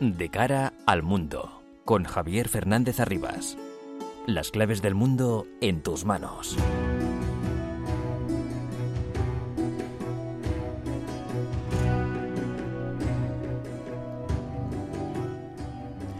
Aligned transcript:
De 0.00 0.28
cara 0.28 0.74
al 0.84 1.02
mundo, 1.02 1.62
con 1.86 2.04
Javier 2.04 2.50
Fernández 2.50 3.00
Arribas. 3.00 3.56
Las 4.26 4.50
claves 4.50 4.82
del 4.82 4.94
mundo 4.94 5.46
en 5.62 5.82
tus 5.82 6.04
manos. 6.04 6.54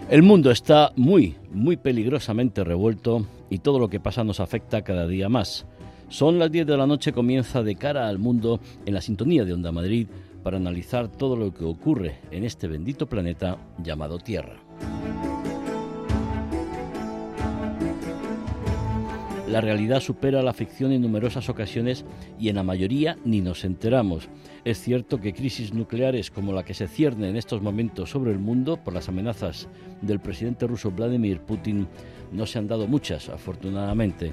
El 0.08 0.22
mundo 0.22 0.50
está 0.50 0.92
muy, 0.96 1.36
muy 1.52 1.76
peligrosamente 1.76 2.64
revuelto 2.64 3.26
y 3.50 3.58
todo 3.58 3.78
lo 3.78 3.90
que 3.90 4.00
pasa 4.00 4.24
nos 4.24 4.40
afecta 4.40 4.80
cada 4.80 5.06
día 5.06 5.28
más. 5.28 5.66
Son 6.08 6.38
las 6.38 6.50
10 6.50 6.66
de 6.66 6.76
la 6.78 6.86
noche, 6.86 7.12
comienza 7.12 7.62
de 7.62 7.76
cara 7.76 8.08
al 8.08 8.18
mundo 8.18 8.58
en 8.86 8.94
la 8.94 9.02
sintonía 9.02 9.44
de 9.44 9.52
Onda 9.52 9.70
Madrid 9.70 10.06
para 10.46 10.58
analizar 10.58 11.08
todo 11.08 11.34
lo 11.34 11.52
que 11.52 11.64
ocurre 11.64 12.20
en 12.30 12.44
este 12.44 12.68
bendito 12.68 13.08
planeta 13.08 13.58
llamado 13.82 14.20
Tierra. 14.20 14.60
La 19.48 19.60
realidad 19.60 19.98
supera 19.98 20.44
la 20.44 20.52
ficción 20.52 20.92
en 20.92 21.02
numerosas 21.02 21.48
ocasiones 21.48 22.04
y 22.38 22.48
en 22.48 22.54
la 22.54 22.62
mayoría 22.62 23.18
ni 23.24 23.40
nos 23.40 23.64
enteramos. 23.64 24.28
Es 24.64 24.80
cierto 24.80 25.20
que 25.20 25.34
crisis 25.34 25.74
nucleares 25.74 26.30
como 26.30 26.52
la 26.52 26.64
que 26.64 26.74
se 26.74 26.86
cierne 26.86 27.28
en 27.28 27.36
estos 27.36 27.60
momentos 27.60 28.10
sobre 28.10 28.30
el 28.30 28.38
mundo 28.38 28.76
por 28.76 28.94
las 28.94 29.08
amenazas 29.08 29.66
del 30.00 30.20
presidente 30.20 30.68
ruso 30.68 30.92
Vladimir 30.92 31.40
Putin 31.40 31.88
no 32.30 32.46
se 32.46 32.60
han 32.60 32.68
dado 32.68 32.86
muchas, 32.86 33.30
afortunadamente. 33.30 34.32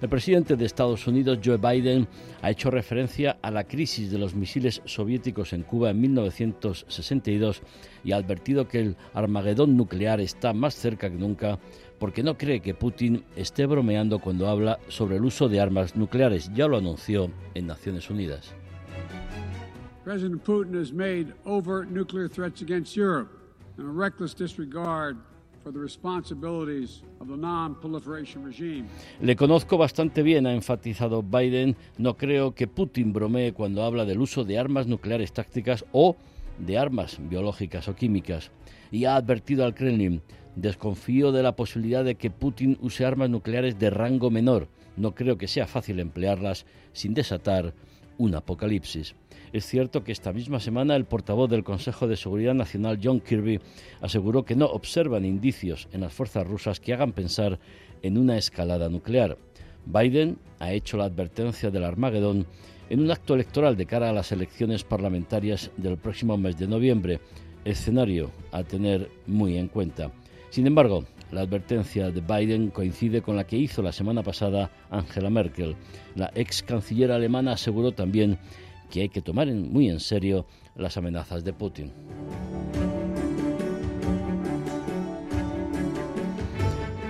El 0.00 0.08
presidente 0.08 0.56
de 0.56 0.64
Estados 0.64 1.06
Unidos, 1.06 1.38
Joe 1.42 1.56
Biden, 1.56 2.08
ha 2.42 2.50
hecho 2.50 2.70
referencia 2.70 3.38
a 3.40 3.50
la 3.50 3.64
crisis 3.64 4.10
de 4.10 4.18
los 4.18 4.34
misiles 4.34 4.82
soviéticos 4.84 5.52
en 5.52 5.62
Cuba 5.62 5.90
en 5.90 6.00
1962 6.00 7.62
y 8.02 8.12
ha 8.12 8.16
advertido 8.16 8.66
que 8.68 8.80
el 8.80 8.96
Armagedón 9.14 9.76
nuclear 9.76 10.20
está 10.20 10.52
más 10.52 10.74
cerca 10.74 11.08
que 11.08 11.16
nunca 11.16 11.58
porque 11.98 12.22
no 12.22 12.36
cree 12.36 12.60
que 12.60 12.74
Putin 12.74 13.24
esté 13.36 13.66
bromeando 13.66 14.18
cuando 14.18 14.48
habla 14.48 14.78
sobre 14.88 15.16
el 15.16 15.24
uso 15.24 15.48
de 15.48 15.60
armas 15.60 15.96
nucleares. 15.96 16.50
Ya 16.54 16.66
lo 16.66 16.76
anunció 16.76 17.30
en 17.54 17.66
Naciones 17.66 18.10
Unidas. 18.10 18.52
President 20.04 20.42
Putin 20.44 20.78
has 20.78 20.92
made 20.92 21.32
overt 21.46 21.88
nuclear 21.88 22.28
threats 22.28 22.60
against 22.60 22.94
Europe 22.94 23.30
and 23.78 23.86
a 23.86 23.90
reckless 23.90 24.34
disregard 24.34 25.16
Le 29.20 29.36
conozco 29.36 29.78
bastante 29.78 30.22
bien, 30.22 30.46
ha 30.46 30.54
enfatizado 30.54 31.22
Biden. 31.22 31.76
No 31.98 32.16
creo 32.16 32.54
que 32.54 32.66
Putin 32.66 33.12
bromee 33.12 33.52
cuando 33.52 33.82
habla 33.82 34.04
del 34.04 34.20
uso 34.20 34.44
de 34.44 34.58
armas 34.58 34.86
nucleares 34.86 35.32
tácticas 35.32 35.84
o 35.92 36.16
de 36.58 36.78
armas 36.78 37.18
biológicas 37.28 37.88
o 37.88 37.96
químicas. 37.96 38.50
Y 38.90 39.06
ha 39.06 39.16
advertido 39.16 39.64
al 39.64 39.74
Kremlin 39.74 40.22
Desconfío 40.56 41.32
de 41.32 41.42
la 41.42 41.56
posibilidad 41.56 42.04
de 42.04 42.14
que 42.14 42.30
Putin 42.30 42.78
use 42.80 43.04
armas 43.04 43.28
nucleares 43.28 43.78
de 43.78 43.90
rango 43.90 44.30
menor. 44.30 44.68
No 44.96 45.14
creo 45.14 45.36
que 45.36 45.48
sea 45.48 45.66
fácil 45.66 45.98
emplearlas 45.98 46.64
sin 46.92 47.12
desatar 47.12 47.74
un 48.18 48.34
apocalipsis. 48.36 49.16
Es 49.54 49.66
cierto 49.66 50.02
que 50.02 50.10
esta 50.10 50.32
misma 50.32 50.58
semana 50.58 50.96
el 50.96 51.04
portavoz 51.04 51.48
del 51.48 51.62
Consejo 51.62 52.08
de 52.08 52.16
Seguridad 52.16 52.54
Nacional, 52.54 52.98
John 53.00 53.20
Kirby, 53.20 53.60
aseguró 54.00 54.44
que 54.44 54.56
no 54.56 54.66
observan 54.66 55.24
indicios 55.24 55.86
en 55.92 56.00
las 56.00 56.12
fuerzas 56.12 56.44
rusas 56.44 56.80
que 56.80 56.92
hagan 56.92 57.12
pensar 57.12 57.60
en 58.02 58.18
una 58.18 58.36
escalada 58.36 58.88
nuclear. 58.88 59.38
Biden 59.86 60.38
ha 60.58 60.72
hecho 60.72 60.96
la 60.96 61.04
advertencia 61.04 61.70
del 61.70 61.84
Armagedón 61.84 62.48
en 62.90 62.98
un 62.98 63.12
acto 63.12 63.34
electoral 63.34 63.76
de 63.76 63.86
cara 63.86 64.10
a 64.10 64.12
las 64.12 64.32
elecciones 64.32 64.82
parlamentarias 64.82 65.70
del 65.76 65.98
próximo 65.98 66.36
mes 66.36 66.58
de 66.58 66.66
noviembre, 66.66 67.20
escenario 67.64 68.32
a 68.50 68.64
tener 68.64 69.08
muy 69.28 69.56
en 69.56 69.68
cuenta. 69.68 70.10
Sin 70.50 70.66
embargo, 70.66 71.04
la 71.30 71.42
advertencia 71.42 72.10
de 72.10 72.20
Biden 72.20 72.70
coincide 72.70 73.22
con 73.22 73.36
la 73.36 73.44
que 73.44 73.56
hizo 73.56 73.82
la 73.82 73.92
semana 73.92 74.24
pasada 74.24 74.70
Angela 74.90 75.30
Merkel. 75.30 75.76
La 76.16 76.32
ex 76.34 76.62
canciller 76.62 77.12
alemana 77.12 77.52
aseguró 77.52 77.92
también 77.92 78.38
que 78.94 79.00
hay 79.00 79.08
que 79.08 79.22
tomar 79.22 79.48
muy 79.52 79.88
en 79.88 79.98
serio 79.98 80.46
las 80.76 80.96
amenazas 80.96 81.42
de 81.42 81.52
Putin. 81.52 81.92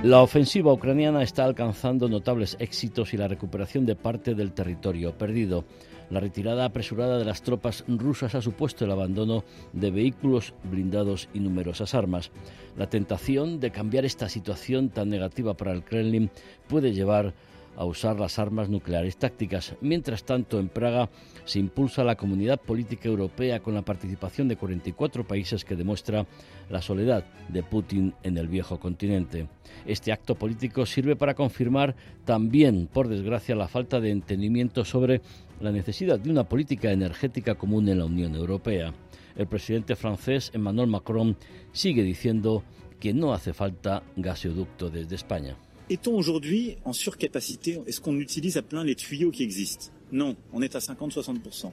La 0.03 0.23
ofensiva 0.23 0.73
ucraniana 0.73 1.23
está 1.23 1.45
alcanzando 1.45 2.09
notables 2.09 2.57
éxitos 2.59 3.13
y 3.13 3.19
la 3.19 3.29
recuperación 3.29 3.85
de 3.85 3.97
parte 3.97 4.35
del 4.35 4.53
territorio 4.53 5.19
perdido. 5.19 5.67
La 6.09 6.21
retirada 6.21 6.65
apresurada 6.65 7.19
de 7.19 7.27
las 7.27 7.43
tropas 7.43 7.85
rusas 7.87 8.35
ha 8.35 8.41
supuesto 8.41 8.87
el 8.87 8.91
abandono 8.91 9.45
de 9.75 9.91
vehículos 9.91 10.55
blindados 10.65 11.29
y 11.35 11.41
numerosas 11.41 11.95
armas. 11.95 12.31
La 12.79 12.89
tentación 12.89 13.61
de 13.61 13.71
cambiar 13.71 14.07
esta 14.07 14.31
situación 14.31 14.89
tan 14.89 15.11
negativa 15.11 15.55
para 15.55 15.73
el 15.73 15.85
Kremlin 15.85 16.31
puede 16.67 16.95
llevar 16.95 17.27
a 17.27 17.54
usar 17.83 18.21
las 18.21 18.39
armas 18.39 18.69
nucleares 18.69 19.17
tácticas. 19.17 19.75
Mientras 19.81 20.25
tanto, 20.25 20.61
en 20.61 20.69
Praga 20.69 21.11
se 21.45 21.59
impulsa 21.59 22.05
la 22.05 22.15
comunidad 22.15 22.61
política 22.61 23.09
europea 23.09 23.61
con 23.61 23.75
la 23.75 23.83
participación 23.83 24.47
de 24.47 24.57
44 24.57 25.27
países 25.27 25.65
que 25.65 25.75
demuestra 25.75 26.27
la 26.71 26.81
soledad 26.81 27.25
de 27.49 27.63
Putin 27.63 28.15
en 28.23 28.39
el 28.39 28.47
viejo 28.47 28.79
continente. 28.79 29.49
Este 29.87 30.13
acto 30.13 30.37
político 30.37 30.87
sirve 30.87 31.17
para 31.17 31.35
confirmar 31.35 31.97
también, 32.25 32.87
por 32.87 33.09
desgracia, 33.09 33.57
la 33.57 33.69
falta 33.69 34.01
de 34.01 34.11
entendimiento 34.11 34.85
sobre 34.85 35.21
la 35.61 35.73
necesidad 35.73 36.19
de 36.19 36.31
una 36.31 36.45
política 36.45 36.93
energética 36.93 37.57
común 37.57 37.89
en 37.89 37.99
la 37.99 38.05
Unión 38.05 38.35
Europea. 38.35 38.95
El 39.37 39.49
presidente 39.49 39.97
francés 39.97 40.51
Emmanuel 40.55 40.89
Macron 40.89 41.37
sigue 41.73 42.03
diciendo 42.03 42.63
que 43.01 43.13
no 43.13 43.35
hace 43.35 43.53
falta 43.53 44.03
gasoducto 44.17 44.91
desde 44.91 45.17
España. 45.17 45.57
Est-on 45.91 46.15
aujourd'hui 46.15 46.77
en 46.85 46.95
surcapacité 46.95 47.79
Est-ce 47.87 48.01
qu'on 48.01 48.19
utilise 48.19 48.57
à 48.57 48.63
plein 48.63 48.85
les 48.85 48.95
tuyaux 48.95 49.31
qui 49.31 49.43
existent 49.43 49.93
Non, 50.13 50.35
on 50.55 50.63
est 50.63 50.75
à 50.77 50.79
50-60%. 50.79 51.73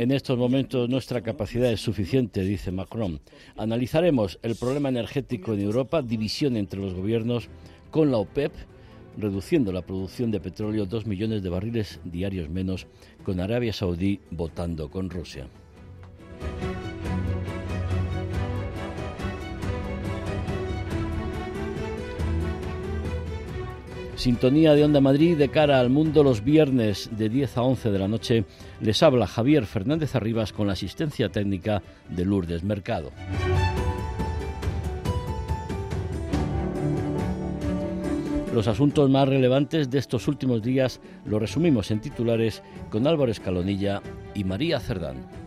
En 0.00 0.10
estos 0.10 0.36
momentos 0.36 0.86
nuestra 0.88 1.22
capacidad 1.22 1.72
es 1.72 1.80
suficiente, 1.80 2.40
dice 2.42 2.70
Macron. 2.70 3.20
Analizaremos 3.56 4.38
el 4.42 4.54
problema 4.54 4.90
energético 4.90 5.54
en 5.54 5.60
Europa, 5.60 6.02
división 6.02 6.56
entre 6.56 6.80
los 6.80 6.92
gobiernos, 6.92 7.48
con 7.90 8.10
la 8.10 8.18
OPEP, 8.18 8.52
reduciendo 9.16 9.72
la 9.72 9.82
producción 9.82 10.30
de 10.30 10.40
petróleo 10.40 10.84
dos 10.84 11.06
millones 11.06 11.42
de 11.42 11.48
barriles 11.48 12.00
diarios 12.04 12.50
menos, 12.50 12.86
con 13.24 13.40
Arabia 13.40 13.72
Saudí 13.72 14.20
votando 14.30 14.90
con 14.90 15.08
Rusia. 15.08 15.48
Sintonía 24.18 24.74
de 24.74 24.82
Onda 24.82 25.00
Madrid 25.00 25.38
de 25.38 25.48
cara 25.48 25.78
al 25.78 25.90
mundo 25.90 26.24
los 26.24 26.42
viernes 26.42 27.08
de 27.12 27.28
10 27.28 27.56
a 27.56 27.62
11 27.62 27.92
de 27.92 27.98
la 28.00 28.08
noche. 28.08 28.44
Les 28.80 29.00
habla 29.04 29.28
Javier 29.28 29.64
Fernández 29.64 30.16
Arribas 30.16 30.52
con 30.52 30.66
la 30.66 30.72
asistencia 30.72 31.28
técnica 31.28 31.84
de 32.08 32.24
Lourdes 32.24 32.64
Mercado. 32.64 33.12
Los 38.52 38.66
asuntos 38.66 39.08
más 39.08 39.28
relevantes 39.28 39.88
de 39.88 39.98
estos 39.98 40.26
últimos 40.26 40.64
días 40.64 41.00
los 41.24 41.40
resumimos 41.40 41.92
en 41.92 42.00
titulares 42.00 42.64
con 42.90 43.06
Álvaro 43.06 43.30
Escalonilla 43.30 44.02
y 44.34 44.42
María 44.42 44.80
Cerdán. 44.80 45.37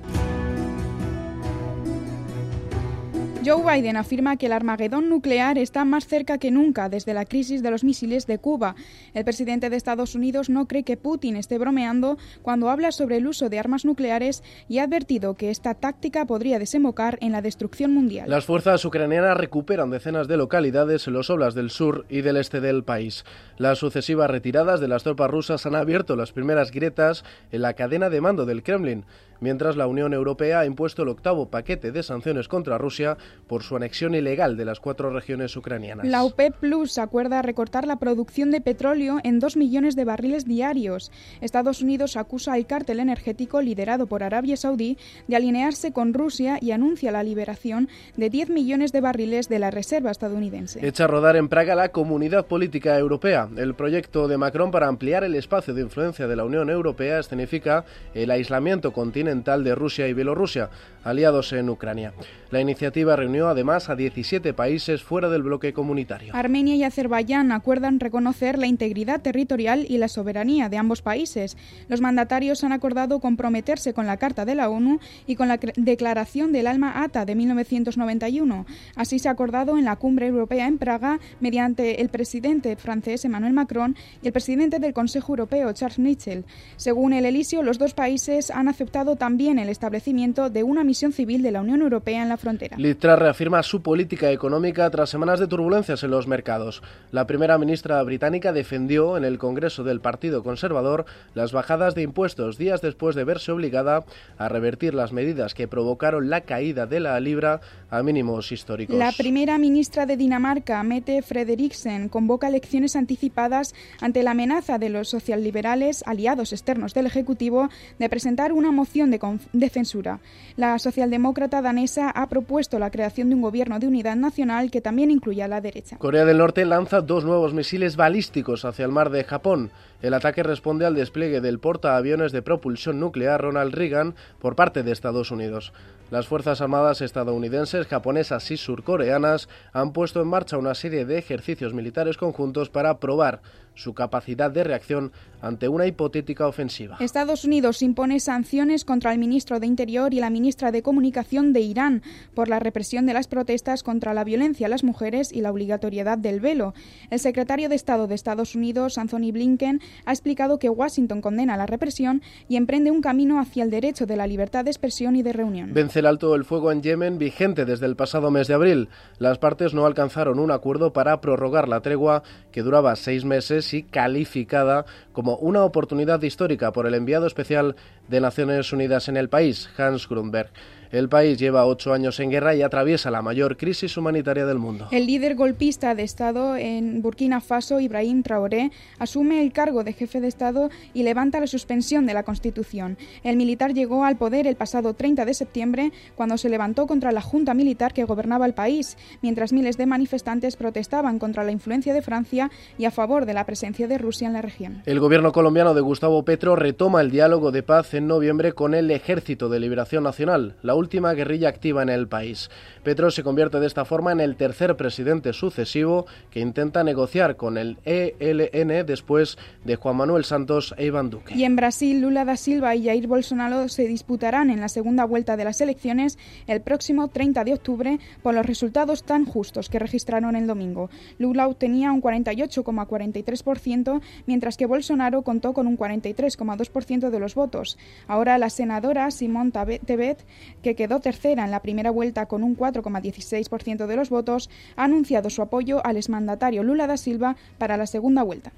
Joe 3.44 3.64
Biden 3.64 3.98
afirma 3.98 4.38
que 4.38 4.46
el 4.46 4.52
Armagedón 4.52 5.10
nuclear 5.10 5.58
está 5.58 5.84
más 5.84 6.06
cerca 6.06 6.38
que 6.38 6.52
nunca 6.52 6.90
desde 6.90 7.16
la 7.16 7.26
crisis 7.26 7.64
de 7.64 7.72
los 7.72 7.84
misiles 7.84 8.28
de 8.28 8.38
Cuba. 8.38 8.76
El 9.16 9.26
presidente 9.26 9.72
de 9.72 9.78
Estados 9.78 10.14
Unidos 10.14 10.48
no 10.52 10.68
cree 10.68 10.84
que 10.84 10.96
Putin 10.96 11.36
esté 11.36 11.58
bromeando 11.58 12.20
cuando 12.44 12.70
habla 12.70 12.92
sobre 12.92 13.18
el 13.18 13.26
uso 13.26 13.50
de 13.50 13.58
armas 13.58 13.84
nucleares 13.84 14.44
y 14.70 14.78
ha 14.78 14.84
advertido 14.84 15.34
que 15.34 15.50
esta 15.50 15.74
táctica 15.74 16.26
podría 16.26 16.60
desembocar 16.60 17.18
en 17.20 17.32
la 17.32 17.42
destrucción 17.42 17.96
mundial. 17.96 18.30
Las 18.30 18.46
fuerzas 18.46 18.86
ucranianas 18.86 19.36
recuperan 19.36 19.90
decenas 19.90 20.28
de 20.28 20.38
localidades 20.38 21.08
en 21.08 21.14
los 21.14 21.32
oblas 21.32 21.56
del 21.56 21.72
sur 21.72 22.06
y 22.10 22.22
del 22.22 22.38
este 22.38 22.62
del 22.62 22.84
país. 22.84 23.26
Las 23.58 23.80
sucesivas 23.80 24.30
retiradas 24.30 24.80
de 24.80 24.88
las 24.88 25.02
tropas 25.02 25.32
rusas 25.32 25.66
han 25.66 25.74
abierto 25.74 26.16
las 26.16 26.32
primeras 26.32 26.70
grietas 26.70 27.26
en 27.52 27.64
la 27.64 27.74
cadena 27.74 28.12
de 28.12 28.22
mando 28.22 28.46
del 28.46 28.62
Kremlin 28.62 29.04
mientras 29.42 29.76
la 29.76 29.88
Unión 29.88 30.14
Europea 30.14 30.62
ha 30.62 30.66
impuesto 30.66 31.04
el 31.04 31.10
octavo 31.10 31.50
paquete 31.50 31.92
de 31.92 32.04
sanciones 32.04 32.48
contra 32.48 32.78
Rusia 32.78 33.18
por 33.48 33.64
su 33.64 33.76
anexión 33.76 34.16
ilegal 34.16 34.56
de 34.56 34.64
las 34.64 34.80
cuatro 34.80 35.10
regiones 35.10 35.58
ucranianas. 35.58 36.08
La 36.08 36.24
OPEP 36.24 36.56
Plus 36.56 36.98
acuerda 36.98 37.42
recortar 37.42 37.86
la 37.86 37.98
producción 37.98 38.52
de 38.52 38.62
petróleo 38.62 39.18
en 39.24 39.40
dos 39.40 39.58
millones 39.58 39.96
de 39.96 40.06
barriles 40.06 40.46
diarios. 40.46 41.12
Estados 41.42 41.82
Unidos 41.82 42.16
acusa 42.16 42.54
al 42.54 42.68
cártel 42.68 43.00
energético 43.00 43.62
liderado 43.62 44.08
por 44.08 44.24
Arabia 44.24 44.56
Saudí 44.56 44.98
de 45.28 45.36
alinearse 45.36 45.92
con 45.92 46.14
Rusia 46.14 46.60
y 46.62 46.72
anuncia 46.72 47.12
la 47.12 47.24
liberación 47.24 47.90
de 48.16 48.30
10 48.30 48.52
millones 48.52 48.92
de 48.92 49.02
barriles 49.02 49.50
de 49.50 49.60
la 49.60 49.72
reserva 49.72 50.12
estadounidense. 50.12 50.86
Echa 50.86 51.06
a 51.06 51.08
rodar 51.08 51.36
en 51.36 51.50
Praga 51.50 51.76
la 51.76 51.90
Comunidad 51.90 52.46
Política 52.46 52.98
Europea. 52.98 53.50
El 53.58 53.74
proyecto 53.74 54.28
de 54.28 54.38
Macron 54.38 54.70
para 54.70 54.88
ampliar 54.88 55.24
el 55.24 55.36
espacio 55.36 55.74
de 55.74 55.82
influencia 55.82 56.28
de 56.28 56.36
la 56.36 56.46
Unión 56.46 56.70
Europea 56.70 57.20
escenifica 57.20 57.86
el 58.14 58.30
aislamiento 58.30 58.94
continental 58.94 59.31
continental 59.32 59.64
de 59.64 59.76
Rusia 59.76 60.10
y 60.10 60.14
Bielorrusia, 60.14 60.70
aliados 61.06 61.54
en 61.54 61.70
Ucrania. 61.70 62.14
La 62.52 62.60
iniciativa 62.60 63.16
reunió 63.16 63.48
además 63.48 63.90
a 63.90 63.96
17 63.96 64.54
países 64.54 65.04
fuera 65.04 65.30
del 65.30 65.42
bloque 65.42 65.72
comunitario. 65.72 66.36
Armenia 66.36 66.76
y 66.76 66.84
Azerbaiyán 66.84 67.54
acuerdan 67.54 68.02
reconocer 68.02 68.60
la 68.60 68.68
integridad 68.68 69.22
territorial 69.22 69.86
y 69.88 69.98
la 70.00 70.10
soberanía 70.10 70.68
de 70.68 70.78
ambos 70.78 71.02
países. 71.02 71.56
Los 71.88 72.02
mandatarios 72.02 72.66
han 72.66 72.74
acordado 72.74 73.22
comprometerse 73.22 73.94
con 73.94 74.06
la 74.06 74.18
Carta 74.18 74.44
de 74.44 74.54
la 74.54 74.70
ONU 74.70 75.00
y 75.26 75.38
con 75.38 75.48
la 75.48 75.58
Declaración 75.58 76.52
del 76.52 76.68
Alma 76.68 77.02
Ata 77.02 77.24
de 77.24 77.36
1991. 77.36 78.66
Así 78.98 79.18
se 79.18 79.30
ha 79.30 79.32
acordado 79.32 79.78
en 79.78 79.86
la 79.86 79.96
Cumbre 79.96 80.28
Europea 80.28 80.68
en 80.68 80.78
Praga 80.78 81.20
mediante 81.40 82.02
el 82.02 82.10
presidente 82.10 82.76
francés 82.76 83.24
Emmanuel 83.24 83.54
Macron 83.54 83.96
y 84.22 84.28
el 84.28 84.34
presidente 84.34 84.80
del 84.80 84.94
Consejo 84.94 85.32
Europeo 85.32 85.72
Charles 85.72 86.00
Michel. 86.00 86.44
Según 86.76 87.14
el 87.14 87.26
Elisio, 87.26 87.64
los 87.64 87.78
dos 87.78 87.94
países 87.94 88.52
han 88.52 88.68
aceptado 88.68 89.16
también 89.22 89.60
el 89.60 89.70
establecimiento 89.70 90.50
de 90.50 90.64
una 90.64 90.84
misión 90.84 91.14
civil 91.14 91.44
de 91.44 91.52
la 91.52 91.62
Unión 91.62 91.84
Europea 91.84 92.24
en 92.24 92.30
la 92.30 92.38
frontera. 92.38 92.76
Litra 92.78 93.16
reafirma 93.16 93.62
su 93.62 93.84
política 93.84 94.32
económica 94.32 94.90
tras 94.90 95.12
semanas 95.12 95.40
de 95.40 95.46
turbulencias 95.46 96.02
en 96.02 96.10
los 96.10 96.26
mercados. 96.26 96.82
La 97.12 97.28
primera 97.28 97.60
ministra 97.60 98.02
británica 98.02 98.52
defendió 98.52 99.18
en 99.18 99.24
el 99.24 99.38
Congreso 99.38 99.84
del 99.84 100.02
Partido 100.02 100.42
Conservador 100.42 101.06
las 101.36 101.52
bajadas 101.52 101.94
de 101.94 102.02
impuestos 102.02 102.58
días 102.58 102.82
después 102.82 103.16
de 103.16 103.24
verse 103.24 103.52
obligada 103.52 104.06
a 104.40 104.50
revertir 104.50 104.96
las 104.96 105.12
medidas 105.14 105.54
que 105.54 105.68
provocaron 105.68 106.32
la 106.32 106.42
caída 106.42 106.88
de 106.88 107.00
la 107.00 107.20
libra 107.20 107.62
a 107.92 108.02
mínimos 108.02 108.52
históricos. 108.52 108.96
La 108.96 109.12
primera 109.12 109.60
ministra 109.60 110.08
de 110.08 110.18
Dinamarca, 110.18 110.82
Mette 110.82 111.22
Frederiksen, 111.22 112.10
convoca 112.10 112.48
elecciones 112.48 112.96
anticipadas 112.96 113.76
ante 114.00 114.24
la 114.24 114.32
amenaza 114.32 114.80
de 114.80 114.90
los 114.90 115.10
socialliberales, 115.10 116.02
aliados 116.08 116.54
externos 116.54 116.96
del 116.96 117.06
Ejecutivo, 117.06 117.70
de 118.00 118.10
presentar 118.10 118.52
una 118.52 118.72
moción 118.72 119.11
de, 119.12 119.20
de 119.54 119.70
censura. 119.70 120.20
La 120.58 120.80
socialdemócrata 120.80 121.62
danesa 121.62 122.10
ha 122.10 122.28
propuesto 122.28 122.80
la 122.80 122.90
creación 122.90 123.30
de 123.30 123.36
un 123.36 123.42
gobierno 123.42 123.78
de 123.80 123.88
unidad 123.88 124.16
nacional 124.16 124.72
que 124.72 124.82
también 124.82 125.12
incluya 125.12 125.46
a 125.46 125.48
la 125.48 125.62
derecha. 125.62 125.98
Corea 125.98 126.26
del 126.26 126.40
Norte 126.40 126.66
lanza 126.66 127.02
dos 127.02 127.26
nuevos 127.26 127.54
misiles 127.54 127.96
balísticos 127.96 128.66
hacia 128.66 128.86
el 128.86 128.92
mar 128.92 129.12
de 129.12 129.24
Japón. 129.24 129.72
El 130.02 130.16
ataque 130.16 130.42
responde 130.42 130.86
al 130.86 130.96
despliegue 130.96 131.42
del 131.42 131.60
portaaviones 131.60 132.32
de 132.32 132.42
propulsión 132.42 133.00
nuclear 133.00 133.42
Ronald 133.42 133.76
Reagan 133.76 134.16
por 134.40 134.56
parte 134.56 134.82
de 134.82 134.92
Estados 134.92 135.30
Unidos. 135.30 135.74
Las 136.10 136.28
Fuerzas 136.28 136.60
Armadas 136.60 137.00
estadounidenses, 137.02 137.88
japonesas 137.88 138.52
y 138.52 138.58
surcoreanas 138.58 139.48
han 139.72 139.94
puesto 139.94 140.22
en 140.22 140.28
marcha 140.28 140.58
una 140.58 140.76
serie 140.76 141.06
de 141.06 141.18
ejercicios 141.18 141.74
militares 141.74 142.18
conjuntos 142.18 142.70
para 142.70 142.98
probar 142.98 143.42
su 143.82 143.94
capacidad 143.94 144.52
de 144.52 144.64
reacción 144.64 145.12
ante 145.42 145.68
una 145.68 145.88
hipotética 145.88 146.48
ofensiva. 146.48 146.98
Estados 147.00 147.46
Unidos 147.46 147.82
impone 147.82 148.20
sanciones 148.20 148.86
contra 148.86 149.12
el 149.12 149.20
ministro 149.20 149.60
de 149.60 149.68
Interior 149.68 150.14
y 150.14 150.20
la 150.20 150.30
ministra 150.30 150.72
de 150.72 150.84
Comunicación 150.84 151.52
de 151.52 151.62
Irán 151.62 152.04
por 152.36 152.48
la 152.48 152.60
represión 152.60 153.06
de 153.06 153.14
las 153.14 153.28
protestas 153.28 153.84
contra 153.84 154.14
la 154.14 154.24
violencia 154.24 154.68
a 154.68 154.70
las 154.70 154.84
mujeres 154.84 155.32
y 155.32 155.42
la 155.42 155.52
obligatoriedad 155.52 156.18
del 156.18 156.40
velo. 156.40 156.74
El 157.10 157.20
secretario 157.20 157.70
de 157.70 157.76
Estado 157.76 158.08
de 158.08 158.16
Estados 158.16 158.56
Unidos, 158.56 158.98
Anthony 158.98 159.32
Blinken, 159.32 159.82
ha 160.06 160.12
explicado 160.12 160.60
que 160.60 160.70
Washington 160.70 161.22
condena 161.22 161.58
la 161.58 161.66
represión 161.66 162.22
y 162.48 162.56
emprende 162.56 162.92
un 162.92 163.02
camino 163.02 163.40
hacia 163.40 163.64
el 163.64 163.72
derecho 163.72 164.06
de 164.06 164.18
la 164.18 164.28
libertad 164.28 164.64
de 164.64 164.72
expresión 164.72 165.16
y 165.16 165.24
de 165.24 165.34
reunión. 165.34 165.74
Vence 165.74 166.00
el 166.00 166.06
alto 166.06 166.36
el 166.36 166.46
fuego 166.46 166.72
en 166.72 166.84
Yemen 166.84 167.18
vigente 167.18 167.66
desde 167.66 167.88
el 167.88 167.96
pasado 167.96 168.30
mes 168.30 168.48
de 168.48 168.54
abril. 168.54 168.90
Las 169.18 169.40
partes 169.40 169.74
no 169.74 169.86
alcanzaron 169.86 170.40
un 170.40 170.52
acuerdo 170.52 170.94
para 170.94 171.20
prorrogar 171.20 171.68
la 171.68 171.82
tregua 171.82 172.24
que 172.52 172.62
duraba 172.62 172.96
seis 172.96 173.26
meses 173.26 173.71
y 173.74 173.84
calificada 173.84 174.86
como 175.14 175.36
una 175.38 175.64
oportunidad 175.64 176.22
histórica 176.22 176.72
por 176.72 176.88
el 176.88 176.94
enviado 176.94 177.28
especial 177.28 177.76
de 178.08 178.22
Naciones 178.22 178.72
Unidas 178.74 179.08
en 179.08 179.18
el 179.18 179.30
país, 179.30 179.70
Hans 179.78 180.08
Grunberg. 180.08 180.50
El 180.92 181.08
país 181.08 181.40
lleva 181.40 181.66
ocho 181.66 181.94
años 181.94 182.20
en 182.20 182.30
guerra 182.30 182.54
y 182.54 182.62
atraviesa 182.62 183.10
la 183.12 183.22
mayor 183.22 183.56
crisis 183.56 183.96
humanitaria 183.96 184.46
del 184.46 184.58
mundo. 184.58 184.90
El 184.92 185.08
líder 185.08 185.36
golpista 185.36 185.96
de 185.96 186.04
Estado 186.04 186.58
en 186.58 187.02
Burkina 187.02 187.40
Faso, 187.40 187.80
Ibrahim 187.80 188.24
Traoré, 188.24 188.72
asume 189.00 189.42
el 189.42 189.54
cargo 189.54 189.86
de 189.86 189.94
jefe 189.94 190.20
de 190.20 190.28
Estado 190.28 190.70
y 190.94 191.04
levanta 191.04 191.40
la 191.40 191.48
suspensión 191.48 192.06
de 192.06 192.14
la 192.14 192.24
Constitución. 192.24 192.98
El 193.24 193.38
militar 193.38 193.74
llegó 193.74 194.04
al 194.04 194.18
poder 194.18 194.48
el 194.48 194.58
pasado 194.58 194.94
30 194.94 195.24
de 195.24 195.34
septiembre, 195.34 195.94
cuando 196.16 196.38
se 196.38 196.50
levantó 196.50 196.88
contra 196.88 197.14
la 197.14 197.22
junta 197.22 197.54
militar 197.54 197.94
que 197.94 198.04
gobernaba 198.04 198.46
el 198.46 198.54
país, 198.54 198.98
mientras 199.22 199.54
miles 199.54 199.78
de 199.78 199.86
manifestantes 199.86 200.58
protestaban 200.58 201.20
contra 201.20 201.46
la 201.46 201.52
influencia 201.54 201.94
de 201.94 202.02
Francia 202.02 202.52
y 202.78 202.84
a 202.84 202.92
favor 202.92 203.26
de 203.26 203.34
la 203.34 203.46
presencia 203.46 203.88
de 203.88 203.98
Rusia 203.98 204.28
en 204.28 204.34
la 204.34 204.42
región. 204.42 204.84
El 204.86 205.00
gobierno 205.00 205.32
colombiano 205.32 205.74
de 205.74 205.80
Gustavo 205.80 206.26
Petro 206.26 206.58
retoma 206.58 207.00
el 207.00 207.12
diálogo 207.12 207.52
de 207.52 207.64
paz 207.64 207.94
en 207.94 208.08
noviembre 208.08 208.52
con 208.52 208.74
el 208.74 208.92
Ejército 208.92 209.48
de 209.48 209.62
Liberación 209.62 210.04
Nacional, 210.04 210.58
la 210.62 210.81
última 210.82 211.14
guerrilla 211.14 211.48
activa 211.48 211.82
en 211.82 211.90
el 211.90 212.08
país. 212.08 212.50
Petro 212.84 213.12
se 213.12 213.24
convierte 213.24 213.60
de 213.60 213.68
esta 213.68 213.86
forma 213.86 214.12
en 214.12 214.20
el 214.20 214.36
tercer 214.36 214.76
presidente 214.76 215.32
sucesivo 215.32 216.06
que 216.32 216.40
intenta 216.40 216.84
negociar 216.84 217.38
con 217.38 217.58
el 217.58 217.78
ELN 217.86 218.86
después 218.86 219.38
de 219.64 219.76
Juan 219.76 219.96
Manuel 219.96 220.26
Santos 220.26 220.74
e 220.78 220.88
Iván 220.88 221.10
Duque. 221.10 221.36
Y 221.36 221.46
en 221.46 221.56
Brasil, 221.56 222.02
Lula 222.02 222.26
da 222.26 222.36
Silva 222.36 222.76
y 222.76 222.86
Jair 222.86 223.08
Bolsonaro 223.08 223.70
se 223.70 223.88
disputarán 223.88 224.50
en 224.50 224.60
la 224.60 224.68
segunda 224.68 225.06
vuelta 225.06 225.38
de 225.38 225.44
las 225.44 225.62
elecciones 225.62 226.18
el 226.48 226.62
próximo 226.62 227.08
30 227.08 227.44
de 227.44 227.54
octubre 227.54 228.00
por 228.24 228.34
los 228.34 228.46
resultados 228.46 229.04
tan 229.04 229.26
justos 229.26 229.70
que 229.70 229.80
registraron 229.80 230.36
el 230.36 230.48
domingo. 230.48 230.90
Lula 231.20 231.48
obtenía 231.48 231.92
un 231.92 232.02
48,43%, 232.02 234.02
mientras 234.26 234.58
que 234.58 234.66
Bolsonaro 234.66 235.22
contó 235.22 235.54
con 235.54 235.68
un 235.68 235.78
43,2% 235.78 237.10
de 237.10 237.20
los 237.20 237.36
votos. 237.36 237.78
Ahora 238.08 238.38
la 238.38 238.50
senadora 238.50 239.12
Simón 239.12 239.52
Tebet, 239.52 240.26
que 240.64 240.71
quedó 240.76 241.00
tercera 241.00 241.44
en 241.46 241.52
la 241.52 241.62
primera 241.62 241.92
vuelta 241.92 242.28
con 242.28 242.44
un 242.44 242.58
4,16% 242.58 243.86
de 243.86 243.96
los 243.96 244.10
votos, 244.10 244.50
ha 244.76 244.86
anunciado 244.86 245.30
su 245.30 245.42
apoyo 245.42 245.86
al 245.86 245.98
exmandatario 245.98 246.64
Lula 246.64 246.88
da 246.88 246.98
Silva 246.98 247.36
para 247.58 247.78
la 247.78 247.88
segunda 247.88 248.24
vuelta. 248.24 248.52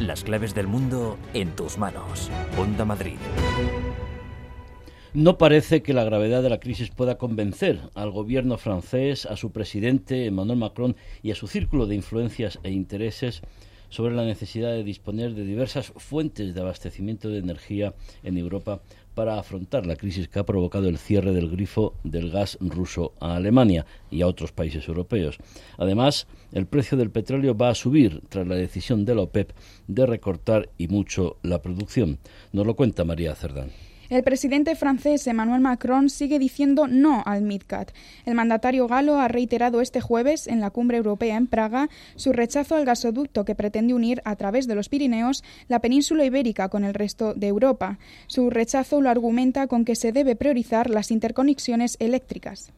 Las 0.00 0.24
claves 0.24 0.54
del 0.54 0.66
mundo 0.66 1.18
en 1.34 1.56
tus 1.56 1.78
manos. 1.78 2.30
Onda 2.58 2.84
Madrid. 2.84 3.16
No 5.14 5.38
parece 5.38 5.82
que 5.82 5.94
la 5.94 6.04
gravedad 6.04 6.42
de 6.42 6.50
la 6.50 6.60
crisis 6.60 6.90
pueda 6.90 7.16
convencer 7.16 7.80
al 7.94 8.10
gobierno 8.10 8.58
francés, 8.58 9.24
a 9.24 9.36
su 9.36 9.50
presidente 9.50 10.26
Emmanuel 10.26 10.58
Macron 10.58 10.94
y 11.22 11.30
a 11.30 11.34
su 11.34 11.46
círculo 11.46 11.86
de 11.86 11.94
influencias 11.94 12.58
e 12.62 12.70
intereses 12.70 13.40
sobre 13.88 14.14
la 14.14 14.24
necesidad 14.24 14.72
de 14.72 14.84
disponer 14.84 15.34
de 15.34 15.46
diversas 15.46 15.86
fuentes 15.96 16.54
de 16.54 16.60
abastecimiento 16.60 17.30
de 17.30 17.38
energía 17.38 17.94
en 18.22 18.36
Europa 18.36 18.82
para 19.16 19.38
afrontar 19.38 19.86
la 19.86 19.96
crisis 19.96 20.28
que 20.28 20.38
ha 20.38 20.44
provocado 20.44 20.88
el 20.88 20.98
cierre 20.98 21.32
del 21.32 21.50
grifo 21.50 21.94
del 22.04 22.30
gas 22.30 22.58
ruso 22.60 23.14
a 23.18 23.34
Alemania 23.34 23.86
y 24.10 24.20
a 24.20 24.26
otros 24.26 24.52
países 24.52 24.86
europeos. 24.86 25.38
Además, 25.78 26.26
el 26.52 26.66
precio 26.66 26.98
del 26.98 27.10
petróleo 27.10 27.56
va 27.56 27.70
a 27.70 27.74
subir 27.74 28.20
tras 28.28 28.46
la 28.46 28.56
decisión 28.56 29.06
de 29.06 29.14
la 29.14 29.22
OPEP 29.22 29.52
de 29.88 30.04
recortar 30.04 30.68
y 30.76 30.88
mucho 30.88 31.38
la 31.42 31.62
producción. 31.62 32.18
Nos 32.52 32.66
lo 32.66 32.76
cuenta 32.76 33.04
María 33.04 33.34
Cerdán. 33.34 33.85
El 34.08 34.22
presidente 34.22 34.76
francés 34.76 35.26
Emmanuel 35.26 35.60
Macron 35.60 36.10
sigue 36.10 36.38
diciendo 36.38 36.86
no 36.86 37.22
al 37.26 37.42
MidCat. 37.42 37.90
El 38.24 38.34
mandatario 38.34 38.86
galo 38.86 39.18
ha 39.18 39.26
reiterado 39.26 39.80
este 39.80 40.00
jueves 40.00 40.46
en 40.46 40.60
la 40.60 40.70
cumbre 40.70 40.98
europea 40.98 41.36
en 41.36 41.48
Praga 41.48 41.88
su 42.14 42.32
rechazo 42.32 42.76
al 42.76 42.84
gasoducto 42.84 43.44
que 43.44 43.56
pretende 43.56 43.94
unir 43.94 44.22
a 44.24 44.36
través 44.36 44.68
de 44.68 44.76
los 44.76 44.88
Pirineos 44.88 45.42
la 45.68 45.80
península 45.80 46.24
ibérica 46.24 46.68
con 46.68 46.84
el 46.84 46.94
resto 46.94 47.34
de 47.34 47.48
Europa. 47.48 47.98
Su 48.28 48.50
rechazo 48.50 49.00
lo 49.00 49.10
argumenta 49.10 49.66
con 49.66 49.84
que 49.84 49.96
se 49.96 50.12
debe 50.12 50.36
priorizar 50.36 50.88
las 50.88 51.10
interconexiones 51.10 51.96
eléctricas. 51.98 52.72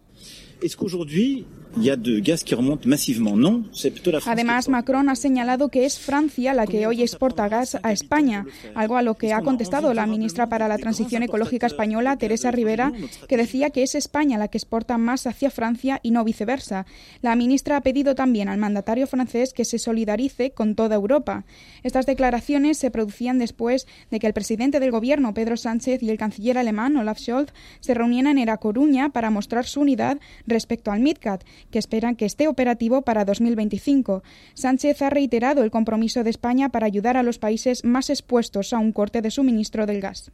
Además, 4.26 4.68
Macron 4.68 5.08
ha 5.08 5.16
señalado 5.16 5.68
que 5.68 5.84
es 5.84 5.98
Francia 5.98 6.54
la 6.54 6.66
que 6.66 6.86
hoy 6.86 7.02
exporta 7.02 7.48
gas 7.48 7.78
a 7.82 7.92
España, 7.92 8.46
algo 8.74 8.96
a 8.96 9.02
lo 9.02 9.14
que 9.14 9.32
ha 9.32 9.42
contestado 9.42 9.94
la 9.94 10.06
ministra 10.06 10.48
para 10.48 10.68
la 10.68 10.78
Transición 10.78 11.22
Ecológica 11.22 11.66
española, 11.66 12.16
Teresa 12.16 12.50
Rivera, 12.50 12.92
que 13.28 13.36
decía 13.36 13.70
que 13.70 13.82
es 13.82 13.94
España 13.94 14.38
la 14.38 14.48
que 14.48 14.58
exporta 14.58 14.98
más 14.98 15.26
hacia 15.26 15.50
Francia 15.50 16.00
y 16.02 16.10
no 16.10 16.24
viceversa. 16.24 16.86
La 17.22 17.36
ministra 17.36 17.76
ha 17.76 17.80
pedido 17.82 18.14
también 18.14 18.48
al 18.48 18.58
mandatario 18.58 19.06
francés 19.06 19.52
que 19.52 19.64
se 19.64 19.78
solidarice 19.78 20.50
con 20.50 20.74
toda 20.74 20.96
Europa. 20.96 21.44
Estas 21.82 22.06
declaraciones 22.06 22.78
se 22.78 22.90
producían 22.90 23.38
después 23.38 23.86
de 24.10 24.18
que 24.18 24.26
el 24.26 24.32
presidente 24.32 24.80
del 24.80 24.90
gobierno, 24.90 25.34
Pedro 25.34 25.56
Sánchez, 25.56 26.02
y 26.02 26.10
el 26.10 26.18
canciller 26.18 26.58
alemán, 26.58 26.96
Olaf 26.96 27.18
Scholz, 27.18 27.52
se 27.80 27.94
reunieran 27.94 28.38
en 28.38 28.48
A 28.48 28.56
Coruña 28.56 29.10
para 29.10 29.30
mostrar 29.30 29.66
su 29.66 29.80
unidad 29.80 30.18
respecto 30.46 30.90
al 30.90 31.00
MidCat, 31.00 31.44
que 31.70 31.78
esperan 31.78 32.16
que 32.16 32.26
esté 32.26 32.48
operativo 32.48 33.02
para 33.02 33.24
2025. 33.24 34.22
Sánchez 34.54 35.02
ha 35.02 35.10
reiterado 35.10 35.62
el 35.62 35.70
compromiso 35.70 36.24
de 36.24 36.30
España 36.30 36.68
para 36.68 36.86
ayudar 36.86 37.16
a 37.16 37.22
los 37.22 37.38
países 37.38 37.84
más 37.84 38.10
expuestos 38.10 38.72
a 38.72 38.78
un 38.78 38.92
corte 38.92 39.22
de 39.22 39.30
suministro 39.30 39.86
del 39.86 40.00
gas. 40.00 40.30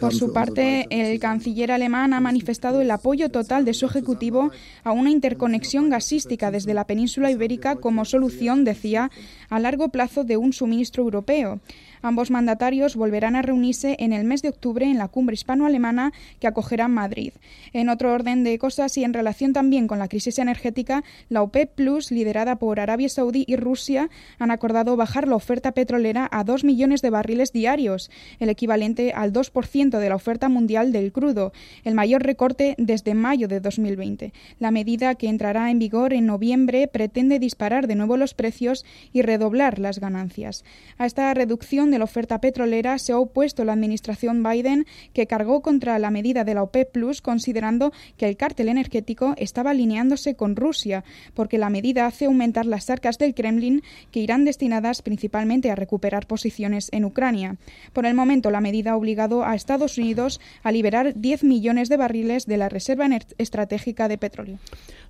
Por 0.00 0.14
su 0.14 0.32
parte, 0.34 0.86
el 0.90 1.18
canciller 1.18 1.72
alemán 1.72 2.12
ha 2.12 2.20
manifestado 2.20 2.82
el 2.82 2.90
apoyo 2.90 3.30
total 3.30 3.64
de 3.64 3.72
su 3.72 3.86
ejecutivo 3.86 4.50
a 4.84 4.92
una 4.92 5.08
interconexión 5.08 5.88
gasística 5.88 6.50
desde 6.50 6.74
la 6.74 6.86
península 6.86 7.30
ibérica 7.30 7.76
como 7.76 8.04
solución, 8.04 8.64
decía, 8.64 9.10
a 9.48 9.60
largo 9.60 9.88
plazo 9.88 10.24
de 10.24 10.36
un 10.36 10.52
suministro 10.52 11.02
europeo. 11.04 11.60
Ambos 12.02 12.32
mandatarios 12.32 12.96
volverán 12.96 13.36
a 13.36 13.42
reunirse 13.42 13.96
en 14.00 14.12
el 14.12 14.24
mes 14.24 14.42
de 14.42 14.48
octubre 14.48 14.84
en 14.84 14.98
la 14.98 15.06
cumbre 15.06 15.34
hispano-alemana 15.34 16.12
que 16.40 16.48
acogerá 16.48 16.88
Madrid. 16.88 17.32
En 17.72 17.88
otro 17.88 18.12
orden 18.12 18.42
de 18.42 18.58
cosas 18.58 18.98
y 18.98 19.04
en 19.04 19.14
relación 19.14 19.52
también 19.52 19.86
con 19.86 20.00
la 20.00 20.08
crisis 20.08 20.40
energética, 20.40 21.04
la 21.28 21.42
OPEP 21.42 21.70
Plus, 21.76 22.10
liderada 22.10 22.56
por 22.56 22.80
Arabia 22.80 23.08
Saudí 23.08 23.44
y 23.46 23.54
Rusia, 23.54 24.10
han 24.40 24.50
acordado 24.50 24.96
bajar 24.96 25.28
la 25.28 25.36
oferta 25.36 25.72
petrolera 25.72 26.28
a 26.32 26.42
2 26.42 26.64
millones 26.64 27.02
de 27.02 27.10
barriles 27.10 27.52
diarios, 27.52 28.10
el 28.40 28.48
equivalente 28.48 29.12
al 29.12 29.32
2% 29.32 29.98
de 29.98 30.08
la 30.08 30.16
oferta 30.16 30.48
mundial 30.48 30.90
del 30.90 31.12
crudo, 31.12 31.52
el 31.84 31.94
mayor 31.94 32.24
recorte 32.24 32.74
desde 32.78 33.14
mayo 33.14 33.46
de 33.46 33.60
2020. 33.60 34.32
La 34.58 34.72
medida 34.72 35.14
que 35.14 35.28
entrará 35.28 35.70
en 35.70 35.78
vigor 35.78 36.12
en 36.12 36.26
noviembre 36.26 36.88
pretende 36.88 37.38
disparar 37.38 37.86
de 37.86 37.94
nuevo 37.94 38.16
los 38.16 38.34
precios 38.34 38.84
y 39.12 39.22
redoblar 39.22 39.78
las 39.78 40.00
ganancias. 40.00 40.64
A 40.98 41.06
esta 41.06 41.32
reducción 41.34 41.91
de 41.92 41.98
la 41.98 42.04
oferta 42.04 42.40
petrolera 42.40 42.98
se 42.98 43.12
ha 43.12 43.18
opuesto 43.18 43.64
la 43.64 43.74
administración 43.74 44.42
Biden, 44.42 44.86
que 45.12 45.28
cargó 45.28 45.62
contra 45.62 45.98
la 46.00 46.10
medida 46.10 46.42
de 46.42 46.54
la 46.54 46.64
OPEP 46.64 46.90
Plus, 46.90 47.22
considerando 47.22 47.92
que 48.16 48.28
el 48.28 48.36
cártel 48.36 48.68
energético 48.68 49.34
estaba 49.36 49.70
alineándose 49.70 50.34
con 50.34 50.56
Rusia, 50.56 51.04
porque 51.34 51.58
la 51.58 51.70
medida 51.70 52.06
hace 52.06 52.24
aumentar 52.24 52.66
las 52.66 52.90
arcas 52.90 53.18
del 53.18 53.34
Kremlin, 53.34 53.82
que 54.10 54.18
irán 54.18 54.44
destinadas 54.44 55.02
principalmente 55.02 55.70
a 55.70 55.76
recuperar 55.76 56.26
posiciones 56.26 56.88
en 56.92 57.04
Ucrania. 57.04 57.56
Por 57.92 58.06
el 58.06 58.14
momento, 58.14 58.50
la 58.50 58.60
medida 58.60 58.92
ha 58.92 58.96
obligado 58.96 59.44
a 59.44 59.54
Estados 59.54 59.98
Unidos 59.98 60.40
a 60.62 60.72
liberar 60.72 61.12
10 61.14 61.44
millones 61.44 61.88
de 61.88 61.96
barriles 61.96 62.46
de 62.46 62.56
la 62.56 62.68
reserva 62.68 63.06
estratégica 63.38 64.08
de 64.08 64.18
petróleo. 64.18 64.58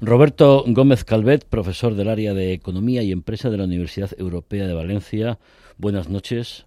Roberto 0.00 0.64
Gómez 0.66 1.04
Calvet, 1.04 1.44
profesor 1.44 1.94
del 1.94 2.08
área 2.08 2.34
de 2.34 2.52
Economía 2.52 3.02
y 3.02 3.12
Empresa 3.12 3.50
de 3.50 3.58
la 3.58 3.64
Universidad 3.64 4.10
Europea 4.18 4.66
de 4.66 4.74
Valencia. 4.74 5.38
Buenas 5.78 6.08
noches. 6.08 6.66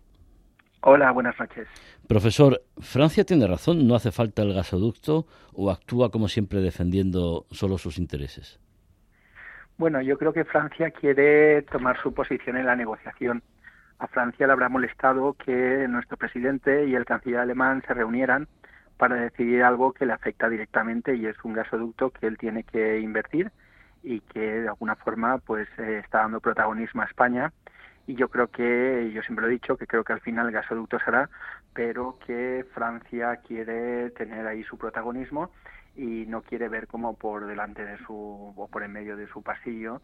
Hola, 0.88 1.10
buenas 1.12 1.38
noches. 1.39 1.68
Profesor, 2.08 2.62
¿Francia 2.80 3.24
tiene 3.24 3.48
razón? 3.48 3.88
¿No 3.88 3.96
hace 3.96 4.12
falta 4.12 4.44
el 4.44 4.54
gasoducto 4.54 5.25
o 5.51 5.72
actúa 5.72 6.12
como 6.12 6.27
siempre 6.27 6.60
defendiendo 6.60 7.48
solo 7.50 7.80
sus 7.80 7.98
intereses? 7.98 8.60
Bueno, 9.80 10.00
yo 10.04 10.15
creo 10.20 10.32
que 10.32 10.46
Francia 10.46 10.92
quiere 10.92 11.63
tomar 11.63 12.00
su 12.04 12.13
posición 12.13 12.58
en 12.58 12.68
la 12.68 12.75
negociación. 12.75 13.42
A 13.98 14.06
Francia 14.06 14.46
le 14.46 14.54
habrá 14.54 14.70
molestado 14.70 15.34
que 15.34 15.88
nuestro 15.89 16.18
presidente 16.18 16.86
y 16.86 16.94
el 16.94 17.04
canciller 17.04 17.39
alemán 17.39 17.82
se 17.88 17.96
reunieran 17.96 18.48
para 18.98 19.15
decidir 19.15 19.63
algo 19.63 19.92
que 19.92 20.06
le 20.06 20.13
afecta 20.13 20.50
directamente 20.50 21.15
y 21.15 21.25
es 21.25 21.36
un 21.44 21.54
gasoducto 21.54 22.12
que 22.12 22.27
él 22.27 22.38
tiene 22.38 22.62
que 22.62 23.00
invertir 23.00 23.51
y 24.04 24.20
que 24.20 24.62
de 24.62 24.68
alguna 24.68 24.96
forma 24.96 25.39
pues 25.39 25.68
eh, 25.80 26.01
está 26.04 26.20
dando 26.20 26.42
protagonismo 26.42 27.01
a 27.01 27.06
España 27.06 27.51
y 28.08 28.16
yo 28.16 28.30
creo 28.30 28.48
que 28.48 29.12
yo 29.14 29.22
siempre 29.24 29.44
lo 29.44 29.50
he 29.50 29.54
dicho 29.54 29.78
que 29.78 29.88
creo 29.88 30.04
que 30.04 30.14
al 30.14 30.22
final 30.22 30.48
el 30.48 30.54
gasoducto 30.54 31.00
será 31.00 31.30
pero 31.74 32.18
que 32.26 32.66
Francia 32.74 33.38
quiere 33.38 34.12
tener 34.12 34.46
ahí 34.48 34.64
su 34.64 34.78
protagonismo 34.78 35.52
y 35.96 36.26
no 36.28 36.42
quiere 36.42 36.70
ver 36.70 36.88
como 36.88 37.16
por 37.16 37.48
delante 37.48 37.86
de 37.86 37.98
su 38.06 38.54
o 38.56 38.68
por 38.68 38.84
en 38.84 38.92
medio 38.92 39.16
de 39.18 39.28
su 39.28 39.42
pasillo 39.42 40.02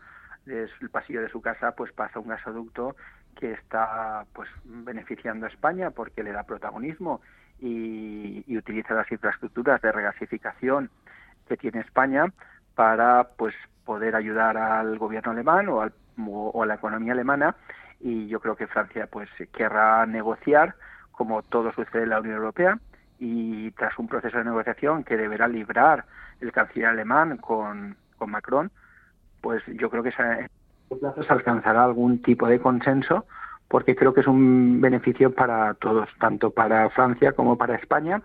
el 0.48 0.90
pasillo 0.90 1.22
de 1.22 1.30
su 1.30 1.42
casa 1.42 1.74
pues 1.76 1.92
pasa 1.92 2.20
un 2.20 2.30
gasoducto 2.30 2.96
que 3.40 3.52
está 3.54 4.26
pues 4.34 4.50
beneficiando 4.64 5.46
a 5.46 5.50
España 5.50 5.92
porque 5.92 6.24
le 6.24 6.32
da 6.32 6.44
protagonismo 6.44 7.22
y, 7.60 8.44
utiliza 8.58 8.94
las 8.94 9.12
infraestructuras 9.12 9.82
de 9.82 9.92
regasificación 9.92 10.90
que 11.48 11.58
tiene 11.58 11.82
España 11.82 12.26
para 12.76 13.30
pues 13.38 13.56
poder 13.86 14.16
ayudar 14.16 14.58
al 14.58 14.98
gobierno 14.98 15.32
alemán 15.32 15.70
o, 15.70 15.82
al, 15.82 15.94
o, 16.18 16.64
a 16.64 16.66
la 16.66 16.76
economía 16.76 17.14
alemana 17.14 17.56
y 18.04 18.28
yo 18.28 18.40
creo 18.40 18.56
que 18.56 18.68
Francia 18.68 19.08
pues 19.08 19.30
querrá 19.54 20.06
negociar 20.06 20.76
como 21.12 21.42
todo 21.44 21.72
sucede 21.74 22.04
en 22.04 22.10
la 22.10 22.20
Unión 22.20 22.38
Europea 22.38 22.80
y 23.20 23.72
tras 23.72 23.98
un 24.00 24.08
proceso 24.08 24.38
de 24.38 24.46
negociación 24.46 25.04
que 25.04 25.18
deberá 25.18 25.48
librar 25.48 26.06
el 26.40 26.52
canciller 26.52 26.90
alemán 26.90 27.38
con, 27.38 27.96
con 28.18 28.32
Macron 28.32 28.72
pues 29.42 29.64
yo 29.68 29.90
creo 29.90 30.04
que 30.04 30.12
se, 30.12 30.50
se 31.00 31.34
alcanzará 31.34 31.84
algún 31.84 32.22
tipo 32.22 32.48
de 32.48 32.60
consenso 32.60 33.26
porque 33.72 33.96
creo 33.96 34.14
que 34.14 34.20
es 34.20 34.28
un 34.28 34.82
beneficio 34.82 35.34
para 35.34 35.74
todos, 35.76 36.10
tanto 36.20 36.52
para 36.52 36.90
Francia 36.90 37.32
como 37.32 37.58
para 37.58 37.76
España, 37.76 38.22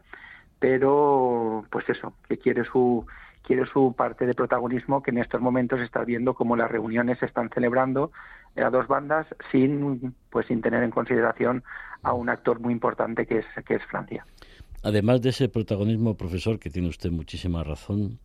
pero 0.59 1.65
pues 1.71 1.89
eso, 1.89 2.15
que 2.29 2.37
quiere 2.37 2.65
su 2.65 3.07
quiere 3.47 3.65
su 3.67 3.95
parte 3.97 4.27
de 4.27 4.35
protagonismo 4.35 5.03
que 5.03 5.13
en 5.13 5.19
estos 5.19 5.41
momentos 5.41 5.81
está 5.81 6.05
viendo 6.05 6.35
como 6.35 6.57
las 6.57 6.71
reuniones 6.71 7.19
se 7.21 7.27
están 7.27 7.49
celebrando 7.51 8.11
a 8.57 8.71
dos 8.71 8.89
bandas 8.89 9.27
sin 9.53 10.15
pues 10.31 10.47
sin 10.47 10.61
tener 10.61 10.83
en 10.83 10.91
consideración 10.91 11.63
a 12.03 12.13
un 12.13 12.29
actor 12.29 12.59
muy 12.61 12.73
importante 12.73 13.25
que 13.25 13.39
es 13.39 13.47
que 13.65 13.77
es 13.77 13.85
Francia. 13.87 14.27
Además 14.83 15.23
de 15.23 15.31
ese 15.31 15.49
protagonismo, 15.49 16.17
profesor, 16.17 16.59
que 16.59 16.71
tiene 16.71 16.89
usted 16.89 17.11
muchísima 17.11 17.65
razón, 17.65 18.19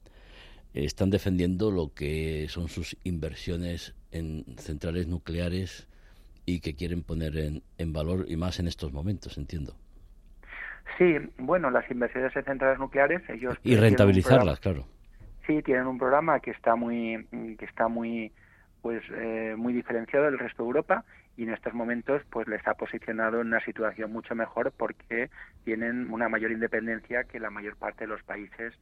están 0.74 1.10
defendiendo 1.10 1.72
lo 1.72 1.94
que 1.94 2.48
son 2.50 2.68
sus 2.68 2.98
inversiones 3.04 3.96
en 4.12 4.46
centrales 4.58 5.08
nucleares 5.08 5.88
y 6.46 6.60
que 6.60 6.74
quieren 6.76 7.04
poner 7.04 7.38
en, 7.38 7.64
en 7.78 7.94
valor 7.94 8.26
y 8.28 8.36
más 8.38 8.60
en 8.60 8.68
estos 8.68 8.92
momentos, 8.92 9.38
entiendo. 9.38 9.76
Sí, 10.98 11.16
bueno, 11.38 11.70
las 11.70 11.90
inversiones 11.90 12.36
en 12.36 12.44
centrales 12.44 12.80
nucleares, 12.80 13.22
ellos 13.30 13.56
y 13.64 13.76
rentabilizarlas, 13.76 14.60
claro. 14.60 14.86
Sí, 15.48 15.62
tienen 15.64 15.88
un 15.88 15.98
programa 15.98 16.40
que 16.40 16.52
está 16.52 16.76
muy 16.76 17.28
que 17.58 17.66
está 17.66 17.88
muy 17.88 18.32
pues 18.82 19.04
eh, 19.12 19.56
muy 19.58 19.74
diferenciado 19.74 20.26
del 20.26 20.40
resto 20.40 20.64
de 20.64 20.68
Europa 20.68 21.04
y 21.38 21.44
en 21.44 21.54
estos 21.54 21.74
momentos 21.74 22.22
pues 22.30 22.48
les 22.48 22.66
ha 22.68 22.74
posicionado 22.74 23.42
en 23.42 23.48
una 23.48 23.64
situación 23.64 24.12
mucho 24.12 24.36
mejor 24.36 24.72
porque 24.72 25.30
tienen 25.64 26.12
una 26.12 26.30
mayor 26.30 26.52
independencia 26.52 27.24
que 27.24 27.40
la 27.40 27.50
mayor 27.50 27.76
parte 27.76 28.06
de 28.06 28.08
los 28.08 28.24
países 28.24 28.74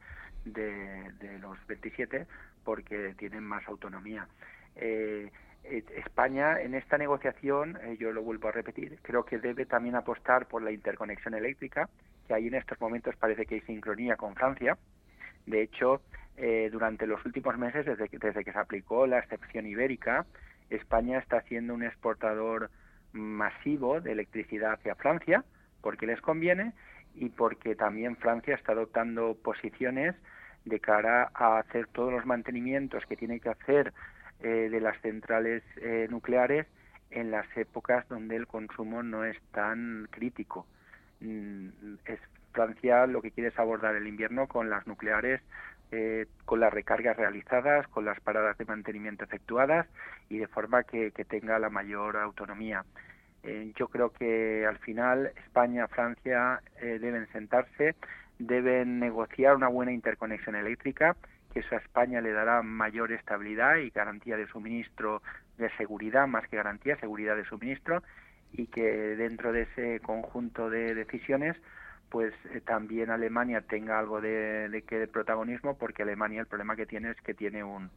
de, 0.45 1.11
de 1.19 1.39
los 1.39 1.57
27 1.67 2.25
porque 2.63 3.13
tienen 3.17 3.43
más 3.43 3.67
autonomía. 3.67 4.27
Eh, 4.75 5.31
eh, 5.63 5.83
España 5.97 6.59
en 6.61 6.73
esta 6.73 6.97
negociación, 6.97 7.77
eh, 7.81 7.97
yo 7.99 8.11
lo 8.11 8.23
vuelvo 8.23 8.47
a 8.47 8.51
repetir, 8.51 8.99
creo 9.01 9.23
que 9.23 9.39
debe 9.39 9.65
también 9.65 9.95
apostar 9.95 10.47
por 10.47 10.61
la 10.61 10.71
interconexión 10.71 11.33
eléctrica, 11.33 11.89
que 12.27 12.33
ahí 12.33 12.47
en 12.47 12.55
estos 12.55 12.79
momentos 12.79 13.15
parece 13.17 13.45
que 13.45 13.55
hay 13.55 13.61
sincronía 13.61 14.15
con 14.15 14.35
Francia. 14.35 14.77
De 15.45 15.61
hecho, 15.61 16.01
eh, 16.37 16.69
durante 16.71 17.07
los 17.07 17.23
últimos 17.25 17.57
meses, 17.57 17.85
desde 17.85 18.07
que, 18.09 18.17
desde 18.17 18.43
que 18.43 18.51
se 18.51 18.59
aplicó 18.59 19.07
la 19.07 19.19
excepción 19.19 19.65
ibérica, 19.65 20.25
España 20.69 21.19
está 21.19 21.41
siendo 21.41 21.73
un 21.73 21.83
exportador 21.83 22.69
masivo 23.11 24.01
de 24.01 24.11
electricidad 24.11 24.73
hacia 24.73 24.95
Francia, 24.95 25.43
porque 25.81 26.05
les 26.05 26.21
conviene 26.21 26.73
y 27.15 27.29
porque 27.29 27.75
también 27.75 28.15
Francia 28.15 28.55
está 28.55 28.73
adoptando 28.73 29.35
posiciones 29.35 30.15
de 30.65 30.79
cara 30.79 31.31
a 31.33 31.59
hacer 31.59 31.87
todos 31.87 32.11
los 32.11 32.25
mantenimientos 32.25 33.05
que 33.05 33.15
tiene 33.15 33.39
que 33.39 33.49
hacer 33.49 33.93
eh, 34.41 34.69
de 34.69 34.79
las 34.79 34.99
centrales 35.01 35.63
eh, 35.81 36.07
nucleares 36.09 36.67
en 37.11 37.31
las 37.31 37.45
épocas 37.57 38.07
donde 38.07 38.35
el 38.35 38.47
consumo 38.47 39.03
no 39.03 39.25
es 39.25 39.37
tan 39.51 40.07
crítico. 40.11 40.67
Mm, 41.21 41.69
Francia 42.51 43.05
lo 43.07 43.21
que 43.21 43.31
quiere 43.31 43.49
es 43.49 43.59
abordar 43.59 43.95
el 43.95 44.07
invierno 44.07 44.47
con 44.47 44.69
las 44.69 44.87
nucleares, 44.87 45.41
eh, 45.91 46.27
con 46.45 46.59
las 46.59 46.73
recargas 46.73 47.17
realizadas, 47.17 47.87
con 47.87 48.05
las 48.05 48.19
paradas 48.19 48.57
de 48.57 48.65
mantenimiento 48.65 49.23
efectuadas 49.23 49.87
y 50.29 50.37
de 50.37 50.47
forma 50.47 50.83
que, 50.83 51.11
tenga 51.27 51.59
la 51.59 51.69
mayor 51.69 52.17
autonomía. 52.17 52.85
yo 53.75 53.87
creo 53.87 54.11
que 54.11 54.65
al 54.67 54.77
final 54.79 55.31
España, 55.45 55.87
Francia 55.87 56.61
deben 56.81 57.27
sentarse, 57.31 57.95
deben 58.37 58.99
negociar 58.99 59.55
una 59.55 59.69
buena 59.69 59.91
interconexión 59.93 60.55
eléctrica 60.55 61.15
que 61.53 61.59
eso 61.61 61.75
a 61.75 61.79
España 61.79 62.21
le 62.21 62.31
dará 62.31 62.61
mayor 62.61 63.11
estabilidad 63.11 63.77
y 63.77 63.89
garantía 63.89 64.37
de 64.37 64.47
suministro 64.47 65.21
de 65.57 65.69
seguridad, 65.77 66.27
más 66.27 66.47
que 66.47 66.57
garantía, 66.57 66.97
seguridad 66.97 67.35
de 67.35 67.45
suministro, 67.45 68.03
y 68.53 68.67
que 68.67 68.83
dentro 69.15 69.51
de 69.51 69.63
ese 69.63 69.99
conjunto 69.99 70.69
de 70.69 70.95
decisiones, 70.95 71.55
pues 72.09 72.33
eh, 72.53 72.61
también 72.61 73.09
Alemania 73.11 73.61
tenga 73.61 73.99
algo 73.99 74.21
de, 74.21 74.69
de, 74.69 74.81
de 74.81 75.07
protagonismo, 75.07 75.77
porque 75.77 76.03
Alemania 76.03 76.41
el 76.41 76.47
problema 76.47 76.75
que 76.75 76.85
tiene 76.85 77.11
es 77.11 77.21
que 77.21 77.33
tiene 77.33 77.63
un 77.63 77.89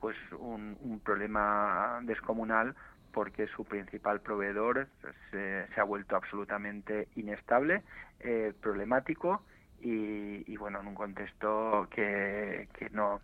pues 0.00 0.16
un, 0.38 0.76
un 0.80 1.00
problema 1.00 1.98
descomunal 2.02 2.74
porque 3.12 3.48
su 3.48 3.64
principal 3.64 4.20
proveedor 4.20 4.86
se, 5.30 5.66
se 5.74 5.80
ha 5.80 5.84
vuelto 5.84 6.14
absolutamente 6.14 7.08
inestable, 7.16 7.82
eh, 8.20 8.52
problemático 8.60 9.42
y, 9.80 10.56
bueno, 10.56 10.80
en 10.80 10.88
un 10.88 10.94
contexto 10.94 11.88
que, 11.90 12.68
que 12.76 12.90
no, 12.90 13.20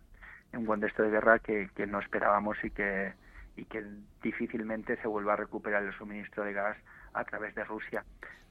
en 0.53 0.59
un 0.59 0.65
contexto 0.65 1.03
de 1.03 1.11
guerra 1.11 1.39
que, 1.39 1.69
que 1.75 1.85
no 1.85 1.99
esperábamos 1.99 2.57
y 2.63 2.71
que, 2.71 3.13
y 3.57 3.65
que 3.65 3.83
difícilmente 4.23 4.97
se 4.97 5.07
vuelva 5.07 5.33
a 5.33 5.37
recuperar 5.37 5.83
el 5.83 5.93
suministro 5.93 6.43
de 6.43 6.53
gas 6.53 6.77
a 7.13 7.23
través 7.25 7.55
de 7.55 7.63
Rusia. 7.65 8.03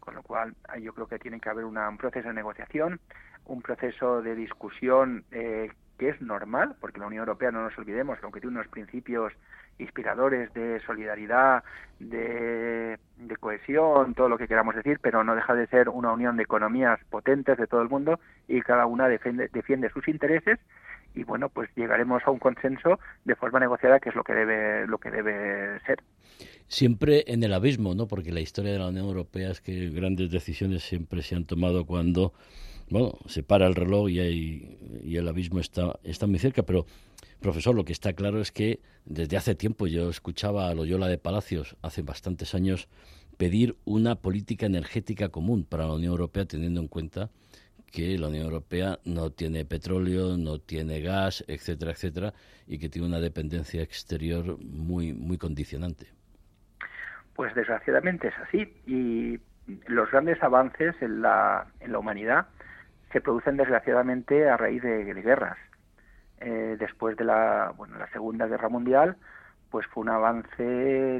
Con 0.04 0.14
lo 0.14 0.23
cual, 0.23 0.54
yo 0.80 0.92
creo 0.92 1.06
que 1.06 1.18
tiene 1.18 1.40
que 1.40 1.49
haber 1.49 1.64
una, 1.64 1.88
un 1.88 1.96
proceso 1.96 2.28
de 2.28 2.34
negociación, 2.34 3.00
un 3.46 3.62
proceso 3.62 4.20
de 4.20 4.34
discusión 4.34 5.25
eh, 5.30 5.70
que 5.99 6.11
es 6.11 6.20
normal, 6.20 6.76
porque 6.80 7.00
la 7.00 7.06
Unión 7.06 7.20
Europea, 7.20 7.50
no 7.50 7.62
nos 7.62 7.78
olvidemos, 7.78 8.18
aunque 8.23 8.40
tiene 8.40 8.56
unos 8.56 8.68
principios 8.68 9.32
inspiradores 9.78 10.52
de 10.52 10.80
solidaridad, 10.80 11.64
de, 11.99 12.99
cohesión, 13.40 14.14
todo 14.14 14.28
lo 14.28 14.38
que 14.38 14.49
queramos 14.49 14.75
decir, 14.75 14.99
pero 15.00 15.25
no 15.25 15.34
deja 15.34 15.54
de 15.54 15.66
ser 15.66 15.88
una 15.88 16.12
unión 16.12 16.37
de 16.37 16.44
economías 16.44 16.99
potentes 17.11 17.58
de 17.58 17.66
todo 17.66 17.82
el 17.82 17.88
mundo 17.88 18.20
y 18.49 18.61
cada 18.62 18.87
una 18.87 19.08
defiende, 19.08 19.49
defiende 19.52 19.90
sus 19.90 20.06
intereses 20.08 20.58
y 21.14 21.25
bueno, 21.25 21.49
pues 21.49 21.71
llegaremos 21.76 22.23
a 22.26 22.30
un 22.30 22.38
consenso 22.38 22.99
de 23.25 23.37
forma 23.37 23.61
negociada 23.61 24.00
que 24.00 24.09
es 24.09 24.14
lo 24.14 24.25
que 24.25 24.35
debe 24.35 24.87
lo 24.87 24.99
que 24.99 25.11
debe 25.11 25.80
ser. 25.87 26.02
Siempre 26.66 27.25
en 27.28 27.42
el 27.44 27.52
abismo, 27.52 27.94
¿no? 27.94 28.06
Porque 28.06 28.33
la 28.33 28.40
historia 28.40 28.73
de 28.73 28.78
la 28.78 28.88
Unión 28.88 29.06
Europea 29.06 29.50
es 29.50 29.61
que 29.61 29.90
grandes 29.90 30.30
decisiones 30.30 30.83
siempre 30.83 31.23
se 31.23 31.37
han 31.37 31.44
tomado 31.44 31.87
cuando 31.87 32.33
bueno, 32.90 33.18
se 33.26 33.42
para 33.42 33.66
el 33.66 33.75
reloj 33.75 34.11
y, 34.11 34.78
y 35.02 35.16
el 35.16 35.28
abismo 35.28 35.61
está, 35.61 35.99
está 36.04 36.26
muy 36.26 36.38
cerca, 36.38 36.62
pero 36.64 36.87
profesor, 37.40 37.75
lo 37.75 37.85
que 37.85 37.92
está 37.92 38.12
claro 38.12 38.40
es 38.40 38.52
que 38.52 38.80
desde 39.04 39.37
hace 39.37 39.54
tiempo 39.54 39.87
yo 39.87 40.11
escuchaba 40.11 40.68
a 40.68 40.75
Loyola 40.75 41.09
de 41.09 41.18
Palacios, 41.18 41.76
hace 41.83 42.02
bastantes 42.02 42.54
años, 42.54 42.88
pedir 43.37 43.76
una 43.85 44.16
política 44.16 44.66
energética 44.66 45.28
común 45.28 45.64
para 45.64 45.87
la 45.87 45.94
Unión 45.94 46.12
Europea, 46.12 46.44
teniendo 46.47 46.80
en 46.80 46.88
cuenta 46.88 47.30
que 47.93 48.19
la 48.19 48.29
Unión 48.29 48.45
Europea 48.45 48.99
no 49.05 49.31
tiene 49.31 49.64
petróleo, 49.64 50.37
no 50.37 50.59
tiene 50.59 51.00
gas, 51.00 51.45
etcétera, 51.47 51.93
etcétera, 51.93 52.33
y 52.67 52.79
que 52.79 52.88
tiene 52.88 53.07
una 53.09 53.21
dependencia 53.21 53.83
exterior 53.83 54.59
muy, 54.59 55.12
muy 55.12 55.38
condicionante. 55.38 56.07
Pues 57.35 57.55
desgraciadamente 57.55 58.29
es 58.29 58.35
así. 58.38 58.62
Y 58.87 59.38
los 59.87 60.11
grandes 60.11 60.43
avances 60.43 60.95
en 61.00 61.23
la, 61.23 61.67
en 61.81 61.93
la 61.93 61.99
humanidad 61.99 62.47
se 63.12 63.21
producen 63.21 63.57
desgraciadamente 63.57 64.49
a 64.49 64.57
raíz 64.57 64.83
de, 64.83 65.05
guerras. 65.14 65.57
Eh, 66.41 66.76
después 66.79 67.17
de 67.17 67.25
la, 67.25 67.73
bueno, 67.76 67.97
la 67.97 68.11
Segunda 68.11 68.47
Guerra 68.47 68.69
Mundial, 68.69 69.17
pues 69.71 69.87
fue 69.87 70.03
un 70.03 70.09
avance 70.09 70.62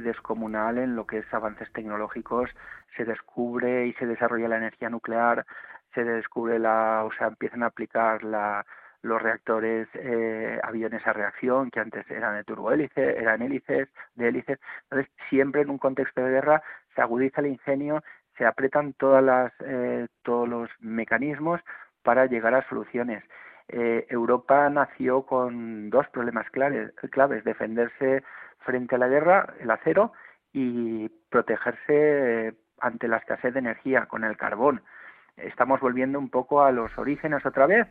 descomunal 0.03 0.79
en 0.79 0.97
lo 0.97 1.07
que 1.07 1.19
es 1.19 1.35
avances 1.35 1.73
tecnológicos. 1.73 2.51
Se 2.97 3.05
descubre 3.05 3.87
y 3.87 3.93
se 3.95 4.07
desarrolla 4.07 4.49
la 4.49 4.59
energía 4.59 4.91
nuclear, 4.91 5.47
se 5.95 6.05
descubre 6.05 6.59
la, 6.59 7.05
o 7.05 7.13
sea, 7.13 7.29
empiezan 7.29 7.63
a 7.63 7.67
aplicar 7.67 8.23
la, 8.25 8.65
los 9.03 9.21
reactores 9.21 9.87
eh, 9.95 10.59
aviones 10.63 11.07
a 11.07 11.13
reacción 11.13 11.71
que 11.71 11.81
antes 11.81 12.11
eran 12.11 12.37
de 12.37 12.45
turbohélice, 12.45 13.19
eran 13.19 13.43
hélices, 13.43 13.89
de 14.15 14.29
hélices. 14.29 14.59
Entonces, 14.85 15.13
siempre 15.29 15.63
en 15.63 15.71
un 15.71 15.79
contexto 15.79 16.23
de 16.23 16.31
guerra 16.31 16.63
se 16.95 17.03
agudiza 17.03 17.41
el 17.41 17.49
ingenio, 17.49 18.03
se 18.39 18.47
apretan 18.47 18.95
todas 18.95 19.23
las, 19.23 19.53
eh, 19.61 20.09
todos 20.23 20.49
los 20.49 20.71
mecanismos 20.81 21.61
para 22.03 22.27
llegar 22.27 22.55
a 22.55 22.69
soluciones. 22.69 23.23
Eh, 23.69 24.07
Europa 24.09 24.69
nació 24.71 25.23
con 25.27 25.91
dos 25.91 26.09
problemas 26.09 26.51
claves, 26.51 26.93
claves, 27.11 27.45
defenderse 27.45 28.23
frente 28.61 28.95
a 28.95 28.99
la 28.99 29.09
guerra, 29.09 29.55
el 29.61 29.71
acero, 29.71 30.13
y 30.53 31.09
protegerse 31.31 32.49
eh, 32.49 32.55
ante 32.81 33.09
la 33.09 33.19
escasez 33.19 33.53
de 33.53 33.61
energía 33.61 34.07
con 34.07 34.25
el 34.25 34.37
carbón. 34.37 34.83
Estamos 35.37 35.81
volviendo 35.81 36.19
un 36.19 36.31
poco 36.31 36.63
a 36.63 36.73
los 36.73 36.97
orígenes 36.97 37.45
otra 37.45 37.67
vez 37.67 37.87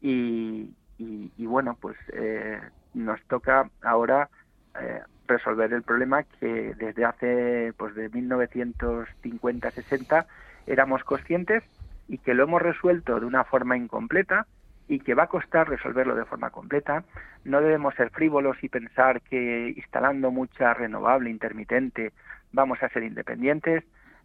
y, 0.00 0.72
bueno, 1.38 1.76
pues 1.80 1.96
eh, 2.12 2.60
nos 2.94 3.22
toca 3.24 3.68
ahora 3.82 4.30
resolver 5.26 5.72
el 5.72 5.82
problema 5.82 6.22
que 6.24 6.74
desde 6.74 7.04
hace 7.04 7.72
pues 7.76 7.94
de 7.94 8.10
1950-60 8.10 10.26
éramos 10.66 11.04
conscientes 11.04 11.62
y 12.08 12.18
que 12.18 12.34
lo 12.34 12.42
hemos 12.44 12.60
resuelto 12.60 13.18
de 13.18 13.24
una 13.26 13.44
forma 13.44 13.76
incompleta 13.76 14.46
y 14.86 15.00
que 15.00 15.14
va 15.14 15.22
a 15.24 15.28
costar 15.28 15.68
resolverlo 15.68 16.14
de 16.14 16.26
forma 16.26 16.50
completa. 16.50 17.02
No 17.44 17.60
debemos 17.60 17.94
ser 17.94 18.10
frívolos 18.10 18.62
y 18.62 18.68
pensar 18.68 19.22
que 19.22 19.72
instalando 19.76 20.30
mucha 20.30 20.74
renovable 20.74 21.30
intermitente 21.30 22.12
vamos 22.52 22.80
a 22.82 22.88
ser 22.90 23.02
independientes, 23.02 23.82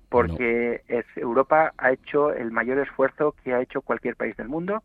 porque 0.10 0.82
es, 0.88 1.06
Europa 1.15 1.74
ha 1.78 1.91
hecho 1.91 2.34
el 2.34 2.52
mayor 2.52 2.80
esfuerzo 2.80 3.36
que 3.43 3.54
ha 3.54 3.62
hecho 3.62 3.82
cualquier 3.82 4.15
país 4.15 4.36
del 4.38 4.50
mundo. 4.50 4.84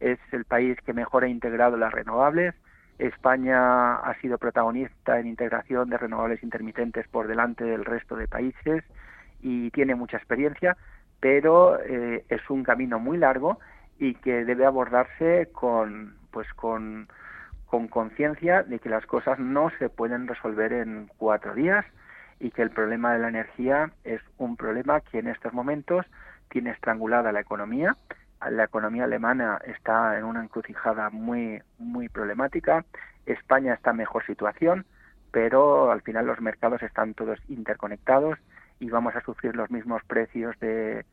Es 0.00 0.18
el 0.32 0.44
país 0.44 0.76
que 0.84 0.92
mejor 0.92 1.24
ha 1.24 1.28
integrado 1.28 1.76
las 1.76 1.92
renovables. 1.92 2.54
España 2.98 3.96
ha 3.96 4.14
sido 4.20 4.38
protagonista 4.38 5.18
en 5.18 5.26
integración 5.26 5.90
de 5.90 5.98
renovables 5.98 6.42
intermitentes 6.42 7.08
por 7.08 7.26
delante 7.26 7.64
del 7.64 7.84
resto 7.84 8.16
de 8.16 8.28
países 8.28 8.84
y 9.40 9.70
tiene 9.70 9.94
mucha 9.94 10.16
experiencia 10.16 10.76
pero 11.24 11.80
eh, 11.80 12.22
es 12.28 12.50
un 12.50 12.64
camino 12.64 12.98
muy 12.98 13.16
largo 13.16 13.58
y 13.98 14.12
que 14.16 14.44
debe 14.44 14.66
abordarse 14.66 15.48
con 15.52 16.16
pues 16.30 16.52
con 16.52 17.08
conciencia 17.88 18.62
de 18.62 18.78
que 18.78 18.90
las 18.90 19.06
cosas 19.06 19.38
no 19.38 19.70
se 19.78 19.88
pueden 19.88 20.28
resolver 20.28 20.74
en 20.74 21.10
cuatro 21.16 21.54
días 21.54 21.86
y 22.40 22.50
que 22.50 22.62
el 22.62 22.70
problema 22.70 23.12
de 23.12 23.20
la 23.20 23.28
energía 23.28 23.90
es 24.04 24.20
un 24.38 24.56
problema 24.56 25.00
que 25.00 25.18
en 25.18 25.28
estos 25.28 25.52
momentos 25.52 26.06
tiene 26.48 26.70
estrangulada 26.70 27.32
la 27.32 27.40
economía. 27.40 27.96
La 28.50 28.64
economía 28.64 29.04
alemana 29.04 29.58
está 29.64 30.18
en 30.18 30.24
una 30.24 30.42
encrucijada 30.42 31.10
muy 31.10 31.62
muy 31.78 32.08
problemática. 32.08 32.84
España 33.26 33.74
está 33.74 33.90
en 33.90 33.98
mejor 33.98 34.24
situación, 34.26 34.84
pero 35.30 35.90
al 35.90 36.02
final 36.02 36.26
los 36.26 36.40
mercados 36.40 36.82
están 36.82 37.14
todos 37.14 37.38
interconectados 37.48 38.38
y 38.80 38.90
vamos 38.90 39.16
a 39.16 39.20
sufrir 39.22 39.56
los 39.56 39.70
mismos 39.70 40.02
precios 40.04 40.58
de, 40.60 41.04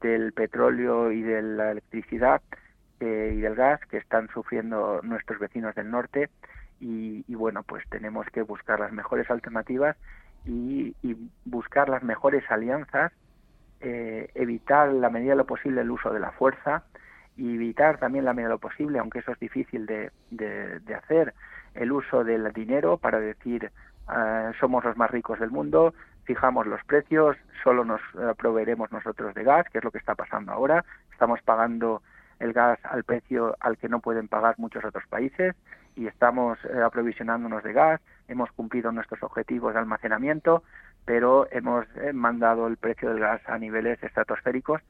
del 0.00 0.32
petróleo 0.32 1.12
y 1.12 1.22
de 1.22 1.42
la 1.42 1.72
electricidad 1.72 2.42
eh, 3.00 3.34
y 3.36 3.40
del 3.40 3.54
gas 3.54 3.80
que 3.86 3.98
están 3.98 4.28
sufriendo 4.28 5.00
nuestros 5.02 5.38
vecinos 5.38 5.74
del 5.74 5.90
norte 5.90 6.30
y, 6.80 7.34
bueno 7.34 7.62
pues 7.62 7.84
tenemos 7.90 8.26
que 8.28 8.42
buscar 8.42 8.80
las 8.80 8.92
mejores 8.92 9.30
alternativas 9.30 9.96
y, 10.44 10.94
buscar 11.44 11.88
las 11.88 12.02
mejores 12.02 12.44
alianzas 12.50 13.12
eh, 13.80 14.30
evitar 14.34 14.92
la 14.92 15.10
medida 15.10 15.30
de 15.30 15.36
lo 15.36 15.46
posible 15.46 15.80
el 15.80 15.90
uso 15.90 16.12
de 16.12 16.20
la 16.20 16.32
fuerza 16.32 16.84
y 17.36 17.54
evitar 17.54 17.98
también 17.98 18.24
la 18.24 18.32
medida 18.32 18.48
de 18.48 18.54
lo 18.54 18.58
posible 18.58 18.98
aunque 18.98 19.20
eso 19.20 19.32
es 19.32 19.38
difícil 19.38 19.86
de, 19.86 20.10
de, 20.30 20.94
hacer 20.94 21.34
el 21.74 21.92
uso 21.92 22.24
del 22.24 22.52
dinero 22.52 22.98
para 22.98 23.20
decir 23.20 23.70
ah, 24.08 24.52
somos 24.60 24.84
los 24.84 24.96
más 24.96 25.10
ricos 25.10 25.38
del 25.40 25.50
mundo 25.50 25.94
fijamos 26.30 26.64
los 26.64 26.82
precios, 26.84 27.36
solo 27.64 27.84
nos 27.84 28.00
eh, 28.14 28.34
proveeremos 28.38 28.92
nosotros 28.92 29.34
de 29.34 29.42
gas, 29.42 29.66
que 29.68 29.78
es 29.78 29.84
lo 29.84 29.90
que 29.90 29.98
está 29.98 30.14
pasando 30.14 30.52
ahora. 30.52 30.84
Estamos 31.10 31.40
pagando 31.42 32.02
el 32.38 32.52
gas 32.52 32.78
al 32.84 33.02
precio 33.02 33.56
al 33.58 33.76
que 33.76 33.88
no 33.88 33.98
pueden 33.98 34.28
pagar 34.28 34.54
muchos 34.56 34.84
otros 34.84 35.04
países 35.08 35.56
y 36.00 36.06
estamos 36.06 36.58
eh, 36.64 36.80
aprovisionándonos 36.82 37.62
de 37.62 37.74
gas. 37.74 38.00
Hemos 38.26 38.50
cumplido 38.52 38.90
nuestros 38.90 39.22
objetivos 39.22 39.74
de 39.74 39.80
almacenamiento, 39.80 40.62
pero 41.04 41.46
hemos 41.50 41.84
eh, 41.96 42.14
mandado 42.14 42.68
el 42.68 42.78
precio 42.78 43.10
del 43.10 43.20
gas 43.20 43.42
a 43.46 43.58
niveles 43.58 44.02
estratosféricos, 44.02 44.80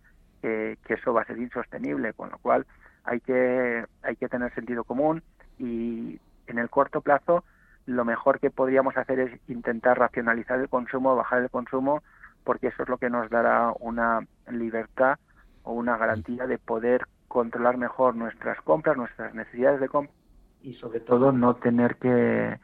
que 0.41 0.79
eso 0.89 1.13
va 1.13 1.21
a 1.21 1.27
ser 1.27 1.37
insostenible, 1.37 2.15
con 2.15 2.31
lo 2.31 2.39
cual 2.39 2.65
hay 3.05 3.21
que, 3.21 3.85
hay 4.03 4.17
que 4.17 4.29
tener 4.29 4.55
sentido 4.55 4.85
común 4.85 5.23
y 5.59 6.19
en 6.47 6.59
el 6.59 6.71
corto 6.71 7.03
plazo 7.03 7.45
lo 7.85 8.07
mejor 8.07 8.41
que 8.41 8.51
podríamos 8.51 8.97
hacer 8.97 9.21
es 9.21 9.51
intentar 9.51 9.99
racionalizar 9.99 10.59
el 10.59 10.71
consumo, 10.71 11.15
bajar 11.15 11.43
el 11.43 11.51
consumo, 11.51 12.03
porque 12.43 12.69
eso 12.69 12.85
es 12.85 12.89
lo 12.89 12.97
que 12.97 13.11
nos 13.11 13.29
dará 13.29 13.75
una 13.81 14.27
libertad 14.51 15.19
o 15.63 15.75
una 15.75 15.99
garantía 15.99 16.47
de 16.47 16.57
poder 16.57 17.03
controlar 17.29 17.77
mejor 17.77 18.15
nuestras 18.15 18.59
compras, 18.63 18.97
nuestras 18.97 19.35
necesidades 19.35 19.81
de 19.81 19.89
compra 19.91 20.15
y 20.63 20.75
sobre 20.75 21.01
todo 21.01 21.33
no 21.33 21.57
tener 21.57 21.97
que, 21.97 22.59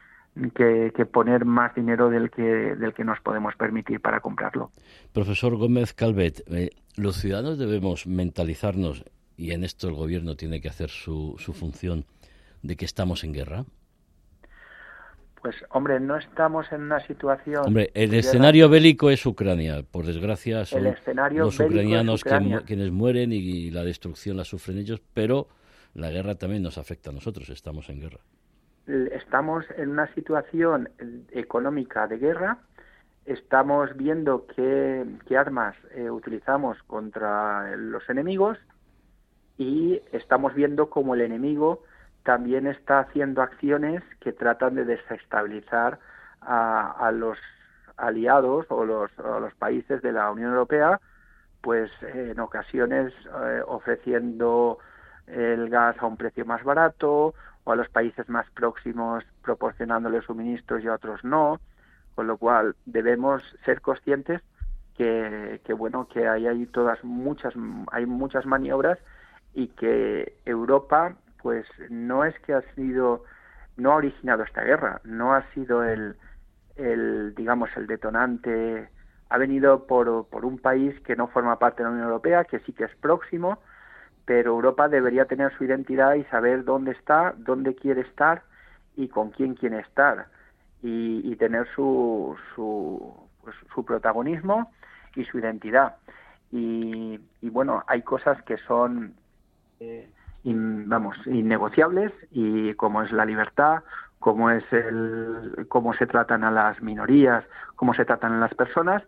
que, 0.54 1.06
poner 1.06 1.44
más 1.44 1.74
dinero 1.74 2.10
del 2.10 2.30
que, 2.30 2.42
del 2.42 2.92
que 2.94 3.04
nos 3.04 3.20
podemos 3.20 3.54
permitir 3.56 4.00
para 4.00 4.20
comprarlo. 4.20 4.70
Profesor 5.12 5.56
Gómez 5.56 5.94
Calvet, 5.94 6.42
eh, 6.48 6.70
los 6.96 7.16
ciudadanos 7.16 7.58
debemos 7.58 8.06
mentalizarnos, 8.06 9.04
y 9.36 9.52
en 9.52 9.64
esto 9.64 9.88
el 9.88 9.94
gobierno 9.94 10.36
tiene 10.36 10.60
que 10.60 10.68
hacer 10.68 10.90
su, 10.90 11.36
su 11.38 11.52
función, 11.52 12.04
de 12.62 12.76
que 12.76 12.84
estamos 12.84 13.24
en 13.24 13.32
guerra. 13.32 13.64
Pues 15.40 15.56
hombre, 15.70 16.00
no 16.00 16.16
estamos 16.16 16.66
en 16.72 16.82
una 16.82 16.98
situación... 17.06 17.62
Hombre, 17.66 17.90
el 17.94 18.14
escenario 18.14 18.68
bélico 18.68 19.10
es 19.10 19.24
Ucrania, 19.24 19.84
por 19.88 20.04
desgracia 20.04 20.64
son 20.64 20.84
los 20.84 21.60
ucranianos 21.60 22.24
quienes 22.66 22.90
mueren 22.90 23.32
y, 23.32 23.70
la 23.70 23.84
destrucción 23.84 24.36
la 24.36 24.44
sufren 24.44 24.78
ellos, 24.78 25.00
pero 25.14 25.48
la 25.96 26.10
guerra 26.10 26.34
también 26.34 26.62
nos 26.62 26.78
afecta 26.78 27.10
a 27.10 27.12
nosotros, 27.12 27.48
estamos 27.48 27.88
en 27.88 28.00
guerra. 28.00 28.20
Estamos 28.86 29.64
en 29.76 29.90
una 29.90 30.12
situación 30.14 30.90
económica 31.30 32.06
de 32.06 32.18
guerra, 32.18 32.58
estamos 33.24 33.96
viendo 33.96 34.46
qué, 34.46 35.04
armas 35.36 35.74
eh, 35.94 36.10
utilizamos 36.10 36.80
contra 36.84 37.74
los 37.76 38.08
enemigos 38.10 38.58
y 39.58 40.00
estamos 40.12 40.54
viendo 40.54 40.90
cómo 40.90 41.14
el 41.14 41.22
enemigo 41.22 41.82
también 42.24 42.66
está 42.66 43.00
haciendo 43.00 43.40
acciones 43.40 44.02
que 44.20 44.32
tratan 44.32 44.74
de 44.74 44.84
desestabilizar 44.84 45.98
a, 46.42 47.10
los 47.12 47.38
aliados 47.96 48.66
o 48.68 48.84
los, 48.84 49.10
los, 49.16 49.54
países 49.54 50.02
de 50.02 50.12
la 50.12 50.30
Unión 50.30 50.50
Europea, 50.50 51.00
pues 51.62 51.90
en 52.02 52.38
ocasiones 52.38 53.12
eh, 53.42 53.62
ofreciendo 53.66 54.78
el 55.26 55.68
gas 55.68 55.96
a 55.98 56.06
un 56.06 56.16
precio 56.16 56.44
más 56.44 56.62
barato 56.64 57.34
o 57.64 57.72
a 57.72 57.76
los 57.76 57.88
países 57.88 58.28
más 58.28 58.48
próximos 58.50 59.24
proporcionándoles 59.42 60.24
suministros 60.24 60.82
y 60.82 60.88
a 60.88 60.94
otros 60.94 61.24
no, 61.24 61.60
con 62.14 62.26
lo 62.26 62.36
cual 62.36 62.76
debemos 62.86 63.42
ser 63.64 63.80
conscientes 63.80 64.40
que, 64.96 65.60
bueno 65.76 66.08
que 66.08 66.26
hay 66.26 66.46
ahí 66.46 66.66
todas 66.66 67.02
muchas 67.04 67.54
hay 67.92 68.06
muchas 68.06 68.46
maniobras 68.46 68.98
y 69.52 69.68
que 69.68 70.38
Europa 70.44 71.14
pues 71.42 71.66
no 71.90 72.24
es 72.24 72.38
que 72.40 72.54
ha 72.54 72.62
sido 72.74 73.24
no 73.76 73.92
ha 73.92 73.96
originado 73.96 74.42
esta 74.42 74.62
guerra, 74.62 75.00
no 75.04 75.34
ha 75.34 75.42
sido 75.52 75.84
el, 75.84 76.16
el 76.76 77.34
digamos 77.34 77.70
el 77.76 77.86
detonante. 77.86 78.88
Ha 79.28 79.38
venido 79.38 79.86
por, 79.86 80.26
por 80.28 80.44
un 80.44 80.58
país 80.58 80.98
que 81.00 81.16
no 81.16 81.26
forma 81.26 81.58
parte 81.58 81.82
de 81.82 81.84
la 81.84 81.90
Unión 81.90 82.06
Europea, 82.06 82.44
que 82.44 82.60
sí 82.60 82.72
que 82.72 82.84
es 82.84 82.94
próximo, 82.96 83.58
pero 84.26 84.52
Europa 84.52 84.88
debería 84.88 85.24
tener 85.24 85.56
su 85.56 85.64
identidad 85.64 86.14
y 86.14 86.24
saber 86.24 86.64
dónde 86.64 86.90
está, 86.92 87.34
dónde 87.38 87.74
quiere 87.74 88.02
estar 88.02 88.42
y 88.96 89.08
con 89.08 89.30
quién 89.30 89.54
quiere 89.54 89.78
estar 89.78 90.26
y, 90.82 91.34
tener 91.36 91.66
su, 91.74 92.36
su, 92.54 93.14
pues, 93.42 93.56
su 93.74 93.84
protagonismo 93.84 94.70
y 95.14 95.24
su 95.24 95.38
identidad. 95.38 95.96
Y, 96.52 97.18
bueno, 97.42 97.82
hay 97.86 98.02
cosas 98.02 98.40
que 98.42 98.56
son, 98.58 99.14
eh, 99.80 100.08
vamos, 100.44 101.16
innegociables 101.26 102.12
y 102.30 102.74
como 102.74 103.02
es 103.02 103.12
la 103.12 103.24
libertad, 103.24 103.82
como 104.18 104.50
es 104.50 104.64
el, 104.72 105.66
cómo 105.68 105.92
se 105.94 106.06
tratan 106.06 106.44
a 106.44 106.50
las 106.50 106.80
minorías, 106.82 107.44
cómo 107.74 107.94
se 107.94 108.04
tratan 108.04 108.34
a 108.34 108.40
las 108.40 108.54
personas, 108.54 109.02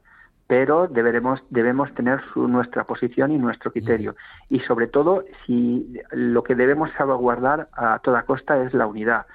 pero 0.48 0.88
deberemos, 0.88 1.42
debemos 1.50 1.94
tener 1.94 2.20
su, 2.32 2.48
nuestra 2.48 2.84
posición 2.84 3.30
y 3.30 3.38
nuestro 3.38 3.70
criterio. 3.70 4.16
Y 4.48 4.61
sobre 4.61 4.87
todo, 4.87 5.24
si 5.44 6.00
lo 6.11 6.42
que 6.42 6.54
debemos 6.54 6.90
salvaguardar 6.96 7.68
a 7.74 7.98
toda 7.98 8.22
costa 8.22 8.61
es 8.64 8.72
la 8.72 8.87
unidad. 8.87 9.26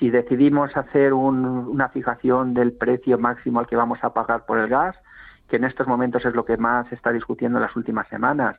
Si 0.00 0.10
decidimos 0.10 0.76
hacer 0.76 1.14
una 1.14 1.88
fijación 1.90 2.52
del 2.52 2.72
precio 2.72 3.16
máximo 3.16 3.60
al 3.60 3.68
que 3.68 3.76
vamos 3.76 4.00
a 4.02 4.12
pagar 4.12 4.44
por 4.44 4.58
el 4.58 4.68
gas, 4.68 4.96
que 5.48 5.56
en 5.56 5.64
estos 5.64 5.86
momentos 5.86 6.24
es 6.24 6.34
lo 6.34 6.44
que 6.44 6.56
más 6.56 6.88
se 6.88 6.96
está 6.96 7.12
discutiendo 7.12 7.58
en 7.58 7.62
las 7.62 7.76
últimas 7.76 8.08
semanas, 8.08 8.56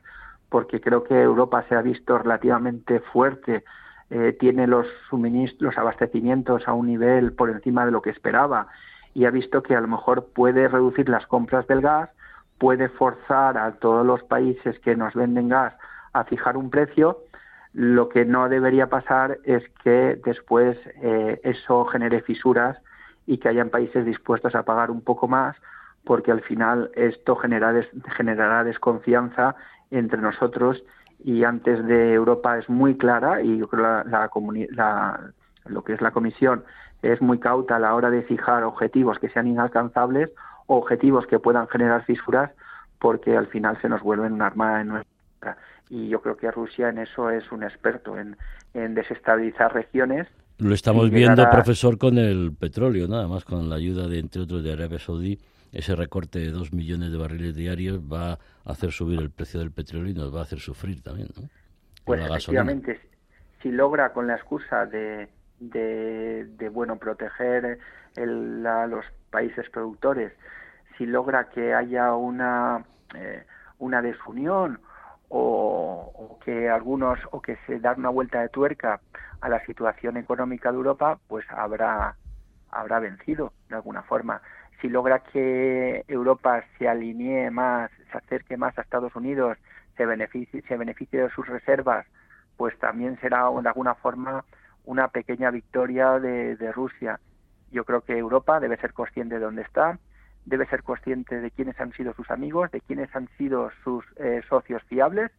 porque 0.48 0.80
creo 0.80 1.04
que 1.04 1.20
Europa 1.20 1.66
se 1.68 1.74
ha 1.74 1.82
visto 1.82 2.16
relativamente 2.16 3.00
fuerte, 3.00 3.64
eh, 4.08 4.34
tiene 4.40 4.66
los 4.66 4.86
suministros, 5.10 5.74
los 5.74 5.78
abastecimientos 5.78 6.66
a 6.66 6.72
un 6.72 6.86
nivel 6.86 7.34
por 7.34 7.50
encima 7.50 7.84
de 7.84 7.92
lo 7.92 8.00
que 8.00 8.08
esperaba 8.08 8.68
y 9.14 9.24
ha 9.24 9.30
visto 9.30 9.62
que 9.62 9.74
a 9.74 9.80
lo 9.80 9.88
mejor 9.88 10.28
puede 10.34 10.68
reducir 10.68 11.08
las 11.08 11.26
compras 11.26 11.66
del 11.66 11.80
gas, 11.80 12.10
puede 12.58 12.88
forzar 12.88 13.56
a 13.56 13.72
todos 13.72 14.04
los 14.04 14.22
países 14.24 14.78
que 14.80 14.96
nos 14.96 15.14
venden 15.14 15.48
gas 15.48 15.74
a 16.12 16.24
fijar 16.24 16.56
un 16.56 16.70
precio. 16.70 17.18
Lo 17.72 18.08
que 18.08 18.24
no 18.24 18.48
debería 18.48 18.88
pasar 18.88 19.38
es 19.44 19.62
que 19.84 20.20
después 20.24 20.76
eh, 21.02 21.40
eso 21.44 21.84
genere 21.86 22.22
fisuras 22.22 22.78
y 23.26 23.38
que 23.38 23.48
hayan 23.48 23.70
países 23.70 24.04
dispuestos 24.04 24.54
a 24.54 24.64
pagar 24.64 24.90
un 24.90 25.02
poco 25.02 25.28
más 25.28 25.56
porque 26.04 26.32
al 26.32 26.40
final 26.40 26.90
esto 26.94 27.36
generará 27.36 28.64
desconfianza 28.64 29.54
entre 29.90 30.20
nosotros 30.20 30.82
y 31.22 31.44
antes 31.44 31.84
de 31.86 32.14
Europa 32.14 32.58
es 32.58 32.68
muy 32.70 32.96
clara 32.96 33.42
y 33.42 33.58
yo 33.58 33.68
creo 33.68 33.82
la, 33.82 34.30
la, 34.70 35.20
lo 35.66 35.84
que 35.84 35.92
es 35.92 36.00
la 36.00 36.12
Comisión 36.12 36.64
es 37.02 37.20
muy 37.20 37.38
cauta 37.38 37.76
a 37.76 37.78
la 37.78 37.94
hora 37.94 38.10
de 38.10 38.22
fijar 38.22 38.64
objetivos 38.64 39.18
que 39.18 39.28
sean 39.28 39.46
inalcanzables 39.46 40.30
o 40.66 40.76
objetivos 40.76 41.26
que 41.26 41.38
puedan 41.38 41.68
generar 41.68 42.04
fisuras 42.04 42.50
porque 42.98 43.36
al 43.36 43.46
final 43.46 43.80
se 43.80 43.88
nos 43.88 44.02
vuelven 44.02 44.32
un 44.32 44.42
arma 44.42 44.80
en 44.80 44.88
nuestra 44.88 45.56
y 45.88 46.08
yo 46.08 46.20
creo 46.20 46.36
que 46.36 46.50
Rusia 46.50 46.88
en 46.88 46.98
eso 46.98 47.30
es 47.30 47.50
un 47.52 47.62
experto 47.62 48.18
en, 48.18 48.36
en 48.74 48.94
desestabilizar 48.94 49.72
regiones 49.72 50.26
lo 50.58 50.74
estamos 50.74 51.08
viendo, 51.10 51.48
profesor, 51.50 51.98
con 51.98 52.18
el 52.18 52.52
petróleo, 52.52 53.06
nada 53.06 53.28
más 53.28 53.44
con 53.44 53.68
la 53.68 53.76
ayuda 53.76 54.08
de, 54.08 54.18
entre 54.18 54.42
otros, 54.42 54.64
de 54.64 54.72
Arabia 54.72 54.98
Saudí. 54.98 55.38
Ese 55.70 55.94
recorte 55.94 56.40
de 56.40 56.50
dos 56.50 56.72
millones 56.72 57.12
de 57.12 57.18
barriles 57.18 57.54
diarios 57.54 58.00
va 58.00 58.32
a 58.32 58.38
hacer 58.64 58.90
subir 58.90 59.20
el 59.20 59.30
precio 59.30 59.60
del 59.60 59.70
petróleo 59.70 60.10
y 60.10 60.14
nos 60.14 60.34
va 60.34 60.40
a 60.40 60.42
hacer 60.42 60.58
sufrir 60.58 61.00
también, 61.00 61.28
¿no? 61.40 61.48
Pues 62.04 62.24
efectivamente, 62.24 62.98
si 63.62 63.70
logra 63.70 64.12
con 64.12 64.26
la 64.26 64.34
excusa 64.34 64.86
de, 64.86 65.28
de, 65.60 66.68
bueno 66.72 66.96
proteger 66.96 67.78
el, 68.16 68.66
a 68.66 68.86
los 68.86 69.04
países 69.30 69.68
productores, 69.70 70.32
si 70.96 71.06
logra 71.06 71.48
que 71.50 71.74
haya 71.74 72.14
una 72.14 72.84
eh, 73.14 73.44
una 73.78 74.02
desunión 74.02 74.80
o, 75.28 76.12
o, 76.14 76.38
que 76.40 76.68
algunos 76.68 77.18
o 77.30 77.40
que 77.40 77.56
se 77.66 77.78
da 77.80 77.94
una 77.96 78.08
vuelta 78.08 78.40
de 78.40 78.48
tuerca 78.48 79.00
a 79.40 79.48
la 79.48 79.64
situación 79.66 80.16
económica 80.16 80.70
de 80.70 80.76
Europa, 80.78 81.18
pues 81.28 81.44
habrá 81.50 82.16
habrá 82.70 82.98
vencido 83.00 83.52
de 83.68 83.76
alguna 83.76 84.02
forma. 84.02 84.42
Si 84.80 84.88
logra 84.88 85.20
que 85.20 86.04
Europa 86.06 86.62
se 86.78 86.88
alinee 86.88 87.50
más, 87.50 87.90
se 88.10 88.18
acerque 88.18 88.56
más 88.56 88.76
a 88.78 88.82
Estados 88.82 89.14
Unidos, 89.16 89.58
se 89.96 90.06
beneficie, 90.06 90.62
se 90.62 90.76
beneficie 90.76 91.22
de 91.22 91.30
sus 91.30 91.46
reservas, 91.46 92.06
pues 92.56 92.78
también 92.78 93.18
será 93.20 93.48
de 93.50 93.68
alguna 93.68 93.94
forma 93.96 94.44
una 94.88 95.08
pequeña 95.08 95.50
victoria 95.50 96.18
de, 96.18 96.72
Rusia. 96.72 97.20
Yo 97.70 97.84
creo 97.84 98.00
que 98.00 98.16
Europa 98.16 98.58
debe 98.58 98.78
ser 98.78 98.94
consciente 98.94 99.34
de 99.34 99.44
dónde 99.44 99.60
está, 99.60 99.98
debe 100.46 100.66
ser 100.66 100.82
consciente 100.82 101.42
de 101.42 101.50
quiénes 101.50 101.78
han 101.78 101.92
sido 101.92 102.14
sus 102.14 102.30
amigos, 102.30 102.70
de 102.70 102.80
quiénes 102.80 103.14
han 103.14 103.28
sido 103.36 103.70
sus 103.84 104.02
eh, 104.16 104.40
socios 104.48 104.82
fiables 104.84 105.30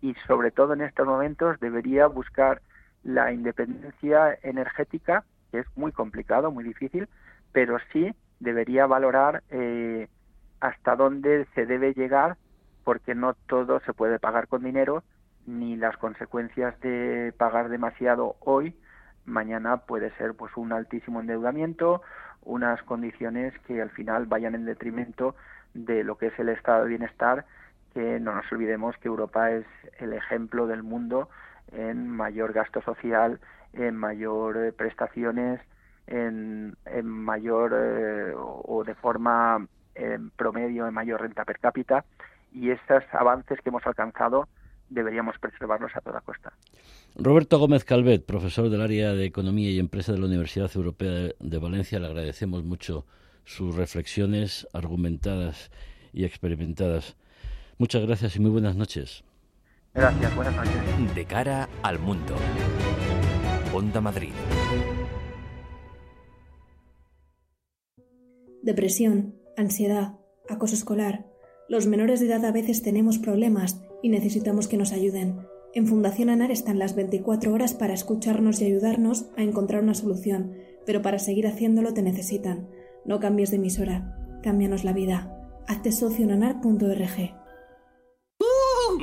y 0.00 0.14
sobre 0.26 0.50
todo 0.50 0.72
en 0.72 0.80
estos 0.80 1.06
momentos 1.06 1.60
debería 1.60 2.08
buscar 2.08 2.62
la 3.04 3.32
independencia 3.32 4.36
energética, 4.42 5.24
que 5.52 5.60
es 5.60 5.66
muy 5.76 5.92
complicado, 5.92 6.50
muy 6.50 6.64
difícil, 6.64 7.08
pero 7.52 7.78
sí 7.92 8.12
debería 8.40 8.86
valorar 8.86 9.44
eh, 9.50 10.08
hasta 10.58 10.96
dónde 10.96 11.46
se 11.54 11.64
debe 11.64 11.94
llegar, 11.94 12.38
porque 12.82 13.14
no 13.14 13.34
todo 13.46 13.78
se 13.86 13.92
puede 13.92 14.18
pagar 14.18 14.48
con 14.48 14.64
dinero, 14.64 15.04
ni 15.50 15.76
las 15.76 15.96
consecuencias 15.96 16.78
de 16.80 17.34
pagar 17.36 17.68
demasiado 17.68 18.36
hoy, 18.40 18.74
mañana 19.26 19.78
puede 19.78 20.10
ser 20.16 20.34
pues 20.34 20.56
un 20.56 20.72
altísimo 20.72 21.20
endeudamiento, 21.20 22.02
unas 22.42 22.82
condiciones 22.84 23.52
que 23.66 23.82
al 23.82 23.90
final 23.90 24.26
vayan 24.26 24.54
en 24.54 24.64
detrimento 24.64 25.34
de 25.74 26.04
lo 26.04 26.16
que 26.16 26.28
es 26.28 26.38
el 26.38 26.48
estado 26.48 26.84
de 26.84 26.90
bienestar, 26.90 27.44
que 27.92 28.20
no 28.20 28.34
nos 28.34 28.50
olvidemos 28.52 28.96
que 28.98 29.08
Europa 29.08 29.50
es 29.50 29.66
el 29.98 30.12
ejemplo 30.12 30.66
del 30.66 30.82
mundo 30.82 31.28
en 31.72 32.08
mayor 32.08 32.52
gasto 32.52 32.80
social, 32.82 33.40
en 33.72 33.96
mayor 33.96 34.56
eh, 34.56 34.72
prestaciones, 34.72 35.60
en, 36.06 36.76
mayor 37.04 37.72
eh, 37.74 38.32
o 38.36 38.82
de 38.84 38.94
forma 38.94 39.66
en 39.94 40.30
promedio 40.30 40.86
en 40.86 40.94
mayor 40.94 41.20
renta 41.20 41.44
per 41.44 41.58
cápita. 41.58 42.04
Y 42.52 42.70
esos 42.70 43.04
avances 43.12 43.60
que 43.60 43.68
hemos 43.68 43.86
alcanzado 43.86 44.48
deberíamos 44.90 45.38
preservarlos 45.38 45.92
a 45.94 46.00
toda 46.00 46.20
costa. 46.20 46.52
Roberto 47.16 47.58
Gómez 47.58 47.84
Calvet, 47.84 48.24
profesor 48.26 48.68
del 48.68 48.82
área 48.82 49.14
de 49.14 49.24
Economía 49.24 49.70
y 49.70 49.78
Empresa 49.78 50.12
de 50.12 50.18
la 50.18 50.26
Universidad 50.26 50.70
Europea 50.74 51.30
de 51.38 51.58
Valencia, 51.58 51.98
le 51.98 52.06
agradecemos 52.06 52.64
mucho 52.64 53.06
sus 53.44 53.74
reflexiones 53.74 54.68
argumentadas 54.72 55.70
y 56.12 56.24
experimentadas. 56.24 57.16
Muchas 57.78 58.04
gracias 58.04 58.36
y 58.36 58.40
muy 58.40 58.50
buenas 58.50 58.76
noches. 58.76 59.24
Gracias, 59.94 60.36
buenas 60.36 60.54
noches. 60.54 61.14
De 61.14 61.24
cara 61.24 61.68
al 61.82 61.98
mundo. 61.98 62.36
Onda 63.72 64.00
Madrid. 64.00 64.32
Depresión, 68.62 69.34
ansiedad, 69.56 70.18
acoso 70.48 70.74
escolar. 70.74 71.24
Los 71.68 71.86
menores 71.86 72.20
de 72.20 72.26
edad 72.26 72.44
a 72.44 72.52
veces 72.52 72.82
tenemos 72.82 73.18
problemas 73.18 73.80
y 74.02 74.08
necesitamos 74.08 74.68
que 74.68 74.76
nos 74.76 74.92
ayuden. 74.92 75.40
En 75.72 75.86
Fundación 75.86 76.30
ANAR 76.30 76.50
están 76.50 76.78
las 76.78 76.94
24 76.96 77.52
horas 77.52 77.74
para 77.74 77.94
escucharnos 77.94 78.60
y 78.60 78.64
ayudarnos 78.64 79.26
a 79.36 79.42
encontrar 79.42 79.82
una 79.82 79.94
solución, 79.94 80.54
pero 80.84 81.02
para 81.02 81.18
seguir 81.18 81.46
haciéndolo 81.46 81.94
te 81.94 82.02
necesitan. 82.02 82.68
No 83.04 83.20
cambies 83.20 83.50
de 83.50 83.56
emisora, 83.56 84.16
cámbianos 84.42 84.84
la 84.84 84.92
vida. 84.92 85.36
Hazte 85.66 85.92
socio 85.92 86.24
en 86.24 86.32
anar.org. 86.32 87.39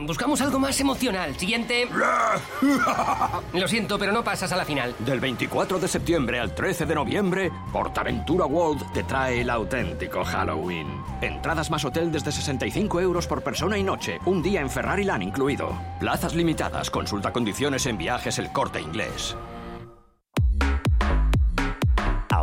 Buscamos 0.05 0.39
algo 0.41 0.60
más 0.60 0.79
emocional. 0.79 1.36
Siguiente. 1.38 1.88
Lo 3.53 3.67
siento, 3.67 3.97
pero 3.97 4.12
no 4.12 4.23
pasas 4.23 4.51
a 4.51 4.55
la 4.55 4.65
final. 4.65 4.93
Del 4.99 5.19
24 5.19 5.79
de 5.79 5.88
septiembre 5.88 6.39
al 6.39 6.53
13 6.53 6.86
de 6.86 6.95
noviembre, 6.95 7.51
Portaventura 7.73 8.45
World 8.45 8.91
te 8.93 9.03
trae 9.03 9.41
el 9.41 9.49
auténtico 9.49 10.23
Halloween. 10.23 10.88
Entradas 11.21 11.71
más 11.71 11.83
hotel 11.83 12.12
desde 12.12 12.31
65 12.31 13.01
euros 13.01 13.25
por 13.25 13.41
persona 13.41 13.77
y 13.77 13.83
noche. 13.83 14.19
Un 14.25 14.43
día 14.43 14.62
en 14.62 14.69
Ferrari 14.69 15.03
Land 15.03 15.23
incluido. 15.23 15.75
Plazas 15.99 16.36
limitadas. 16.36 16.91
Consulta 16.91 17.33
condiciones 17.33 17.86
en 17.88 17.97
viajes 17.97 18.38
el 18.38 18.51
corte 18.51 18.79
inglés. 18.79 19.36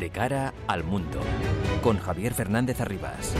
De 0.00 0.10
cara 0.10 0.54
al 0.68 0.84
mundo, 0.84 1.18
con 1.82 1.98
Javier 1.98 2.32
Fernández 2.32 2.80
Arribas. 2.80 3.34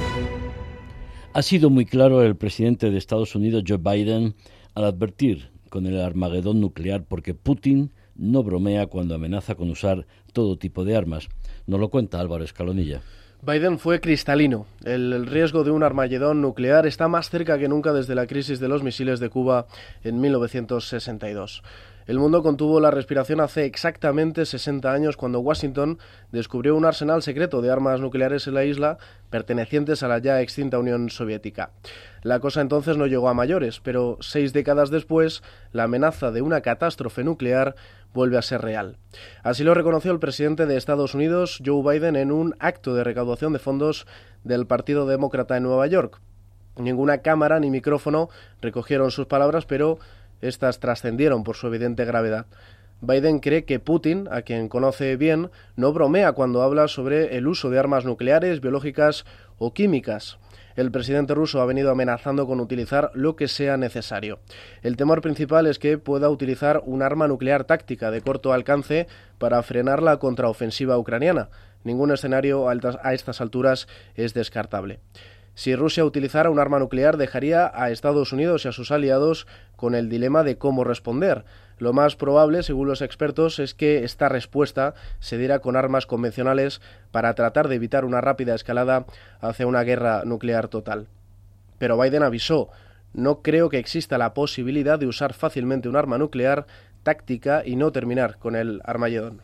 Ha 1.33 1.43
sido 1.43 1.71
muy 1.71 1.87
claro 1.87 2.23
el 2.23 2.37
presidente 2.37 2.91
de 2.91 2.99
Estados 2.99 3.37
Unidos, 3.37 3.63
Joe 3.67 3.79
Biden, 3.79 4.35
al 4.75 4.85
advertir 4.85 5.51
con 5.71 5.87
el 5.87 6.01
Armagedón 6.01 6.61
nuclear 6.61 7.05
porque 7.05 7.35
Putin 7.35 7.93
no 8.17 8.43
bromea 8.43 8.87
cuando 8.87 9.15
amenaza 9.15 9.55
con 9.55 9.71
usar 9.71 10.07
todo 10.33 10.59
tipo 10.59 10.85
de 10.85 10.97
armas. 10.97 11.29
Nos 11.67 11.79
lo 11.79 11.91
cuenta 11.91 12.19
Álvaro 12.19 12.43
Escalonilla. 12.43 13.03
Biden 13.41 13.79
fue 13.79 14.01
cristalino. 14.01 14.67
El 14.85 15.27
riesgo 15.27 15.63
de 15.63 15.71
un 15.71 15.85
armagedón 15.85 16.43
nuclear 16.43 16.87
está 16.87 17.07
más 17.07 17.31
cerca 17.31 17.57
que 17.57 17.69
nunca 17.69 17.93
desde 17.93 18.17
la 18.17 18.27
crisis 18.27 18.59
de 18.59 18.67
los 18.67 18.83
misiles 18.83 19.21
de 19.21 19.31
Cuba 19.31 19.69
en 20.03 20.21
1962. 20.21 21.63
El 22.09 22.19
mundo 22.19 22.43
contuvo 22.43 22.81
la 22.81 22.91
respiración 22.91 23.39
hace 23.39 23.67
exactamente 23.67 24.47
60 24.47 24.91
años 24.91 25.19
cuando 25.19 25.41
Washington 25.41 25.99
descubrió 26.33 26.75
un 26.75 26.87
arsenal 26.87 27.23
secreto 27.23 27.61
de 27.61 27.71
armas 27.71 28.01
nucleares 28.01 28.47
en 28.47 28.55
la 28.55 28.65
isla 28.65 28.97
pertenecientes 29.29 30.03
a 30.03 30.09
la 30.09 30.17
ya 30.17 30.41
extinta 30.41 30.79
Unión 30.79 31.11
Soviética. 31.11 31.73
La 32.23 32.41
cosa 32.41 32.63
entonces 32.63 32.97
no 32.97 33.07
llegó 33.07 33.29
a 33.29 33.35
mayores, 33.35 33.81
pero 33.81 34.17
seis 34.21 34.55
décadas 34.55 34.89
después, 34.89 35.43
la 35.73 35.83
amenaza 35.83 36.31
de 36.31 36.41
una 36.41 36.63
catástrofe 36.63 37.25
nuclear 37.25 37.75
vuelve 38.15 38.39
a 38.39 38.43
ser 38.43 38.63
real. 38.63 38.97
Así 39.43 39.63
lo 39.63 39.75
reconoció 39.75 40.11
el 40.11 40.19
presidente 40.19 40.65
de 40.65 40.79
Estados 40.79 41.13
Unidos, 41.13 41.61
Joe 41.63 41.83
Biden, 41.83 42.17
en 42.17 42.33
un 42.33 42.57
acto 42.59 42.95
de 42.95 43.05
recaudación 43.05 43.53
de 43.53 43.59
fondos 43.59 44.07
del 44.45 44.67
Partido 44.67 45.07
Demócrata 45.07 45.59
en 45.59 45.65
Nueva 45.65 45.87
York. 45.87 46.23
Ninguna 46.79 47.19
cámara 47.19 47.61
ni 47.61 47.71
micrófono 47.71 48.31
recogieron 48.63 49.11
sus 49.11 49.27
palabras, 49.27 49.67
pero 49.67 49.99
estas 50.41 50.81
trascendieron 50.81 51.45
por 51.45 51.57
su 51.57 51.67
evidente 51.67 52.05
gravedad. 52.05 52.47
Biden 53.01 53.39
cree 53.39 53.65
que 53.65 53.79
Putin, 53.79 54.29
a 54.31 54.43
quien 54.43 54.69
conoce 54.69 55.17
bien, 55.17 55.51
no 55.77 55.93
bromea 55.93 56.33
cuando 56.33 56.63
habla 56.63 56.89
sobre 56.89 57.37
el 57.37 57.47
uso 57.47 57.71
de 57.71 57.79
armas 57.79 58.05
nucleares, 58.05 58.61
biológicas 58.61 59.25
o 59.59 59.73
químicas. 59.73 60.39
El 60.75 60.93
presidente 60.93 61.35
ruso 61.35 61.61
ha 61.61 61.67
venido 61.67 61.91
amenazando 61.91 62.47
con 62.47 62.61
utilizar 62.61 63.11
lo 63.15 63.35
que 63.35 63.49
sea 63.49 63.77
necesario. 63.77 64.39
El 64.83 64.97
temor 64.97 65.23
principal 65.23 65.67
es 65.67 65.79
que 65.79 65.99
pueda 65.99 66.29
utilizar 66.31 66.83
un 66.87 67.03
arma 67.03 67.27
nuclear 67.27 67.65
táctica 67.65 68.13
de 68.13 68.21
corto 68.21 68.53
alcance 68.53 69.09
para 69.39 69.63
frenar 69.65 70.03
la 70.03 70.19
contraofensiva 70.19 70.97
ucraniana. 70.97 71.51
Ningún 71.83 72.13
escenario 72.13 72.69
a 72.69 73.13
estas 73.13 73.41
alturas 73.41 73.89
es 74.15 74.35
descartable. 74.35 75.01
Si 75.59 75.75
Rusia 75.75 76.05
utilizara 76.05 76.51
un 76.51 76.61
arma 76.61 76.79
nuclear, 76.79 77.17
dejaría 77.17 77.69
a 77.75 77.91
Estados 77.91 78.33
Unidos 78.33 78.65
y 78.65 78.69
a 78.69 78.73
sus 78.73 78.93
aliados 78.93 79.49
con 79.75 79.97
el 79.97 80.09
dilema 80.09 80.45
de 80.45 80.57
cómo 80.57 80.85
responder. 80.85 81.45
Lo 81.79 81.93
más 81.93 82.15
probable, 82.15 82.63
según 82.63 82.87
los 82.87 83.03
expertos, 83.03 83.59
es 83.59 83.75
que 83.75 84.05
esta 84.05 84.29
respuesta 84.29 84.95
se 85.19 85.37
diera 85.37 85.59
con 85.59 85.75
armas 85.75 86.07
convencionales 86.07 86.81
para 87.11 87.35
tratar 87.35 87.67
de 87.67 87.75
evitar 87.75 88.05
una 88.05 88.21
rápida 88.21 88.55
escalada 88.55 89.07
hacia 89.41 89.67
una 89.67 89.83
guerra 89.83 90.23
nuclear 90.25 90.69
total. 90.69 91.09
Pero 91.81 91.99
Biden 92.01 92.23
avisó 92.23 92.69
no 93.13 93.43
creo 93.43 93.69
que 93.69 93.79
exista 93.79 94.17
la 94.17 94.35
posibilidad 94.35 94.97
de 94.97 95.09
usar 95.09 95.33
fácilmente 95.33 95.89
un 95.89 95.97
arma 95.97 96.19
nuclear 96.19 96.69
táctica 97.03 97.65
y 97.67 97.75
no 97.75 97.91
terminar 97.91 98.39
con 98.39 98.55
el 98.55 98.81
Armagedón. 98.85 99.43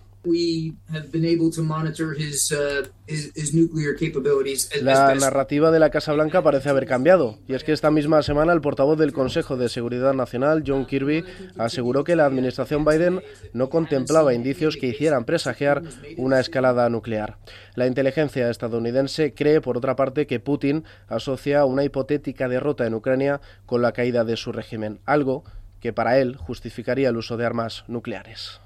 La 4.82 5.14
narrativa 5.14 5.70
de 5.70 5.78
la 5.78 5.90
Casa 5.90 6.12
Blanca 6.12 6.42
parece 6.42 6.70
haber 6.70 6.86
cambiado, 6.86 7.38
y 7.46 7.54
es 7.54 7.64
que 7.64 7.72
esta 7.72 7.90
misma 7.90 8.22
semana 8.22 8.52
el 8.52 8.60
portavoz 8.60 8.98
del 8.98 9.12
Consejo 9.12 9.56
de 9.56 9.68
Seguridad 9.68 10.14
Nacional, 10.14 10.64
John 10.66 10.86
Kirby, 10.86 11.24
aseguró 11.58 12.04
que 12.04 12.16
la 12.16 12.26
administración 12.26 12.84
Biden 12.84 13.20
no 13.52 13.68
contemplaba 13.68 14.34
indicios 14.34 14.76
que 14.76 14.88
hicieran 14.88 15.24
presagiar 15.24 15.82
una 16.16 16.40
escalada 16.40 16.88
nuclear. 16.88 17.36
La 17.74 17.86
inteligencia 17.86 18.48
estadounidense 18.50 19.34
cree, 19.34 19.60
por 19.60 19.76
otra 19.76 19.96
parte, 19.96 20.26
que 20.26 20.40
Putin 20.40 20.84
asocia 21.08 21.64
una 21.64 21.84
hipotética 21.84 22.48
derrota 22.48 22.86
en 22.86 22.94
Ucrania 22.94 23.40
con 23.66 23.82
la 23.82 23.92
caída 23.92 24.24
de 24.24 24.36
su 24.36 24.52
régimen, 24.52 25.00
algo 25.04 25.44
que 25.80 25.92
para 25.92 26.18
él 26.18 26.36
justificaría 26.36 27.10
el 27.10 27.16
uso 27.18 27.36
de 27.36 27.44
armas 27.44 27.84
nucleares. 27.88 28.63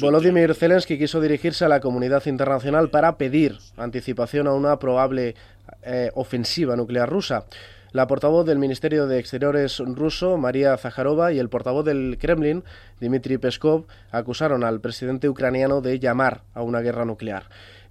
Volodymyr 0.00 0.54
Zelensky 0.54 0.98
quiso 0.98 1.20
dirigirse 1.20 1.64
a 1.64 1.68
la 1.68 1.80
comunidad 1.80 2.24
internacional 2.26 2.90
para 2.90 3.16
pedir 3.16 3.58
anticipación 3.76 4.46
a 4.46 4.52
una 4.52 4.78
probable 4.78 5.34
eh, 5.82 6.10
ofensiva 6.14 6.76
nuclear 6.76 7.08
rusa. 7.08 7.46
La 7.92 8.08
portavoz 8.08 8.44
del 8.44 8.58
Ministerio 8.58 9.06
de 9.06 9.20
Exteriores 9.20 9.78
ruso, 9.78 10.36
María 10.36 10.76
Zaharova, 10.76 11.32
y 11.32 11.38
el 11.38 11.48
portavoz 11.48 11.84
del 11.84 12.18
Kremlin, 12.20 12.64
Dmitry 13.00 13.38
Peskov, 13.38 13.86
acusaron 14.10 14.64
al 14.64 14.80
presidente 14.80 15.28
ucraniano 15.28 15.80
de 15.80 16.00
llamar 16.00 16.42
a 16.54 16.62
una 16.62 16.80
guerra 16.80 17.04
nuclear. 17.04 17.44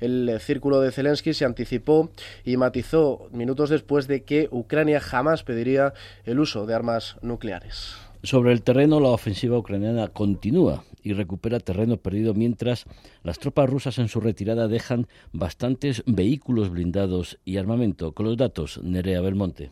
El 0.03 0.37
círculo 0.41 0.81
de 0.81 0.91
Zelensky 0.91 1.33
se 1.33 1.45
anticipó 1.45 2.11
y 2.43 2.57
matizó 2.57 3.29
minutos 3.31 3.69
después 3.69 4.05
de 4.05 4.23
que 4.23 4.49
Ucrania 4.51 4.99
jamás 4.99 5.43
pediría 5.43 5.93
el 6.25 6.41
uso 6.41 6.65
de 6.65 6.73
armas 6.73 7.15
nucleares. 7.21 7.95
Sobre 8.21 8.51
el 8.51 8.63
terreno, 8.63 8.99
la 8.99 9.09
ofensiva 9.09 9.57
ucraniana 9.57 10.09
continúa 10.09 10.83
y 11.03 11.13
recupera 11.13 11.61
terreno 11.61 11.95
perdido 11.95 12.33
mientras 12.33 12.83
las 13.23 13.39
tropas 13.39 13.69
rusas 13.69 13.97
en 13.97 14.09
su 14.09 14.19
retirada 14.19 14.67
dejan 14.67 15.07
bastantes 15.31 16.03
vehículos 16.05 16.69
blindados 16.69 17.39
y 17.45 17.55
armamento. 17.55 18.11
Con 18.11 18.25
los 18.25 18.35
datos, 18.35 18.81
Nerea 18.83 19.21
Belmonte. 19.21 19.71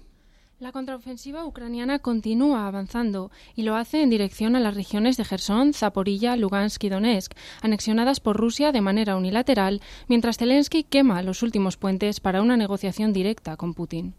La 0.61 0.71
contraofensiva 0.71 1.43
ucraniana 1.43 1.97
continúa 1.97 2.67
avanzando 2.67 3.31
y 3.55 3.63
lo 3.63 3.75
hace 3.75 4.03
en 4.03 4.11
dirección 4.11 4.55
a 4.55 4.59
las 4.59 4.75
regiones 4.75 5.17
de 5.17 5.25
Gerson, 5.25 5.73
Zaporilla, 5.73 6.35
Lugansk 6.35 6.83
y 6.83 6.89
Donetsk, 6.89 7.33
anexionadas 7.63 8.19
por 8.19 8.37
Rusia 8.37 8.71
de 8.71 8.79
manera 8.79 9.15
unilateral, 9.15 9.81
mientras 10.07 10.37
Zelensky 10.37 10.83
quema 10.83 11.23
los 11.23 11.41
últimos 11.41 11.77
puentes 11.77 12.19
para 12.19 12.43
una 12.43 12.57
negociación 12.57 13.11
directa 13.11 13.57
con 13.57 13.73
Putin. 13.73 14.13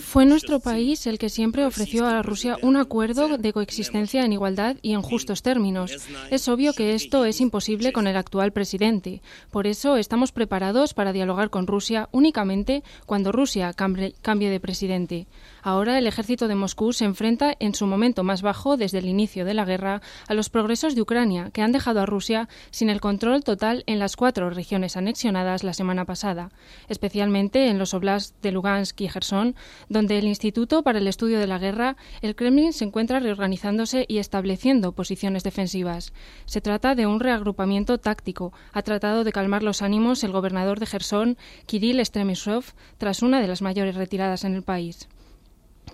Fue 0.00 0.26
nuestro 0.26 0.60
país 0.60 1.06
el 1.06 1.18
que 1.18 1.28
siempre 1.28 1.64
ofreció 1.64 2.06
a 2.06 2.22
Rusia 2.22 2.56
un 2.62 2.76
acuerdo 2.76 3.38
de 3.38 3.52
coexistencia 3.52 4.24
en 4.24 4.32
igualdad 4.32 4.76
y 4.82 4.92
en 4.92 5.02
justos 5.02 5.42
términos. 5.42 5.96
Es 6.30 6.48
obvio 6.48 6.72
que 6.72 6.94
esto 6.94 7.24
es 7.24 7.40
imposible 7.40 7.92
con 7.92 8.06
el 8.06 8.16
actual 8.16 8.52
presidente. 8.52 9.22
Por 9.50 9.66
eso 9.66 9.96
estamos 9.96 10.32
preparados 10.32 10.94
para 10.94 11.12
dialogar 11.12 11.50
con 11.50 11.66
Rusia 11.66 12.08
únicamente 12.12 12.82
cuando 13.06 13.32
Rusia 13.32 13.72
cambie 13.72 14.50
de 14.50 14.60
presidente. 14.60 15.26
Ahora 15.62 15.98
el 15.98 16.06
ejército 16.06 16.48
de 16.48 16.54
Moscú 16.54 16.92
se 16.92 17.04
enfrenta 17.04 17.54
en 17.58 17.74
su 17.74 17.86
momento 17.86 18.24
más 18.24 18.42
bajo 18.42 18.76
desde 18.76 18.98
el 18.98 19.06
inicio 19.06 19.44
de 19.44 19.54
la 19.54 19.64
guerra 19.64 20.00
a 20.28 20.34
los 20.34 20.50
progresos 20.50 20.94
de 20.94 21.02
Ucrania, 21.02 21.50
que 21.52 21.62
han 21.62 21.72
dejado 21.72 22.00
a 22.00 22.06
Rusia 22.06 22.48
sin 22.70 22.90
el 22.90 23.00
control 23.00 23.44
total 23.44 23.84
en 23.86 23.98
las 23.98 24.16
cuatro 24.16 24.50
regiones 24.50 24.96
anexionadas 24.96 25.64
la 25.64 25.74
semana 25.74 26.04
pasada, 26.04 26.50
especialmente 26.88 27.68
en 27.68 27.78
los 27.78 27.94
oblasts 27.94 28.34
de 28.42 28.52
Lugansk 28.52 29.00
y 29.00 29.08
Gerson, 29.08 29.54
donde 29.88 30.18
el 30.18 30.26
Instituto 30.26 30.82
para 30.82 30.98
el 30.98 31.06
Estudio 31.06 31.38
de 31.38 31.46
la 31.46 31.58
Guerra, 31.58 31.96
el 32.22 32.34
Kremlin, 32.34 32.72
se 32.72 32.84
encuentra 32.84 33.20
reorganizándose 33.20 34.04
y 34.08 34.18
estableciendo 34.18 34.92
posiciones 34.92 35.42
defensivas. 35.42 36.12
Se 36.46 36.60
trata 36.60 36.94
de 36.94 37.06
un 37.06 37.20
reagrupamiento 37.20 37.98
táctico. 37.98 38.52
Ha 38.72 38.82
tratado 38.82 39.24
de 39.24 39.32
calmar 39.32 39.62
los 39.62 39.82
ánimos 39.82 40.24
el 40.24 40.32
gobernador 40.32 40.80
de 40.80 40.86
Gerson, 40.86 41.38
Kirill 41.66 42.04
Stremisov, 42.04 42.64
tras 42.98 43.22
una 43.22 43.40
de 43.40 43.48
las 43.48 43.62
mayores 43.62 43.94
retiradas 43.94 44.44
en 44.44 44.54
el 44.54 44.62
país. 44.62 45.08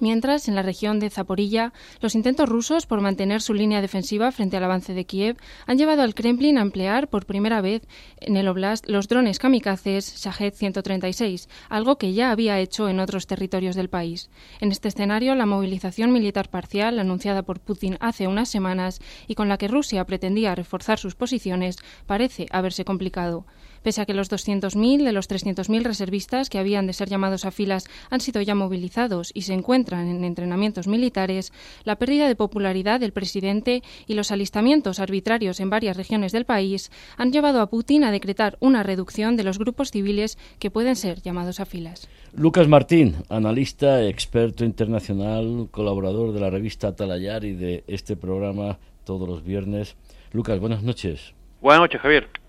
Mientras, 0.00 0.48
en 0.48 0.54
la 0.54 0.62
región 0.62 1.00
de 1.00 1.10
Zaporilla, 1.10 1.72
los 2.00 2.14
intentos 2.14 2.48
rusos 2.48 2.86
por 2.86 3.00
mantener 3.00 3.40
su 3.40 3.54
línea 3.54 3.80
defensiva 3.80 4.30
frente 4.30 4.56
al 4.56 4.64
avance 4.64 4.92
de 4.92 5.06
Kiev 5.06 5.36
han 5.66 5.78
llevado 5.78 6.02
al 6.02 6.14
Kremlin 6.14 6.58
a 6.58 6.62
emplear 6.62 7.08
por 7.08 7.24
primera 7.24 7.60
vez 7.60 7.82
en 8.20 8.36
el 8.36 8.48
oblast 8.48 8.88
los 8.88 9.08
drones 9.08 9.38
kamikazes 9.38 10.16
Shahed 10.16 10.54
136, 10.54 11.48
algo 11.68 11.96
que 11.96 12.12
ya 12.12 12.30
había 12.30 12.58
hecho 12.60 12.88
en 12.88 13.00
otros 13.00 13.26
territorios 13.26 13.74
del 13.74 13.88
país. 13.88 14.30
En 14.60 14.70
este 14.70 14.88
escenario, 14.88 15.34
la 15.34 15.46
movilización 15.46 16.12
militar 16.12 16.50
parcial 16.50 16.98
anunciada 16.98 17.42
por 17.42 17.60
Putin 17.60 17.96
hace 18.00 18.26
unas 18.26 18.48
semanas 18.48 19.00
y 19.26 19.34
con 19.34 19.48
la 19.48 19.56
que 19.56 19.68
Rusia 19.68 20.04
pretendía 20.04 20.54
reforzar 20.54 20.98
sus 20.98 21.14
posiciones 21.14 21.76
parece 22.06 22.46
haberse 22.50 22.84
complicado. 22.84 23.46
Pese 23.86 24.00
a 24.00 24.04
que 24.04 24.14
los 24.14 24.32
200.000 24.32 25.04
de 25.04 25.12
los 25.12 25.30
300.000 25.30 25.84
reservistas 25.84 26.50
que 26.50 26.58
habían 26.58 26.88
de 26.88 26.92
ser 26.92 27.08
llamados 27.08 27.44
a 27.44 27.52
filas 27.52 27.84
han 28.10 28.18
sido 28.18 28.42
ya 28.42 28.56
movilizados 28.56 29.30
y 29.32 29.42
se 29.42 29.54
encuentran 29.54 30.08
en 30.08 30.24
entrenamientos 30.24 30.88
militares, 30.88 31.52
la 31.84 31.94
pérdida 31.94 32.26
de 32.26 32.34
popularidad 32.34 32.98
del 32.98 33.12
presidente 33.12 33.84
y 34.08 34.14
los 34.14 34.32
alistamientos 34.32 34.98
arbitrarios 34.98 35.60
en 35.60 35.70
varias 35.70 35.96
regiones 35.96 36.32
del 36.32 36.46
país 36.46 36.90
han 37.16 37.30
llevado 37.30 37.60
a 37.60 37.70
Putin 37.70 38.02
a 38.02 38.10
decretar 38.10 38.56
una 38.58 38.82
reducción 38.82 39.36
de 39.36 39.44
los 39.44 39.56
grupos 39.56 39.92
civiles 39.92 40.36
que 40.58 40.72
pueden 40.72 40.96
ser 40.96 41.22
llamados 41.22 41.60
a 41.60 41.64
filas. 41.64 42.08
Lucas 42.34 42.66
Martín, 42.66 43.14
analista, 43.28 44.02
experto 44.02 44.64
internacional, 44.64 45.68
colaborador 45.70 46.32
de 46.32 46.40
la 46.40 46.50
revista 46.50 46.88
Atalayar 46.88 47.44
y 47.44 47.54
de 47.54 47.84
este 47.86 48.16
programa 48.16 48.80
todos 49.04 49.28
los 49.28 49.44
viernes. 49.44 49.94
Lucas, 50.32 50.58
buenas 50.58 50.82
noches. 50.82 51.34
Buenas 51.60 51.82
noches, 51.82 52.00
Javier. 52.00 52.45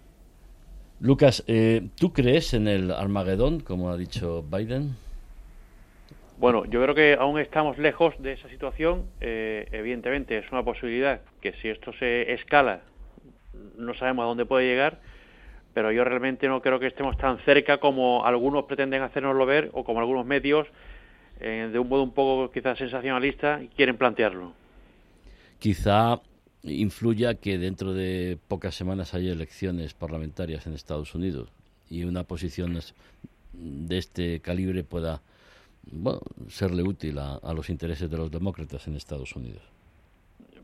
Lucas, 0.99 1.43
eh, 1.47 1.89
¿tú 1.95 2.11
crees 2.11 2.55
en 2.55 2.67
el 2.67 2.89
Armagedón, 2.89 3.59
como 3.59 3.91
ha 3.91 3.97
dicho 3.97 4.43
Biden? 4.43 4.95
Bueno, 6.39 6.65
yo 6.65 6.81
creo 6.81 6.95
que 6.95 7.15
aún 7.19 7.39
estamos 7.39 7.77
lejos 7.77 8.15
de 8.19 8.33
esa 8.33 8.49
situación. 8.49 9.05
Eh, 9.21 9.67
evidentemente 9.71 10.37
es 10.39 10.51
una 10.51 10.63
posibilidad 10.63 11.21
que 11.41 11.53
si 11.53 11.69
esto 11.69 11.93
se 11.93 12.31
escala, 12.33 12.81
no 13.77 13.93
sabemos 13.93 14.23
a 14.23 14.27
dónde 14.27 14.45
puede 14.45 14.65
llegar, 14.65 14.99
pero 15.75 15.91
yo 15.91 16.03
realmente 16.03 16.47
no 16.47 16.61
creo 16.61 16.79
que 16.79 16.87
estemos 16.87 17.15
tan 17.17 17.37
cerca 17.39 17.77
como 17.77 18.25
algunos 18.25 18.65
pretenden 18.65 19.03
hacernoslo 19.03 19.45
ver 19.45 19.69
o 19.73 19.83
como 19.83 19.99
algunos 19.99 20.25
medios, 20.25 20.67
eh, 21.39 21.69
de 21.71 21.77
un 21.77 21.89
modo 21.89 22.01
un 22.01 22.11
poco 22.11 22.51
quizás 22.51 22.77
sensacionalista, 22.79 23.61
quieren 23.75 23.97
plantearlo. 23.97 24.53
Quizá 25.59 26.21
influya 26.63 27.35
que 27.35 27.57
dentro 27.57 27.93
de 27.93 28.37
pocas 28.47 28.75
semanas 28.75 29.13
haya 29.13 29.31
elecciones 29.31 29.93
parlamentarias 29.93 30.67
en 30.67 30.73
Estados 30.73 31.15
Unidos 31.15 31.49
y 31.89 32.03
una 32.03 32.23
posición 32.23 32.79
de 33.53 33.97
este 33.97 34.39
calibre 34.41 34.83
pueda 34.83 35.21
serle 36.49 36.83
útil 36.83 37.17
a, 37.19 37.53
los 37.53 37.69
intereses 37.69 38.09
de 38.09 38.17
los 38.17 38.31
demócratas 38.31 38.87
en 38.87 38.95
Estados 38.95 39.35
Unidos. 39.35 39.61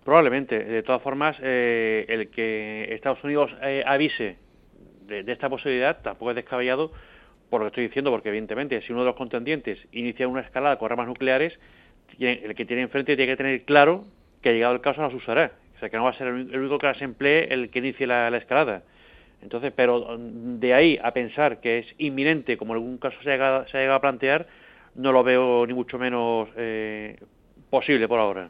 Probablemente. 0.04 0.64
De 0.66 0.84
todas 0.84 1.02
formas, 1.02 1.38
eh, 1.42 2.06
el 2.10 2.30
que 2.30 2.94
Estados 2.94 3.24
Unidos 3.24 3.52
eh, 3.62 3.84
avise 3.86 4.36
de, 5.08 5.24
esta 5.32 5.50
posibilidad 5.50 6.02
tampoco 6.02 6.32
es 6.32 6.36
descabellado 6.36 6.92
por 7.50 7.62
lo 7.62 7.66
que 7.66 7.70
estoy 7.70 7.88
diciendo, 7.88 8.12
porque 8.12 8.30
evidentemente 8.30 8.82
si 8.82 8.92
uno 8.92 9.02
de 9.02 9.08
los 9.08 9.16
contendientes 9.16 9.80
inicia 9.94 10.28
una 10.28 10.42
escalada 10.42 10.78
con 10.78 10.92
armas 10.92 11.08
nucleares, 11.08 11.58
el 12.20 12.54
que 12.56 12.66
tiene 12.66 12.82
enfrente 12.82 13.16
tiene 13.16 13.32
que 13.32 13.38
tener 13.38 13.64
claro 13.64 14.06
que 14.42 14.54
llegado 14.54 14.74
el 14.74 14.82
caso 14.82 15.02
las 15.02 15.14
usará 15.14 15.54
que 15.89 15.98
no 15.98 16.04
va 16.04 16.12
a 16.12 16.17
ser 16.17 16.28
el 16.28 16.60
único 16.60 16.78
que 16.80 16.88
las 16.88 17.02
emplee 17.02 17.48
el 17.52 17.69
que 17.69 17.80
inicie 17.80 18.08
la, 18.08 18.36
escalada. 18.38 18.84
Entonces, 19.41 19.74
pero 19.76 20.17
de 20.17 20.74
ahí 20.74 21.00
a 21.04 21.12
pensar 21.12 21.60
que 21.60 21.80
es 21.80 21.88
inminente, 21.98 22.58
como 22.58 22.74
en 22.74 22.82
algún 22.82 22.98
caso 22.98 23.17
se 23.24 23.30
ha 23.30 23.34
llegado, 23.34 23.67
se 23.67 23.86
a 23.86 24.00
plantear, 24.00 24.48
no 24.96 25.12
lo 25.12 25.24
veo 25.24 25.65
ni 25.67 25.74
mucho 25.74 26.00
menos 26.00 26.48
eh, 26.56 27.19
posible 27.69 28.08
por 28.08 28.19
ahora. 28.19 28.50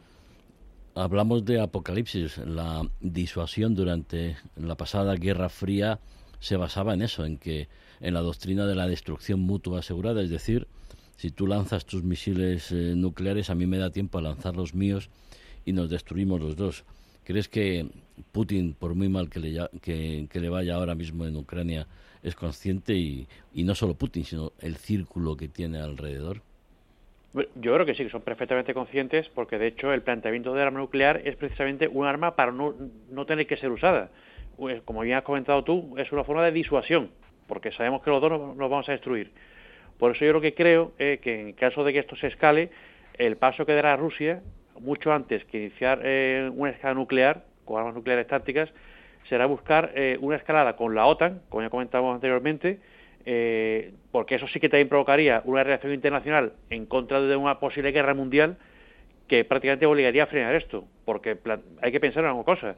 Hablamos 0.95 1.43
de 1.45 1.59
apocalipsis. 1.59 2.37
La 2.37 2.83
disuasión 2.99 3.73
durante 3.73 4.37
la 4.55 4.75
pasada 4.75 5.15
Guerra 5.15 5.49
Fría 5.49 5.99
se 6.39 6.57
basaba 6.57 6.93
en 6.93 7.01
eso, 7.01 7.25
en 7.25 7.37
que 7.37 7.67
en 7.99 8.13
la 8.13 8.21
doctrina 8.21 8.67
de 8.67 8.75
la 8.75 8.87
destrucción 8.87 9.39
mutua 9.39 9.79
asegurada, 9.79 10.21
es 10.21 10.29
decir, 10.29 10.67
si 11.15 11.31
tú 11.31 11.47
lanzas 11.47 11.85
tus 11.85 12.03
misiles 12.03 12.71
eh, 12.71 12.93
nucleares, 12.95 13.49
a 13.49 13.55
mí 13.55 13.65
me 13.65 13.77
da 13.77 13.91
tiempo 13.91 14.17
a 14.17 14.21
lanzar 14.21 14.55
los 14.55 14.75
míos 14.75 15.09
y 15.65 15.73
nos 15.73 15.89
destruimos 15.89 16.41
los 16.41 16.55
dos. 16.55 16.83
¿Crees 17.23 17.47
que 17.47 17.85
Putin, 18.31 18.73
por 18.73 18.95
muy 18.95 19.09
mal 19.09 19.29
que 19.29 19.39
le, 19.39 19.69
que, 19.81 20.39
le 20.39 20.49
vaya 20.49 20.75
ahora 20.75 20.95
mismo 20.95 21.25
en 21.25 21.35
Ucrania, 21.35 21.87
es 22.21 22.35
consciente 22.35 22.93
y, 22.93 23.27
no 23.53 23.75
solo 23.75 23.95
Putin, 23.95 24.23
sino 24.23 24.51
el 24.59 24.75
círculo 24.75 25.35
que 25.35 25.47
tiene 25.47 25.79
alrededor? 25.79 26.41
Yo 27.33 27.73
creo 27.73 27.85
que 27.85 27.95
sí, 27.95 28.03
que 28.03 28.11
son 28.11 28.21
perfectamente 28.21 28.73
conscientes 28.73 29.27
porque 29.29 29.57
de 29.57 29.67
hecho 29.67 29.91
el 29.91 30.03
planteamiento 30.03 30.53
del 30.53 30.67
arma 30.67 30.79
nuclear 30.79 31.21
es 31.25 31.35
precisamente 31.35 31.87
un 31.87 32.05
arma 32.05 32.35
para 32.35 32.51
no, 32.51 32.75
no 33.09 33.25
tener 33.25 33.47
que 33.47 33.57
ser 33.57 33.71
usada. 33.71 34.11
Como 34.85 35.01
bien 35.01 35.17
has 35.17 35.23
comentado 35.23 35.63
tú, 35.63 35.95
es 35.97 36.11
una 36.11 36.23
forma 36.23 36.45
de 36.45 36.51
disuasión, 36.51 37.09
porque 37.47 37.71
sabemos 37.71 38.03
que 38.03 38.11
los 38.11 38.21
dos 38.21 38.31
nos, 38.31 38.57
vamos 38.57 38.87
a 38.87 38.91
destruir. 38.91 39.31
Por 39.97 40.15
eso 40.15 40.25
yo 40.25 40.33
lo 40.33 40.41
que 40.41 40.53
creo 40.53 40.93
es 40.99 41.19
que 41.21 41.41
en 41.41 41.53
caso 41.53 41.83
de 41.83 41.93
que 41.93 41.99
esto 41.99 42.15
se 42.15 42.27
escale, 42.27 42.69
el 43.17 43.37
paso 43.37 43.65
que 43.65 43.73
dará 43.73 43.95
Rusia 43.95 44.43
mucho 44.79 45.11
antes 45.13 45.43
que 45.45 45.57
iniciar 45.57 46.01
eh, 46.03 46.49
una 46.53 46.71
escala 46.71 46.93
nuclear, 46.93 47.43
con 47.65 47.79
armas 47.79 47.95
nucleares 47.95 48.27
tácticas, 48.27 48.69
será 49.29 49.45
buscar 49.45 49.91
eh, 49.95 50.17
una 50.21 50.35
escalada 50.35 50.75
con 50.75 50.95
la 50.95 51.05
OTAN, 51.05 51.41
como 51.49 51.63
ya 51.63 51.69
comentábamos 51.69 52.15
anteriormente, 52.15 52.79
eh, 53.25 53.93
porque 54.11 54.35
eso 54.35 54.47
sí 54.47 54.59
que 54.59 54.69
también 54.69 54.89
provocaría 54.89 55.41
una 55.45 55.63
reacción 55.63 55.93
internacional 55.93 56.53
en 56.69 56.85
contra 56.85 57.21
de 57.21 57.35
una 57.35 57.59
posible 57.59 57.91
guerra 57.91 58.13
mundial 58.13 58.57
que 59.27 59.45
prácticamente 59.45 59.85
obligaría 59.85 60.23
a 60.23 60.27
frenar 60.27 60.55
esto, 60.55 60.85
porque 61.05 61.37
hay 61.81 61.91
que 61.91 61.99
pensar 61.99 62.25
en 62.25 62.31
una 62.31 62.43
cosa. 62.43 62.75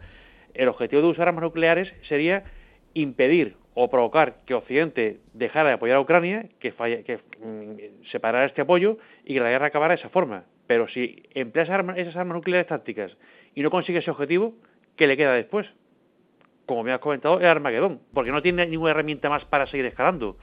El 0.54 0.68
objetivo 0.70 1.02
de 1.02 1.08
usar 1.08 1.28
armas 1.28 1.44
nucleares 1.44 1.92
sería 2.08 2.44
impedir 2.94 3.56
o 3.74 3.90
provocar 3.90 4.38
que 4.46 4.54
Occidente 4.54 5.18
dejara 5.34 5.70
de 5.70 5.76
apoyar 5.76 5.98
a 5.98 6.02
Ucrania, 6.02 6.46
que, 6.60 6.72
que 6.72 7.20
mm, 7.44 8.06
separara 8.12 8.46
este 8.46 8.62
apoyo 8.62 8.98
y 9.26 9.34
que 9.34 9.40
la 9.42 9.50
guerra 9.50 9.68
acabara 9.68 9.96
de 9.96 10.00
esa 10.00 10.10
forma. 10.10 10.46
Pero 10.68 10.88
si 10.88 11.24
empleas 11.34 11.70
esas 11.98 12.16
armas 12.16 12.36
nucleares 12.36 12.68
tácticas 12.68 13.12
y 13.54 13.62
no 13.62 13.70
consigue 13.70 14.00
ese 14.00 14.12
objetivo, 14.12 14.54
¿qué 14.96 15.08
le 15.08 15.18
queda 15.18 15.34
después? 15.34 15.68
Como 16.66 16.84
me 16.84 16.92
has 16.92 17.00
comentado, 17.00 17.40
el 17.40 17.46
Armagedón, 17.46 18.00
porque 18.14 18.32
no 18.32 18.42
tiene 18.42 18.66
ninguna 18.66 18.92
herramienta 18.92 19.30
más 19.30 19.46
para 19.46 19.68
seguir 19.68 19.86
escalando. 19.86 20.38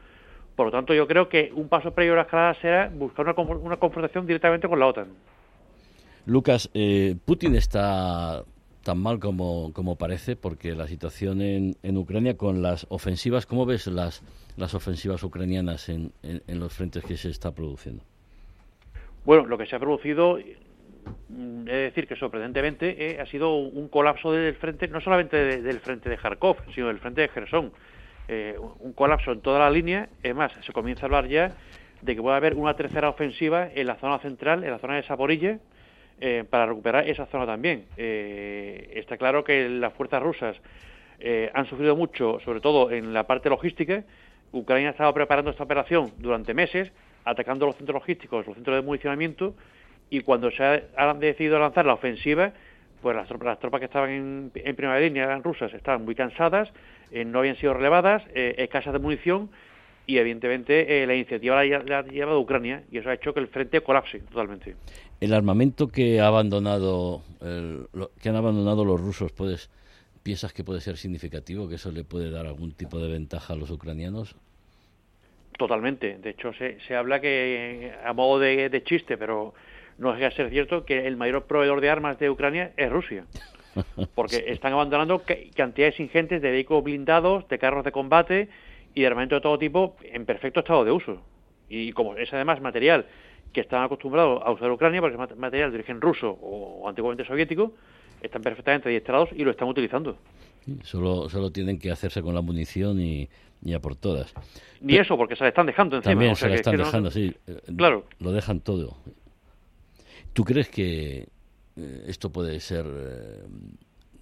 Por 0.54 0.66
lo 0.66 0.72
tanto, 0.72 0.94
yo 0.94 1.08
creo 1.08 1.28
que 1.28 1.50
un 1.54 1.68
paso 1.68 1.92
previo 1.92 2.12
a 2.12 2.16
la 2.16 2.22
escalada 2.22 2.54
será 2.60 2.88
buscar 2.88 3.26
una, 3.26 3.76
confrontación 3.76 4.26
directamente 4.26 4.68
con 4.68 4.78
la 4.78 4.86
OTAN. 4.86 5.08
Lucas, 6.26 6.70
eh, 6.74 7.16
Putin 7.24 7.56
está 7.56 8.44
tan 8.84 8.98
mal 8.98 9.18
como, 9.18 9.72
como 9.72 9.96
parece, 9.96 10.36
porque 10.36 10.74
la 10.74 10.86
situación 10.86 11.40
en, 11.40 11.76
en, 11.82 11.96
Ucrania 11.96 12.36
con 12.36 12.62
las 12.62 12.86
ofensivas, 12.90 13.46
¿cómo 13.46 13.66
ves 13.66 13.86
las, 13.88 14.22
las 14.56 14.74
ofensivas 14.74 15.22
ucranianas 15.24 15.88
en, 15.88 16.12
en 16.22 16.60
los 16.60 16.72
frentes 16.72 17.02
que 17.02 17.16
se 17.16 17.30
está 17.30 17.52
produciendo? 17.52 18.04
Bueno, 19.24 19.46
lo 19.46 19.56
que 19.56 19.66
se 19.66 19.76
ha 19.76 19.78
producido, 19.78 20.38
mm, 21.28 21.68
es 21.68 21.94
decir, 21.94 22.08
que 22.08 22.16
sorprendentemente 22.16 23.12
eh, 23.12 23.20
ha 23.20 23.26
sido 23.26 23.54
un 23.56 23.88
colapso 23.88 24.32
del 24.32 24.54
frente, 24.56 24.88
no 24.88 25.00
solamente 25.00 25.62
del 25.62 25.78
frente 25.78 26.10
de 26.10 26.16
Kharkov, 26.16 26.56
sino 26.74 26.88
del 26.88 26.98
frente 26.98 27.20
de 27.20 27.28
Gerson. 27.28 27.72
Eh, 28.26 28.56
un 28.80 28.92
colapso 28.92 29.30
en 29.30 29.40
toda 29.40 29.60
la 29.60 29.70
línea. 29.70 30.08
Es 30.22 30.34
más, 30.34 30.52
se 30.64 30.72
comienza 30.72 31.02
a 31.02 31.06
hablar 31.06 31.28
ya 31.28 31.52
de 32.00 32.16
que 32.16 32.22
puede 32.22 32.36
haber 32.36 32.54
una 32.54 32.74
tercera 32.74 33.08
ofensiva 33.08 33.68
en 33.72 33.86
la 33.86 33.94
zona 33.96 34.18
central, 34.18 34.64
en 34.64 34.72
la 34.72 34.78
zona 34.80 34.96
de 34.96 35.04
Saporille, 35.04 35.60
eh, 36.20 36.44
para 36.48 36.66
recuperar 36.66 37.08
esa 37.08 37.26
zona 37.26 37.46
también. 37.46 37.86
está 37.96 39.16
claro 39.16 39.44
que 39.44 39.68
las 39.68 39.92
fuerzas 39.92 40.20
rusas 40.22 40.60
han 41.54 41.66
sufrido 41.66 41.94
mucho, 41.94 42.40
sobre 42.40 42.60
todo 42.60 42.90
en 42.90 43.12
la 43.12 43.28
parte 43.28 43.48
logística. 43.48 44.02
Ucrania 44.50 44.88
ha 44.88 44.90
estado 44.90 45.14
preparando 45.14 45.52
esta 45.52 45.62
operación 45.62 46.12
durante 46.18 46.54
meses 46.54 46.92
atacando 47.24 47.66
los 47.66 47.76
centros 47.76 47.94
logísticos, 47.94 48.46
los 48.46 48.54
centros 48.54 48.76
de 48.76 48.82
municionamiento, 48.82 49.54
y 50.10 50.20
cuando 50.20 50.50
se 50.50 50.84
han 50.96 51.20
decidido 51.20 51.58
lanzar 51.58 51.86
la 51.86 51.94
ofensiva, 51.94 52.52
pues 53.00 53.16
las 53.16 53.26
tropas, 53.26 53.46
las 53.46 53.58
tropas 53.58 53.80
que 53.80 53.86
estaban 53.86 54.10
en, 54.10 54.76
primera 54.76 55.00
línea, 55.00 55.24
eran 55.24 55.42
rusas, 55.42 55.72
estaban 55.74 56.04
muy 56.04 56.14
cansadas, 56.14 56.70
eh, 57.10 57.24
no 57.24 57.40
habían 57.40 57.56
sido 57.56 57.74
relevadas, 57.74 58.22
eh, 58.34 58.54
escasas 58.58 58.92
de 58.92 58.98
munición, 58.98 59.50
y 60.06 60.18
evidentemente 60.18 61.02
eh, 61.02 61.06
la 61.06 61.14
iniciativa 61.14 61.64
la, 61.64 61.98
ha 61.98 62.02
llevado 62.02 62.40
Ucrania, 62.40 62.84
y 62.90 62.98
eso 62.98 63.08
ha 63.08 63.14
hecho 63.14 63.32
que 63.32 63.40
el 63.40 63.48
frente 63.48 63.80
colapse 63.80 64.20
totalmente. 64.20 64.76
El 65.20 65.32
armamento 65.32 65.88
que 65.88 66.20
ha 66.20 66.26
abandonado, 66.26 67.22
que 67.40 68.28
han 68.28 68.36
abandonado 68.36 68.84
los 68.84 69.00
rusos, 69.00 69.32
puedes 69.32 69.70
piensas 70.22 70.52
que 70.52 70.64
puede 70.64 70.80
ser 70.80 70.96
significativo, 70.96 71.68
que 71.68 71.76
eso 71.76 71.90
le 71.90 72.04
puede 72.04 72.30
dar 72.30 72.46
algún 72.46 72.72
tipo 72.72 72.98
de 72.98 73.10
ventaja 73.10 73.52
a 73.52 73.56
los 73.56 73.70
ucranianos? 73.70 74.36
Totalmente. 75.58 76.18
De 76.18 76.30
hecho, 76.30 76.52
se, 76.54 76.78
se 76.80 76.96
habla 76.96 77.20
que, 77.20 77.92
a 78.04 78.12
modo 78.12 78.38
de, 78.38 78.82
chiste, 78.84 79.18
pero 79.18 79.54
no 79.98 80.14
es 80.14 80.22
a 80.22 80.30
ser 80.30 80.50
cierto, 80.50 80.84
que 80.84 81.06
el 81.06 81.16
mayor 81.16 81.44
proveedor 81.44 81.80
de 81.80 81.90
armas 81.90 82.18
de 82.18 82.30
Ucrania 82.30 82.72
es 82.76 82.90
Rusia. 82.90 83.26
Porque 84.14 84.44
están 84.48 84.72
abandonando 84.72 85.22
cantidades 85.54 85.98
ingentes 86.00 86.42
de 86.42 86.50
vehículos 86.50 86.84
blindados, 86.84 87.48
de 87.48 87.58
carros 87.58 87.84
de 87.84 87.92
combate 87.92 88.48
y 88.94 89.00
de 89.00 89.06
armamento 89.06 89.36
de 89.36 89.40
todo 89.40 89.58
tipo 89.58 89.96
en 90.02 90.26
perfecto 90.26 90.60
estado 90.60 90.84
de 90.84 90.92
uso. 90.92 91.22
Y 91.68 91.92
como 91.92 92.16
es 92.16 92.32
además 92.32 92.60
material 92.60 93.06
que 93.52 93.60
están 93.60 93.82
acostumbrados 93.82 94.42
a 94.44 94.50
usar 94.50 94.70
Ucrania, 94.70 95.00
porque 95.00 95.16
es 95.22 95.36
material 95.36 95.70
de 95.70 95.76
origen 95.76 96.00
ruso 96.00 96.38
o 96.40 96.88
antiguamente 96.88 97.24
soviético, 97.24 97.72
están 98.22 98.42
perfectamente 98.42 98.88
adiestrados 98.88 99.30
y 99.32 99.44
lo 99.44 99.50
están 99.50 99.68
utilizando. 99.68 100.16
Solo, 100.82 101.28
solo 101.28 101.50
tienen 101.50 101.78
que 101.78 101.90
hacerse 101.90 102.22
con 102.22 102.34
la 102.34 102.40
munición 102.40 103.00
y, 103.00 103.28
a 103.72 103.78
por 103.80 103.94
todas. 103.94 104.34
Ni 104.80 104.96
eso, 104.96 105.16
porque 105.16 105.36
se 105.36 105.44
la 105.44 105.48
están 105.50 105.66
dejando 105.66 105.96
encima. 105.96 106.12
También 106.12 106.34
se 106.34 106.48
la 106.48 106.54
están 106.56 106.76
dejando, 106.76 107.10
sí. 107.10 107.32
Eh, 107.46 107.60
claro. 107.76 108.04
Lo 108.18 108.32
dejan 108.32 108.60
todo. 108.60 108.96
¿Tú 110.32 110.44
crees 110.44 110.68
que 110.68 111.28
eh, 111.76 112.04
esto 112.06 112.30
puede 112.30 112.58
ser 112.58 112.84
eh, 112.86 113.44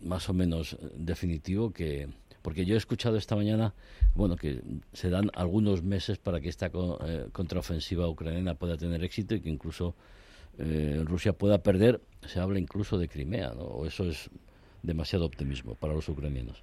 más 0.03 0.29
o 0.29 0.35
menos 0.35 0.77
definitivo? 0.95 1.71
Que 1.73 2.09
Porque 2.43 2.65
yo 2.65 2.75
he 2.75 2.79
escuchado 2.79 3.17
esta 3.17 3.37
mañana, 3.37 3.75
bueno, 4.15 4.37
que 4.37 4.61
se 4.93 5.11
dan 5.11 5.31
algunos 5.35 5.83
meses 5.83 6.19
para 6.19 6.41
que 6.41 6.49
esta 6.49 6.67
eh, 6.67 7.27
contraofensiva 7.33 8.09
ucraniana 8.09 8.55
pueda 8.55 8.77
tener 8.77 9.03
éxito 9.05 9.35
y 9.35 9.41
que 9.41 9.49
incluso 9.51 9.95
eh, 10.59 11.03
Rusia 11.05 11.33
pueda 11.33 11.59
perder. 11.59 12.01
Se 12.27 12.41
habla 12.41 12.59
incluso 12.59 12.99
de 12.99 13.09
Crimea, 13.09 13.53
¿no? 13.55 13.63
O 13.63 13.87
eso 13.87 14.05
es 14.05 14.29
demasiado 14.83 15.25
optimismo 15.25 15.75
para 15.75 15.95
los 15.95 16.09
ucranianos. 16.09 16.63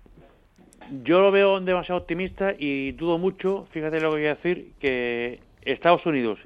Yo 0.89 1.19
lo 1.19 1.31
veo 1.31 1.59
demasiado 1.59 1.99
optimista 1.99 2.55
y 2.57 2.93
dudo 2.93 3.17
mucho, 3.17 3.67
fíjate 3.71 3.99
lo 3.99 4.11
que 4.11 4.17
voy 4.17 4.25
a 4.25 4.35
decir, 4.35 4.71
que 4.79 5.41
Estados 5.61 6.05
Unidos 6.05 6.39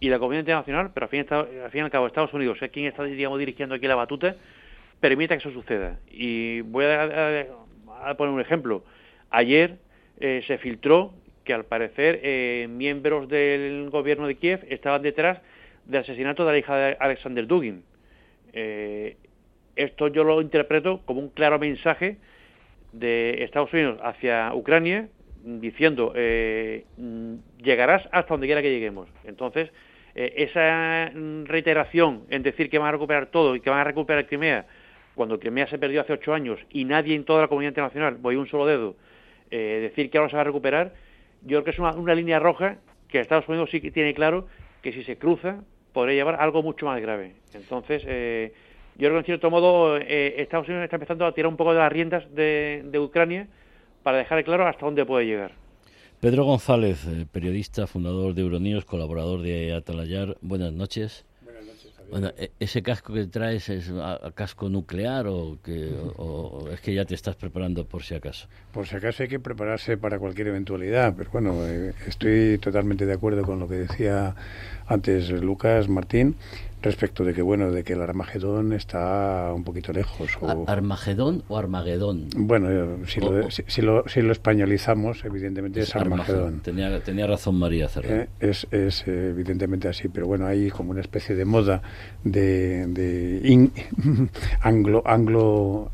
y 0.00 0.08
la 0.08 0.18
comunidad 0.18 0.40
internacional, 0.40 0.90
pero 0.94 1.04
al 1.04 1.10
fin, 1.10 1.26
al 1.30 1.70
fin 1.70 1.80
y 1.80 1.84
al 1.84 1.90
cabo 1.90 2.06
Estados 2.06 2.32
Unidos 2.32 2.58
es 2.62 2.70
quien 2.70 2.86
está 2.86 3.04
digamos, 3.04 3.38
dirigiendo 3.38 3.74
aquí 3.74 3.86
la 3.86 3.94
batuta, 3.94 4.36
permita 5.00 5.36
que 5.36 5.40
eso 5.46 5.50
suceda. 5.50 5.98
Y 6.10 6.62
voy 6.62 6.86
a, 6.86 8.16
poner 8.16 8.32
un 8.32 8.40
ejemplo. 8.40 8.84
Ayer 9.30 9.76
eh, 10.18 10.42
se 10.46 10.56
filtró 10.56 11.12
que 11.44 11.52
al 11.52 11.66
parecer 11.66 12.20
eh, 12.22 12.66
miembros 12.70 13.28
del 13.28 13.90
gobierno 13.90 14.26
de 14.26 14.36
Kiev 14.36 14.64
estaban 14.70 15.02
detrás 15.02 15.40
del 15.84 16.00
asesinato 16.00 16.46
de 16.46 16.52
la 16.52 16.58
hija 16.58 16.76
de 16.76 16.96
Alexander 16.98 17.46
Dugin. 17.46 17.84
Eh, 18.54 19.18
esto 19.76 20.08
yo 20.08 20.24
lo 20.24 20.40
interpreto 20.40 21.02
como 21.04 21.20
un 21.20 21.28
claro 21.28 21.58
mensaje 21.58 22.16
de 22.94 23.42
Estados 23.42 23.72
Unidos 23.72 23.98
hacia 24.02 24.54
Ucrania 24.54 25.08
diciendo 25.42 26.12
eh, 26.14 26.84
llegarás 27.58 28.08
hasta 28.12 28.34
donde 28.34 28.46
quiera 28.46 28.62
que 28.62 28.70
lleguemos. 28.70 29.08
Entonces, 29.24 29.70
eh, 30.14 30.32
esa 30.36 31.10
reiteración 31.44 32.22
en 32.30 32.42
decir 32.42 32.70
que 32.70 32.78
van 32.78 32.88
a 32.88 32.92
recuperar 32.92 33.26
todo 33.26 33.56
y 33.56 33.60
que 33.60 33.68
van 33.68 33.80
a 33.80 33.84
recuperar 33.84 34.26
Crimea, 34.26 34.66
cuando 35.14 35.38
Crimea 35.38 35.66
se 35.66 35.78
perdió 35.78 36.00
hace 36.00 36.12
ocho 36.12 36.32
años 36.32 36.58
y 36.70 36.84
nadie 36.84 37.14
en 37.14 37.24
toda 37.24 37.42
la 37.42 37.48
comunidad 37.48 37.70
internacional, 37.70 38.16
voy 38.16 38.36
un 38.36 38.46
solo 38.46 38.66
dedo, 38.66 38.96
eh, 39.50 39.80
decir 39.82 40.10
que 40.10 40.18
ahora 40.18 40.30
se 40.30 40.36
va 40.36 40.42
a 40.42 40.46
recuperar, 40.46 40.94
yo 41.42 41.58
creo 41.58 41.64
que 41.64 41.70
es 41.72 41.78
una, 41.78 41.94
una 41.94 42.14
línea 42.14 42.38
roja 42.38 42.78
que 43.08 43.20
Estados 43.20 43.48
Unidos 43.48 43.70
sí 43.70 43.80
que 43.80 43.90
tiene 43.90 44.14
claro 44.14 44.46
que 44.82 44.92
si 44.92 45.04
se 45.04 45.18
cruza 45.18 45.62
podría 45.92 46.16
llevar 46.16 46.40
algo 46.40 46.62
mucho 46.62 46.86
más 46.86 47.00
grave. 47.00 47.34
Entonces, 47.52 48.02
eh, 48.06 48.52
yo 48.96 49.08
creo 49.08 49.12
que 49.14 49.18
en 49.18 49.24
cierto 49.24 49.50
modo 49.50 49.96
eh, 49.96 50.34
Estados 50.38 50.68
Unidos 50.68 50.84
está 50.84 50.96
empezando 50.96 51.26
a 51.26 51.32
tirar 51.32 51.48
un 51.48 51.56
poco 51.56 51.72
de 51.72 51.78
las 51.80 51.92
riendas 51.92 52.24
de, 52.34 52.98
Ucrania 52.98 53.48
para 54.02 54.18
dejar 54.18 54.44
claro 54.44 54.66
hasta 54.66 54.86
dónde 54.86 55.04
puede 55.04 55.26
llegar. 55.26 55.52
Pedro 56.20 56.44
González, 56.44 57.06
eh, 57.06 57.26
periodista, 57.30 57.86
fundador 57.86 58.34
de 58.34 58.42
Euronews, 58.42 58.84
colaborador 58.84 59.42
de 59.42 59.74
Atalayar. 59.74 60.36
Buenas 60.40 60.72
noches. 60.72 61.26
Bueno, 62.10 62.30
e, 62.36 62.52
¿ese 62.60 62.82
casco 62.82 63.12
que 63.12 63.26
traes 63.26 63.68
es 63.68 63.90
a, 63.90 64.30
casco 64.34 64.68
nuclear 64.68 65.26
o, 65.26 65.58
que, 65.62 65.90
o, 66.16 66.68
es 66.72 66.80
que 66.80 66.94
ya 66.94 67.04
te 67.04 67.14
estás 67.14 67.34
preparando 67.34 67.86
por 67.86 68.02
si 68.02 68.14
acaso? 68.14 68.46
Por 68.72 68.86
si 68.86 68.96
acaso 68.96 69.22
hay 69.22 69.28
que 69.28 69.40
prepararse 69.40 69.96
para 69.96 70.18
cualquier 70.18 70.48
eventualidad, 70.48 71.14
pero 71.16 71.30
bueno, 71.32 71.66
eh, 71.66 71.92
estoy 72.06 72.58
totalmente 72.58 73.06
de 73.06 73.14
acuerdo 73.14 73.42
con 73.42 73.58
lo 73.58 73.66
que 73.66 73.76
decía 73.76 74.34
antes 74.86 75.30
Lucas 75.30 75.88
Martín 75.88 76.36
respecto 76.84 77.24
de 77.24 77.34
que 77.34 77.42
bueno 77.42 77.72
de 77.72 77.82
que 77.82 77.94
el 77.94 78.02
Armagedón 78.02 78.72
está 78.72 79.52
un 79.54 79.64
poquito 79.64 79.92
lejos 79.92 80.36
o... 80.40 80.64
Armagedón 80.68 81.42
o 81.48 81.56
Armagedón. 81.56 82.28
Bueno 82.36 82.70
eh, 82.70 82.98
si, 83.06 83.20
lo, 83.20 83.50
si, 83.50 83.82
lo, 83.82 84.04
si, 84.06 84.20
lo, 84.20 84.32
españolizamos 84.32 85.24
evidentemente 85.24 85.80
es, 85.80 85.96
Armagedón. 85.96 86.60
tenía 86.60 87.00
tenía 87.02 87.26
razón 87.26 87.56
María 87.56 87.88
eh, 88.02 88.28
es, 88.38 88.66
es 88.70 89.06
evidentemente 89.06 89.88
así 89.88 90.08
pero 90.08 90.26
bueno 90.26 90.46
hay 90.46 90.70
como 90.70 90.90
una 90.90 91.00
especie 91.00 91.34
de 91.34 91.44
moda 91.44 91.82
de, 92.22 92.86
de 92.86 93.70
anglo 94.60 95.02
anglo 95.06 95.90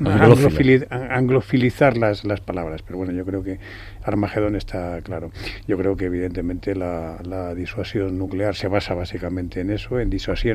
anglofilizar 0.00 1.96
las 1.96 2.24
las 2.24 2.40
palabras 2.40 2.82
pero 2.82 2.98
bueno 2.98 3.12
yo 3.12 3.24
creo 3.24 3.42
que 3.42 3.60
Armagedón 4.04 4.56
está 4.56 5.00
claro. 5.02 5.30
Yo 5.66 5.76
creo 5.78 5.96
que 5.96 6.06
evidentemente 6.06 6.74
la, 6.74 7.18
la 7.22 7.54
disuasión 7.54 8.18
nuclear 8.18 8.54
se 8.54 8.68
basa 8.68 8.94
básicamente 8.94 9.60
en 9.60 9.70
eso 9.70 9.98
en 9.98 10.10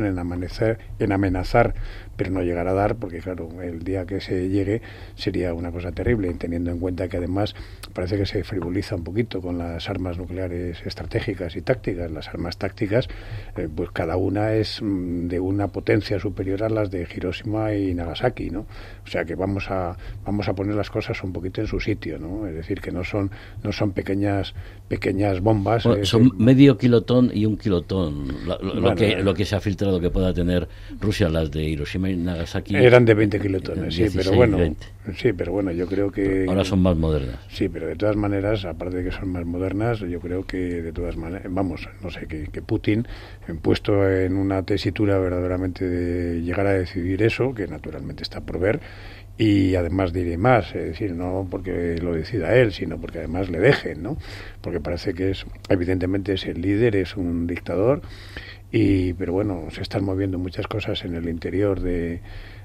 en, 0.06 0.18
amanecer, 0.20 0.80
en 1.00 1.12
amenazar, 1.12 1.74
pero 2.20 2.32
no 2.32 2.44
llegar 2.44 2.68
a 2.68 2.74
dar, 2.74 2.98
porque 2.98 3.20
claro, 3.20 3.50
el 3.62 3.82
día 3.82 4.06
que 4.06 4.20
se 4.20 4.50
llegue 4.50 4.82
sería 5.16 5.54
una 5.54 5.72
cosa 5.72 5.94
terrible, 5.94 6.34
teniendo 6.34 6.70
en 6.70 6.78
cuenta 6.78 7.08
que 7.08 7.16
además 7.16 7.56
parece 7.94 8.18
que 8.18 8.26
se 8.26 8.44
frivoliza 8.44 8.96
un 8.96 9.06
poquito 9.06 9.40
con 9.42 9.58
las 9.58 9.90
armas 9.90 10.18
nucleares 10.18 10.86
estratégicas 10.86 11.56
y 11.56 11.62
tácticas. 11.62 12.12
Las 12.12 12.28
armas 12.28 12.58
tácticas, 12.58 13.08
eh, 13.56 13.70
pues 13.74 13.92
cada 13.92 14.18
una 14.18 14.54
es 14.54 14.82
mm, 14.82 15.30
de 15.30 15.40
una 15.40 15.70
potencia 15.70 16.20
superior 16.20 16.62
a 16.64 16.70
las 16.70 16.92
de 16.92 17.08
Hiroshima 17.10 17.74
y 17.74 17.94
Nagasaki, 17.94 18.50
¿no? 18.50 18.66
O 19.06 19.08
sea 19.08 19.24
que 19.24 19.36
vamos 19.36 19.72
a 19.72 19.96
vamos 20.26 20.50
a 20.50 20.54
poner 20.54 20.76
las 20.76 20.90
cosas 20.90 21.24
un 21.24 21.32
poquito 21.32 21.62
en 21.62 21.68
su 21.68 21.80
sitio, 21.80 22.20
¿no? 22.20 22.48
Es 22.48 22.54
decir, 22.54 22.82
que 22.82 22.92
no 22.92 23.06
son 23.06 23.32
no 23.64 23.72
son 23.72 23.94
pequeñas 23.94 24.54
pequeñas 24.90 25.40
bombas. 25.40 25.86
Eh, 25.86 26.04
son 26.04 26.34
medio 26.38 26.78
kilotón 26.78 27.32
y 27.34 27.46
un 27.46 27.56
kilotón. 27.58 28.28
Lo, 28.46 28.96
que, 28.96 29.18
lo 29.18 29.34
que 29.34 29.46
se 29.46 29.56
ha 29.56 29.62
filtrado 29.62 30.02
que 30.02 30.10
pueda 30.10 30.34
tener 30.34 30.68
Rusia, 31.00 31.30
las 31.30 31.52
de 31.52 31.64
Hiroshima 31.64 32.10
y 32.10 32.18
Nagasaki. 32.18 32.76
Eran 32.76 33.06
de 33.06 33.14
20 33.14 33.40
kilotones, 33.40 33.96
sí, 33.96 34.08
pero 34.14 34.34
bueno. 34.34 34.58
Sí, 35.16 35.32
pero 35.34 35.54
bueno, 35.54 35.72
yo 35.72 35.88
creo 35.88 36.12
que. 36.12 36.46
Ahora 36.50 36.66
son 36.66 36.82
más 36.82 36.98
modernas. 36.98 37.38
Sí, 37.50 37.70
pero 37.70 37.88
de 37.88 37.96
todas 37.96 38.16
maneras, 38.16 38.66
aparte 38.66 38.98
de 38.98 39.04
que 39.06 39.12
son 39.12 39.30
más 39.30 39.46
modernas, 39.46 40.00
yo 40.00 40.20
creo 40.20 40.46
que 40.46 40.58
de 40.58 40.92
todas 40.92 41.16
maneras, 41.16 41.46
vamos, 41.50 41.88
no 42.02 42.10
sé, 42.10 42.28
que, 42.28 42.48
que 42.48 42.62
Putin, 42.62 43.08
puesto 43.62 44.10
en 44.10 44.36
una 44.36 44.64
tesitura 44.64 45.18
verdaderamente 45.20 45.88
de 45.88 46.42
llegar 46.42 46.66
a 46.68 46.74
decidir 46.74 47.22
eso, 47.24 47.54
que 47.54 47.68
naturalmente 47.68 48.24
está 48.24 48.42
por 48.42 48.60
ver, 48.60 48.80
y 49.40 49.76
además 49.76 50.12
diré 50.12 50.38
más, 50.38 50.76
es 50.76 50.84
decir, 50.84 51.14
no 51.14 51.48
porque 51.50 51.96
lo 52.02 52.14
decida 52.14 52.56
él, 52.56 52.74
sino 52.74 53.00
porque 53.00 53.20
además 53.20 53.50
le 53.50 53.60
dejen, 53.60 54.04
¿no? 54.04 54.18
Porque 54.60 54.82
parece 54.82 55.14
que 55.14 55.32
es, 55.32 55.46
evidentemente 55.70 56.34
es 56.34 56.46
el 56.46 56.62
líder, 56.62 56.98
es 56.98 57.16
un 57.16 57.48
dictador, 57.48 58.02
y, 58.70 59.14
pero 59.14 59.32
bueno, 59.32 59.68
se 59.72 59.82
están 59.82 60.04
moviendo 60.04 60.38
muchas 60.40 60.68
cosas 60.68 61.06
en 61.06 61.16
el 61.16 61.30
interior 61.30 61.80
de, 61.80 62.20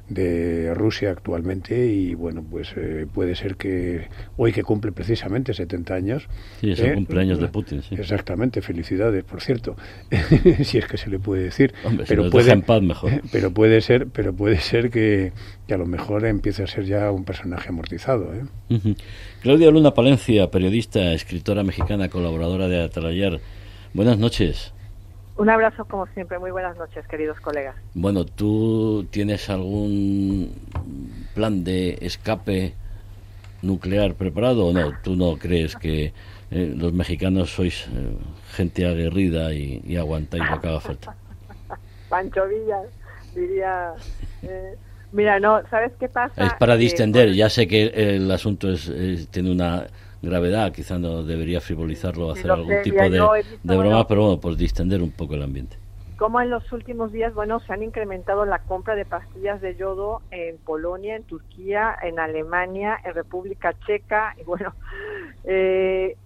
de 0.09 0.75
Rusia 0.75 1.11
actualmente 1.11 1.87
y 1.87 2.15
bueno, 2.15 2.45
pues 2.49 2.75
eh, 2.77 3.07
puede 3.13 3.35
ser 3.35 3.57
que 3.57 4.09
hoy 4.37 4.53
que 4.53 4.63
cumple 4.63 4.93
precisamente 4.93 5.55
70 5.55 5.95
años. 5.95 6.29
Sí, 6.61 6.73
es 6.73 6.81
el 6.81 6.91
¿eh? 6.91 6.95
cumpleaños 6.95 7.39
de 7.39 7.49
Putin, 7.49 7.83
sí. 7.83 7.95
Exactamente, 7.95 8.61
felicidades, 8.61 9.25
por 9.25 9.41
cierto, 9.41 9.77
si 10.63 10.79
es 10.79 10.87
que 10.87 10.97
se 10.99 11.09
le 11.09 11.19
puede 11.19 11.45
decir. 11.45 11.73
pero 12.07 12.31
puede, 12.31 12.53
en 12.53 12.63
paz 12.63 12.83
mejor. 12.83 13.23
Pero 13.33 13.53
puede 13.53 13.81
ser, 13.81 14.07
pero 14.09 14.33
puede 14.33 14.59
ser 14.59 14.91
que, 14.91 15.33
a 15.71 15.77
lo 15.77 15.87
mejor 15.87 16.25
empiece 16.27 16.63
a 16.63 16.67
ser 16.67 16.85
ya 16.85 17.11
un 17.11 17.25
personaje 17.25 17.69
amortizado. 17.69 18.33
¿eh? 18.35 18.95
Claudia 19.43 19.71
Luna 19.71 19.95
Palencia, 19.95 20.51
periodista, 20.51 21.13
escritora 21.13 21.65
mexicana, 21.65 22.09
colaboradora 22.09 22.69
de 22.69 22.83
Atalayar. 22.83 23.41
Buenas 23.93 24.19
noches. 24.19 24.74
Un 25.37 25.51
abrazo 25.51 25.85
como 25.85 26.07
siempre, 26.09 26.39
muy 26.39 26.53
buenas 26.53 26.77
noches, 26.77 27.07
queridos 27.09 27.41
colegas. 27.41 27.75
Bueno, 27.95 28.25
¿tú 28.25 29.05
tienes 29.11 29.51
algún 29.51 30.53
plan 31.35 31.65
de 31.65 31.99
escape 32.03 32.75
nuclear 33.61 34.15
preparado 34.15 34.67
o 34.67 34.73
no? 34.73 34.93
¿Tú 35.03 35.17
no 35.17 35.37
crees 35.37 35.75
que 35.75 36.13
eh, 36.53 36.75
los 36.77 36.93
mexicanos 36.93 37.51
sois 37.51 37.87
eh, 37.89 38.17
gente 38.53 38.87
aguerrida 38.87 39.53
y, 39.53 39.97
aguantáis 39.97 40.45
lo 40.49 40.61
que 40.61 40.69
haga 40.69 40.81
falta? 40.81 41.17
Pancho 42.09 42.47
Villa 42.47 42.83
diría... 43.35 43.93
Eh, 44.43 44.77
mira, 45.11 45.41
no, 45.41 45.63
¿sabes 45.69 45.91
qué 45.99 46.09
pasa? 46.09 46.47
Es 46.47 46.55
para 46.55 46.77
distender, 46.77 47.33
ya 47.33 47.51
sé 47.51 47.67
que 47.67 47.87
el 47.87 48.31
asunto 48.31 48.71
es 48.71 48.93
tiene 49.33 49.51
una 49.51 49.87
gravedad, 50.25 50.73
quizás 50.73 50.99
no 51.01 51.23
debería 51.23 51.61
frivolizarlo, 51.61 52.31
hacer 52.31 52.51
algún 52.51 52.83
tipo 52.83 53.03
de, 53.03 53.21
broma, 53.63 54.07
pero 54.07 54.23
bueno, 54.23 54.41
pues 54.41 54.57
distender 54.57 55.03
un 55.03 55.11
poco 55.11 55.35
el 55.35 55.43
ambiente. 55.43 55.77
Como 56.17 56.41
en 56.41 56.51
los 56.51 56.71
últimos 56.73 57.13
días, 57.13 57.35
bueno, 57.35 57.59
se 57.61 57.73
han 57.73 57.83
incrementado 57.83 58.45
la 58.45 58.61
compra 58.61 58.95
de 58.95 59.05
pastillas 59.05 59.61
de 59.61 59.75
yodo 59.75 60.23
en 60.31 60.59
Polonia, 60.59 61.17
en 61.17 61.25
Turquía, 61.25 61.97
en 62.03 62.21
Alemania, 62.21 62.99
en 63.05 63.15
República 63.15 63.75
Checa, 63.87 64.35
y 64.41 64.45
bueno, 64.45 64.75
eh, 65.45 66.17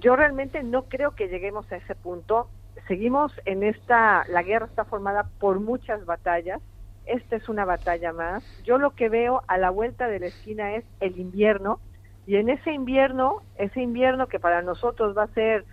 yo 0.00 0.16
realmente 0.16 0.62
no 0.62 0.84
creo 0.84 1.14
que 1.14 1.28
lleguemos 1.28 1.70
a 1.72 1.76
ese 1.76 1.94
punto. 1.94 2.48
Seguimos 2.86 3.32
en 3.44 3.62
esta, 3.62 4.24
la 4.28 4.42
guerra 4.42 4.66
está 4.66 4.84
formada 4.84 5.28
por 5.38 5.60
muchas 5.60 6.04
batallas, 6.04 6.60
esta 7.06 7.36
es 7.36 7.48
una 7.48 7.64
batalla 7.64 8.12
más. 8.12 8.44
Yo 8.64 8.78
lo 8.78 8.94
que 8.94 9.08
veo 9.08 9.42
a 9.46 9.58
la 9.58 9.70
vuelta 9.70 10.08
de 10.08 10.20
la 10.20 10.26
esquina 10.26 10.74
es 10.74 10.84
el 11.00 11.18
invierno, 11.18 11.80
y 12.26 12.36
en 12.36 12.48
ese 12.48 12.72
invierno, 12.72 13.42
ese 13.56 13.80
invierno 13.80 14.26
que 14.26 14.40
para 14.40 14.62
nosotros 14.62 15.16
va 15.16 15.24
a 15.24 15.34
ser 15.34 15.64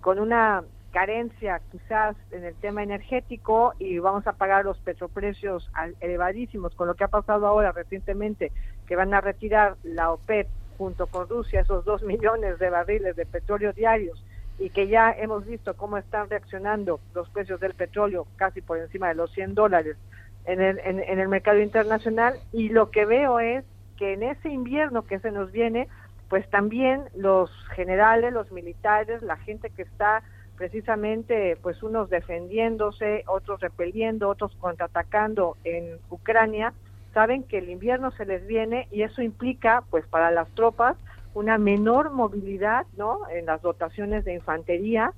con 0.00 0.18
una 0.18 0.62
carencia 0.92 1.60
quizás 1.72 2.14
en 2.30 2.44
el 2.44 2.54
tema 2.54 2.82
energético 2.82 3.74
y 3.78 3.98
vamos 3.98 4.26
a 4.26 4.34
pagar 4.34 4.64
los 4.64 4.78
petroprecios 4.78 5.68
elevadísimos 6.00 6.74
con 6.74 6.86
lo 6.86 6.94
que 6.94 7.04
ha 7.04 7.08
pasado 7.08 7.46
ahora 7.46 7.72
recientemente, 7.72 8.52
que 8.86 8.96
van 8.96 9.12
a 9.14 9.20
retirar 9.20 9.76
la 9.82 10.12
OPEP 10.12 10.46
junto 10.78 11.06
con 11.06 11.28
Rusia 11.28 11.60
esos 11.60 11.84
dos 11.84 12.02
millones 12.04 12.58
de 12.58 12.70
barriles 12.70 13.16
de 13.16 13.26
petróleo 13.26 13.72
diarios 13.72 14.22
y 14.58 14.70
que 14.70 14.86
ya 14.86 15.10
hemos 15.10 15.44
visto 15.46 15.74
cómo 15.74 15.96
están 15.96 16.30
reaccionando 16.30 17.00
los 17.12 17.28
precios 17.30 17.58
del 17.58 17.74
petróleo 17.74 18.26
casi 18.36 18.60
por 18.60 18.78
encima 18.78 19.08
de 19.08 19.14
los 19.14 19.32
100 19.32 19.54
dólares 19.54 19.96
en 20.44 20.60
el, 20.60 20.78
en 20.78 21.18
el 21.18 21.28
mercado 21.28 21.58
internacional. 21.58 22.34
Y 22.52 22.68
lo 22.68 22.92
que 22.92 23.04
veo 23.04 23.40
es 23.40 23.64
que 23.96 24.12
en 24.14 24.22
ese 24.22 24.48
invierno 24.48 25.02
que 25.02 25.18
se 25.20 25.30
nos 25.30 25.52
viene, 25.52 25.88
pues 26.28 26.48
también 26.50 27.04
los 27.14 27.50
generales, 27.74 28.32
los 28.32 28.50
militares, 28.52 29.22
la 29.22 29.36
gente 29.36 29.70
que 29.70 29.82
está 29.82 30.22
precisamente, 30.56 31.56
pues 31.62 31.82
unos 31.82 32.10
defendiéndose, 32.10 33.24
otros 33.26 33.60
repeliendo, 33.60 34.28
otros 34.28 34.54
contraatacando 34.60 35.56
en 35.64 35.98
Ucrania, 36.10 36.72
saben 37.12 37.44
que 37.44 37.58
el 37.58 37.70
invierno 37.70 38.10
se 38.12 38.24
les 38.24 38.46
viene 38.46 38.88
y 38.90 39.02
eso 39.02 39.22
implica, 39.22 39.84
pues 39.90 40.06
para 40.06 40.30
las 40.30 40.48
tropas, 40.50 40.96
una 41.34 41.58
menor 41.58 42.10
movilidad, 42.12 42.86
¿no? 42.96 43.20
En 43.28 43.46
las 43.46 43.62
dotaciones 43.62 44.24
de 44.24 44.34
infantería. 44.34 45.12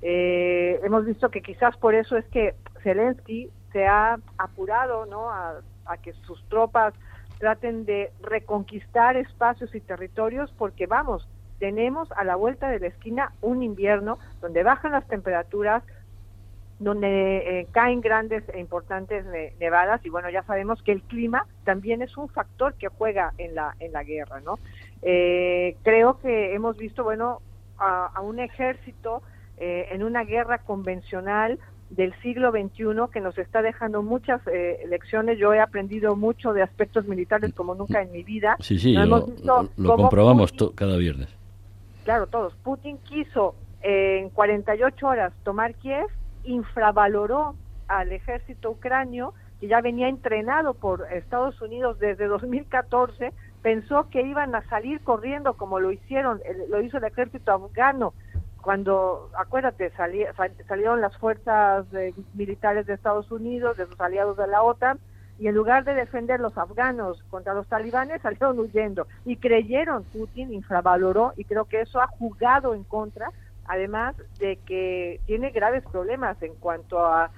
Eh, 0.00 0.80
hemos 0.82 1.04
visto 1.04 1.30
que 1.30 1.42
quizás 1.42 1.76
por 1.76 1.94
eso 1.94 2.16
es 2.16 2.24
que 2.26 2.54
Zelensky 2.82 3.50
se 3.72 3.86
ha 3.86 4.18
apurado, 4.38 5.06
¿no? 5.06 5.30
A, 5.30 5.60
a 5.86 5.96
que 5.98 6.12
sus 6.26 6.42
tropas 6.48 6.94
traten 7.38 7.84
de 7.84 8.10
reconquistar 8.20 9.16
espacios 9.16 9.74
y 9.74 9.80
territorios 9.80 10.52
porque 10.58 10.86
vamos, 10.86 11.28
tenemos 11.58 12.10
a 12.12 12.24
la 12.24 12.36
vuelta 12.36 12.68
de 12.68 12.80
la 12.80 12.86
esquina 12.88 13.32
un 13.40 13.62
invierno 13.62 14.18
donde 14.40 14.62
bajan 14.62 14.92
las 14.92 15.06
temperaturas, 15.08 15.82
donde 16.78 17.60
eh, 17.60 17.66
caen 17.72 18.00
grandes 18.00 18.44
e 18.50 18.60
importantes 18.60 19.24
nevadas 19.58 20.04
y 20.04 20.10
bueno, 20.10 20.30
ya 20.30 20.44
sabemos 20.44 20.80
que 20.82 20.92
el 20.92 21.02
clima 21.02 21.46
también 21.64 22.02
es 22.02 22.16
un 22.16 22.28
factor 22.28 22.74
que 22.74 22.88
juega 22.88 23.32
en 23.38 23.56
la, 23.56 23.74
en 23.80 23.92
la 23.92 24.04
guerra, 24.04 24.40
¿no? 24.40 24.58
Eh, 25.02 25.76
creo 25.82 26.18
que 26.20 26.54
hemos 26.54 26.76
visto, 26.76 27.02
bueno, 27.02 27.40
a, 27.78 28.20
un 28.22 28.40
ejército 28.40 29.22
eh, 29.56 29.88
en 29.90 30.02
una 30.02 30.24
guerra 30.24 30.58
convencional 30.58 31.58
del 31.90 32.14
siglo 32.20 32.50
XXI 32.50 33.10
que 33.12 33.20
nos 33.20 33.38
está 33.38 33.62
dejando 33.62 34.02
muchas 34.02 34.40
eh, 34.46 34.80
lecciones. 34.88 35.38
Yo 35.38 35.52
he 35.52 35.60
aprendido 35.60 36.16
mucho 36.16 36.52
de 36.52 36.62
aspectos 36.62 37.06
militares 37.06 37.54
como 37.54 37.74
nunca 37.74 38.02
en 38.02 38.12
mi 38.12 38.22
vida. 38.22 38.56
Sí, 38.60 38.78
sí, 38.78 38.94
lo, 38.94 39.26
comprobamos 39.76 40.52
cada 40.74 40.96
viernes. 40.96 41.28
Claro, 42.04 42.26
todos. 42.26 42.54
Putin 42.62 42.98
quiso 42.98 43.54
eh, 43.82 44.18
en 44.20 44.30
48 44.30 45.06
horas 45.06 45.32
tomar 45.44 45.74
Kiev, 45.74 46.06
infravaloró 46.44 47.54
al 47.86 48.12
ejército 48.12 48.70
ucranio, 48.70 49.34
que 49.60 49.68
ya 49.68 49.80
venía 49.80 50.08
entrenado 50.08 50.74
por 50.74 51.06
Estados 51.12 51.60
Unidos 51.60 51.98
desde 51.98 52.26
2014, 52.26 53.32
pensó 53.62 54.08
que 54.10 54.22
iban 54.22 54.54
a 54.54 54.62
salir 54.68 55.00
corriendo 55.00 55.54
como 55.54 55.80
lo 55.80 55.90
hicieron, 55.90 56.40
lo 56.68 56.80
hizo 56.80 56.98
el 56.98 57.04
ejército 57.04 57.52
afgano 57.52 58.12
cuando, 58.62 59.30
acuérdate, 59.36 59.92
salieron 60.66 61.00
las 61.00 61.16
fuerzas 61.16 61.86
militares 62.34 62.86
de 62.86 62.94
Estados 62.94 63.30
Unidos, 63.30 63.76
de 63.76 63.86
sus 63.86 64.00
aliados 64.00 64.36
de 64.36 64.46
la 64.46 64.62
OTAN, 64.62 64.98
y 65.38 65.46
en 65.46 65.54
lugar 65.54 65.84
de 65.84 65.94
defender 65.94 66.40
los 66.40 66.58
afganos 66.58 67.22
contra 67.30 67.54
los 67.54 67.66
talibanes, 67.68 68.20
salieron 68.22 68.58
huyendo. 68.58 69.06
Y 69.24 69.36
creyeron, 69.36 70.04
Putin 70.04 70.52
infravaloró, 70.52 71.32
y 71.36 71.44
creo 71.44 71.66
que 71.66 71.80
eso 71.80 72.00
ha 72.00 72.08
jugado 72.08 72.74
en 72.74 72.84
contra, 72.84 73.30
además 73.66 74.16
de 74.38 74.56
que 74.56 75.20
tiene 75.26 75.50
graves 75.50 75.84
problemas 75.90 76.42
en 76.42 76.54
cuanto 76.54 76.98
a 76.98 77.30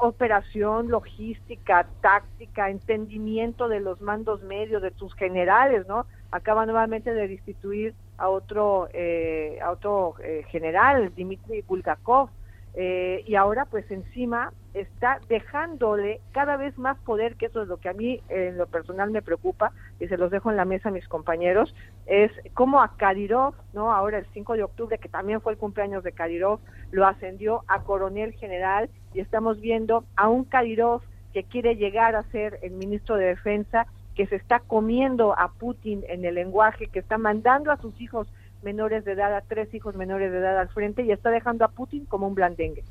operación, 0.00 0.88
logística, 0.88 1.86
táctica, 2.02 2.68
entendimiento 2.68 3.68
de 3.68 3.80
los 3.80 4.00
mandos 4.02 4.42
medios, 4.42 4.82
de 4.82 4.90
tus 4.90 5.14
generales, 5.14 5.86
¿no? 5.86 6.06
Acaba 6.30 6.66
nuevamente 6.66 7.14
de 7.14 7.28
destituir 7.28 7.94
a 8.18 8.28
otro, 8.28 8.88
eh, 8.92 9.58
a 9.62 9.70
otro 9.70 10.14
eh, 10.22 10.44
general, 10.50 11.12
Dmitry 11.14 11.62
Bulgakov, 11.62 12.30
eh, 12.78 13.24
y 13.26 13.36
ahora 13.36 13.64
pues 13.64 13.90
encima 13.90 14.52
está 14.74 15.18
dejándole 15.30 16.20
cada 16.32 16.58
vez 16.58 16.76
más 16.76 16.98
poder, 16.98 17.36
que 17.36 17.46
eso 17.46 17.62
es 17.62 17.68
lo 17.68 17.78
que 17.78 17.88
a 17.88 17.94
mí 17.94 18.20
en 18.28 18.58
lo 18.58 18.66
personal 18.66 19.10
me 19.10 19.22
preocupa, 19.22 19.72
y 19.98 20.08
se 20.08 20.18
los 20.18 20.30
dejo 20.30 20.50
en 20.50 20.58
la 20.58 20.66
mesa 20.66 20.90
a 20.90 20.92
mis 20.92 21.08
compañeros, 21.08 21.74
es 22.04 22.30
como 22.52 22.82
a 22.82 22.94
Kadyrov, 22.96 23.54
¿no? 23.72 23.92
ahora 23.92 24.18
el 24.18 24.26
5 24.34 24.54
de 24.54 24.64
octubre, 24.64 24.98
que 24.98 25.08
también 25.08 25.40
fue 25.40 25.52
el 25.52 25.58
cumpleaños 25.58 26.04
de 26.04 26.12
Kadyrov, 26.12 26.60
lo 26.90 27.06
ascendió 27.06 27.64
a 27.66 27.82
coronel 27.82 28.34
general 28.34 28.90
y 29.14 29.20
estamos 29.20 29.58
viendo 29.60 30.04
a 30.14 30.28
un 30.28 30.44
Kadyrov 30.44 31.00
que 31.32 31.44
quiere 31.44 31.76
llegar 31.76 32.14
a 32.14 32.24
ser 32.24 32.58
el 32.62 32.72
ministro 32.72 33.16
de 33.16 33.26
Defensa 33.26 33.86
que 34.16 34.26
se 34.26 34.36
está 34.36 34.60
comiendo 34.60 35.38
a 35.38 35.52
Putin 35.52 36.02
en 36.08 36.24
el 36.24 36.34
lenguaje, 36.34 36.88
que 36.88 36.98
está 36.98 37.18
mandando 37.18 37.70
a 37.70 37.76
sus 37.76 38.00
hijos 38.00 38.26
menores 38.62 39.04
de 39.04 39.12
edad, 39.12 39.36
a 39.36 39.42
tres 39.42 39.72
hijos 39.74 39.94
menores 39.94 40.32
de 40.32 40.38
edad 40.38 40.58
al 40.58 40.68
frente 40.68 41.04
y 41.04 41.12
está 41.12 41.30
dejando 41.30 41.64
a 41.64 41.68
Putin 41.68 42.06
como 42.06 42.26
un 42.26 42.34
blandengue. 42.34 42.82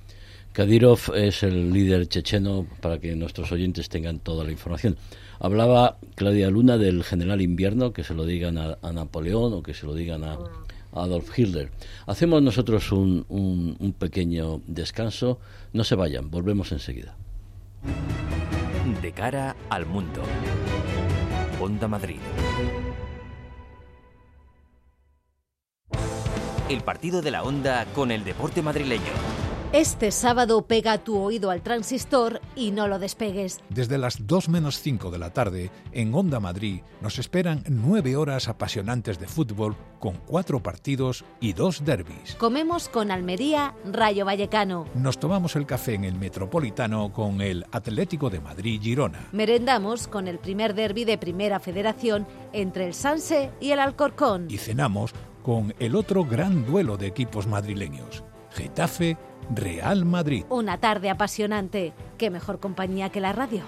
Kadyrov 0.53 1.13
es 1.15 1.43
el 1.43 1.73
líder 1.73 2.07
checheno 2.07 2.65
para 2.81 2.99
que 2.99 3.13
nuestros 3.15 3.51
oyentes 3.51 3.89
tengan 3.89 4.19
toda 4.19 4.45
la 4.45 4.51
información. 4.51 4.95
Hablaba 5.39 5.97
Claudia 6.15 6.49
Luna 6.49 6.77
del 6.77 7.03
general 7.03 7.41
invierno, 7.41 7.91
que 7.91 8.05
se 8.05 8.13
lo 8.13 8.25
digan 8.25 8.57
a, 8.57 8.77
Napoleón 8.93 9.53
o 9.53 9.63
que 9.63 9.73
se 9.73 9.85
lo 9.85 9.93
digan 9.93 10.23
a, 10.23 10.37
Adolf 10.93 11.37
Hitler. 11.37 11.71
Hacemos 12.07 12.41
nosotros 12.41 12.93
un, 12.93 13.25
un 13.27 13.93
pequeño 13.93 14.61
descanso. 14.65 15.39
No 15.73 15.83
se 15.83 15.95
vayan, 15.95 16.31
volvemos 16.31 16.71
enseguida. 16.71 17.17
De 19.01 19.11
cara 19.11 19.57
al 19.69 19.85
mundo. 19.85 20.21
Onda 21.59 21.87
Madrid. 21.87 22.19
El 26.67 26.81
partido 26.83 27.21
de 27.21 27.31
la 27.31 27.43
Onda 27.43 27.85
con 27.93 28.11
el 28.11 28.25
deporte 28.25 28.61
madrileño. 28.61 29.34
Este 29.73 30.11
sábado 30.11 30.67
pega 30.67 30.99
tu 30.99 31.17
oído 31.17 31.49
al 31.49 31.61
transistor 31.61 32.39
y 32.55 32.71
no 32.71 32.87
lo 32.87 32.97
despegues. 32.97 33.59
Desde 33.69 33.97
las 33.97 34.25
2 34.25 34.47
menos 34.47 34.79
5 34.79 35.11
de 35.11 35.17
la 35.17 35.31
tarde, 35.33 35.69
en 35.91 36.13
Onda 36.13 36.39
Madrid, 36.39 36.81
nos 37.01 37.19
esperan 37.19 37.63
nueve 37.67 38.15
horas 38.15 38.47
apasionantes 38.47 39.19
de 39.19 39.27
fútbol 39.27 39.75
con 39.99 40.15
cuatro 40.25 40.61
partidos 40.63 41.25
y 41.41 41.53
dos 41.53 41.83
derbis. 41.83 42.35
Comemos 42.35 42.87
con 42.87 43.11
Almería, 43.11 43.73
Rayo 43.91 44.23
Vallecano. 44.23 44.85
Nos 44.93 45.19
tomamos 45.19 45.55
el 45.55 45.65
café 45.65 45.95
en 45.95 46.05
el 46.05 46.15
Metropolitano 46.15 47.11
con 47.11 47.41
el 47.41 47.65
Atlético 47.71 48.29
de 48.29 48.39
Madrid-Girona. 48.39 49.29
Merendamos 49.33 50.07
con 50.07 50.27
el 50.27 50.39
primer 50.39 50.73
derby 50.73 51.03
de 51.03 51.17
Primera 51.17 51.59
Federación 51.59 52.27
entre 52.53 52.87
el 52.87 52.93
Sanse 52.93 53.51
y 53.59 53.71
el 53.71 53.79
Alcorcón. 53.79 54.47
Y 54.49 54.57
cenamos 54.57 55.11
con 55.43 55.75
el 55.79 55.95
otro 55.95 56.23
gran 56.23 56.65
duelo 56.65 56.97
de 56.97 57.07
equipos 57.07 57.45
madrileños, 57.45 58.23
Getafe 58.51 59.17
Real 59.53 60.05
Madrid. 60.05 60.45
Una 60.49 60.79
tarde 60.79 61.09
apasionante. 61.09 61.93
¿Qué 62.17 62.29
mejor 62.29 62.59
compañía 62.59 63.09
que 63.09 63.21
la 63.21 63.33
radio? 63.33 63.63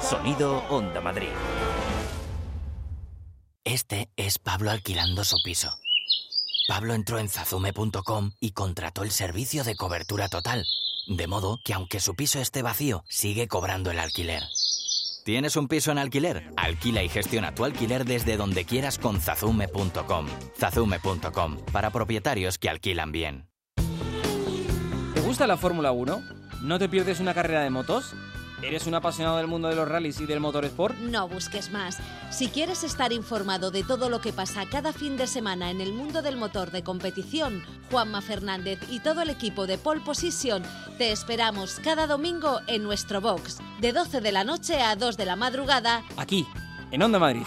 Sonido 0.00 0.62
Onda 0.68 1.00
Madrid. 1.00 1.28
Este 3.64 4.10
es 4.16 4.38
Pablo 4.38 4.70
alquilando 4.70 5.24
su 5.24 5.36
piso. 5.42 5.70
Pablo 6.68 6.94
entró 6.94 7.18
en 7.18 7.28
zazume.com 7.28 8.32
y 8.40 8.52
contrató 8.52 9.02
el 9.02 9.10
servicio 9.10 9.64
de 9.64 9.76
cobertura 9.76 10.28
total, 10.28 10.64
de 11.08 11.26
modo 11.26 11.58
que 11.64 11.74
aunque 11.74 12.00
su 12.00 12.14
piso 12.14 12.38
esté 12.38 12.62
vacío, 12.62 13.04
sigue 13.08 13.48
cobrando 13.48 13.90
el 13.90 13.98
alquiler. 13.98 14.42
¿Tienes 15.24 15.56
un 15.56 15.68
piso 15.68 15.90
en 15.90 15.96
alquiler? 15.96 16.50
Alquila 16.54 17.02
y 17.02 17.08
gestiona 17.08 17.54
tu 17.54 17.64
alquiler 17.64 18.04
desde 18.04 18.36
donde 18.36 18.66
quieras 18.66 18.98
con 18.98 19.22
zazume.com. 19.22 20.26
Zazume.com, 20.58 21.56
para 21.72 21.90
propietarios 21.90 22.58
que 22.58 22.68
alquilan 22.68 23.10
bien. 23.10 23.48
¿Te 25.14 25.20
gusta 25.22 25.46
la 25.46 25.56
Fórmula 25.56 25.92
1? 25.92 26.22
¿No 26.60 26.78
te 26.78 26.90
pierdes 26.90 27.20
una 27.20 27.32
carrera 27.32 27.62
de 27.62 27.70
motos? 27.70 28.14
¿Eres 28.66 28.86
un 28.86 28.94
apasionado 28.94 29.36
del 29.36 29.46
mundo 29.46 29.68
de 29.68 29.76
los 29.76 29.86
rallies 29.86 30.20
y 30.20 30.26
del 30.26 30.40
motorsport? 30.40 30.96
No 30.96 31.28
busques 31.28 31.70
más. 31.70 31.98
Si 32.30 32.48
quieres 32.48 32.82
estar 32.82 33.12
informado 33.12 33.70
de 33.70 33.84
todo 33.84 34.08
lo 34.08 34.22
que 34.22 34.32
pasa 34.32 34.64
cada 34.70 34.94
fin 34.94 35.18
de 35.18 35.26
semana 35.26 35.70
en 35.70 35.82
el 35.82 35.92
mundo 35.92 36.22
del 36.22 36.38
motor 36.38 36.70
de 36.70 36.82
competición, 36.82 37.62
Juanma 37.90 38.22
Fernández 38.22 38.78
y 38.90 39.00
todo 39.00 39.20
el 39.20 39.28
equipo 39.28 39.66
de 39.66 39.76
Pole 39.76 40.00
Position 40.00 40.62
te 40.96 41.12
esperamos 41.12 41.78
cada 41.84 42.06
domingo 42.06 42.60
en 42.66 42.82
nuestro 42.82 43.20
box, 43.20 43.58
de 43.82 43.92
12 43.92 44.22
de 44.22 44.32
la 44.32 44.44
noche 44.44 44.80
a 44.80 44.96
2 44.96 45.18
de 45.18 45.26
la 45.26 45.36
madrugada, 45.36 46.02
aquí, 46.16 46.46
en 46.90 47.02
Onda 47.02 47.18
Madrid. 47.18 47.42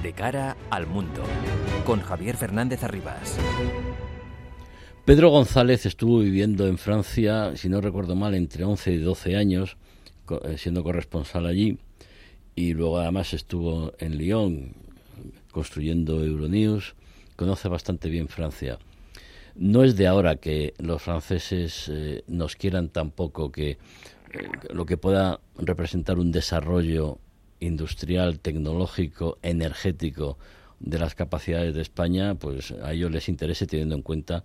De 0.00 0.12
cara 0.12 0.56
al 0.70 0.86
mundo, 0.86 1.22
con 1.84 2.00
Javier 2.02 2.36
Fernández 2.36 2.84
Arribas. 2.84 3.36
Pedro 5.04 5.28
González 5.28 5.84
estuvo 5.84 6.20
viviendo 6.20 6.66
en 6.66 6.78
Francia, 6.78 7.54
si 7.56 7.68
no 7.68 7.82
recuerdo 7.82 8.14
mal, 8.14 8.34
entre 8.34 8.64
11 8.64 8.92
y 8.92 8.96
12 8.96 9.36
años, 9.36 9.76
eh, 10.30 10.56
siendo 10.56 10.82
corresponsal 10.82 11.44
allí, 11.44 11.76
y 12.54 12.72
luego 12.72 12.98
además 12.98 13.34
estuvo 13.34 13.92
en 13.98 14.16
Lyon 14.16 14.72
construyendo 15.50 16.24
Euronews, 16.24 16.94
conoce 17.36 17.68
bastante 17.68 18.08
bien 18.08 18.28
Francia. 18.28 18.78
No 19.54 19.84
es 19.84 19.94
de 19.96 20.06
ahora 20.06 20.36
que 20.36 20.72
los 20.78 21.02
franceses 21.02 21.90
eh, 21.92 22.24
nos 22.26 22.56
quieran 22.56 22.88
tampoco 22.88 23.52
que 23.52 23.72
eh, 23.72 23.76
lo 24.72 24.86
que 24.86 24.96
pueda 24.96 25.38
representar 25.58 26.18
un 26.18 26.32
desarrollo 26.32 27.18
industrial, 27.60 28.40
tecnológico, 28.40 29.36
energético 29.42 30.38
de 30.80 30.98
las 30.98 31.14
capacidades 31.14 31.74
de 31.74 31.82
España, 31.82 32.36
pues 32.36 32.70
a 32.70 32.94
ellos 32.94 33.10
les 33.10 33.28
interese 33.28 33.66
teniendo 33.66 33.96
en 33.96 34.02
cuenta 34.02 34.44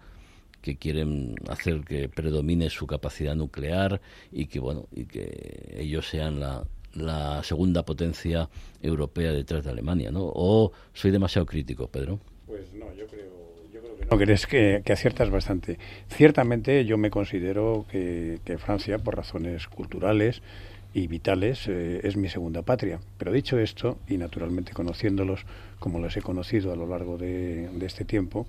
que 0.62 0.78
quieren 0.78 1.36
hacer 1.48 1.82
que 1.82 2.10
predomine 2.10 2.70
su 2.70 2.88
capacidad 2.88 3.36
nuclear 3.36 4.02
y 4.32 4.48
que 4.48 4.60
bueno 4.60 4.88
y 4.92 5.06
que 5.06 5.76
ellos 5.78 6.08
sean 6.08 6.40
la, 6.40 6.66
la 6.94 7.44
segunda 7.44 7.84
potencia 7.84 8.50
europea 8.82 9.32
detrás 9.32 9.64
de 9.64 9.72
Alemania, 9.72 10.12
¿no? 10.12 10.24
¿O 10.24 10.72
soy 10.94 11.12
demasiado 11.12 11.46
crítico, 11.46 11.88
Pedro? 11.88 12.20
Pues 12.48 12.74
no, 12.74 12.94
yo 12.94 13.06
creo, 13.08 13.30
que 13.72 14.06
no. 14.06 14.18
crees 14.18 14.48
que, 14.48 14.82
que, 14.84 14.94
aciertas 14.94 15.30
bastante. 15.30 15.78
Ciertamente 16.08 16.86
yo 16.86 16.98
me 16.98 17.10
considero 17.10 17.86
que, 17.90 18.40
que 18.44 18.58
Francia, 18.58 18.98
por 18.98 19.16
razones 19.16 19.68
culturales 19.68 20.42
y 20.94 21.08
vitales, 21.08 21.68
eh, 21.68 22.02
es 22.04 22.18
mi 22.18 22.30
segunda 22.30 22.62
patria. 22.62 23.00
Pero 23.18 23.32
dicho 23.32 23.60
esto, 23.60 23.98
y 24.08 24.18
naturalmente 24.18 24.74
conociéndolos 24.74 25.46
como 25.80 26.00
los 26.00 26.16
he 26.18 26.22
conocido 26.22 26.74
a 26.74 26.76
lo 26.76 26.88
largo 26.88 27.18
de, 27.18 27.70
este 27.82 28.06
tiempo, 28.06 28.48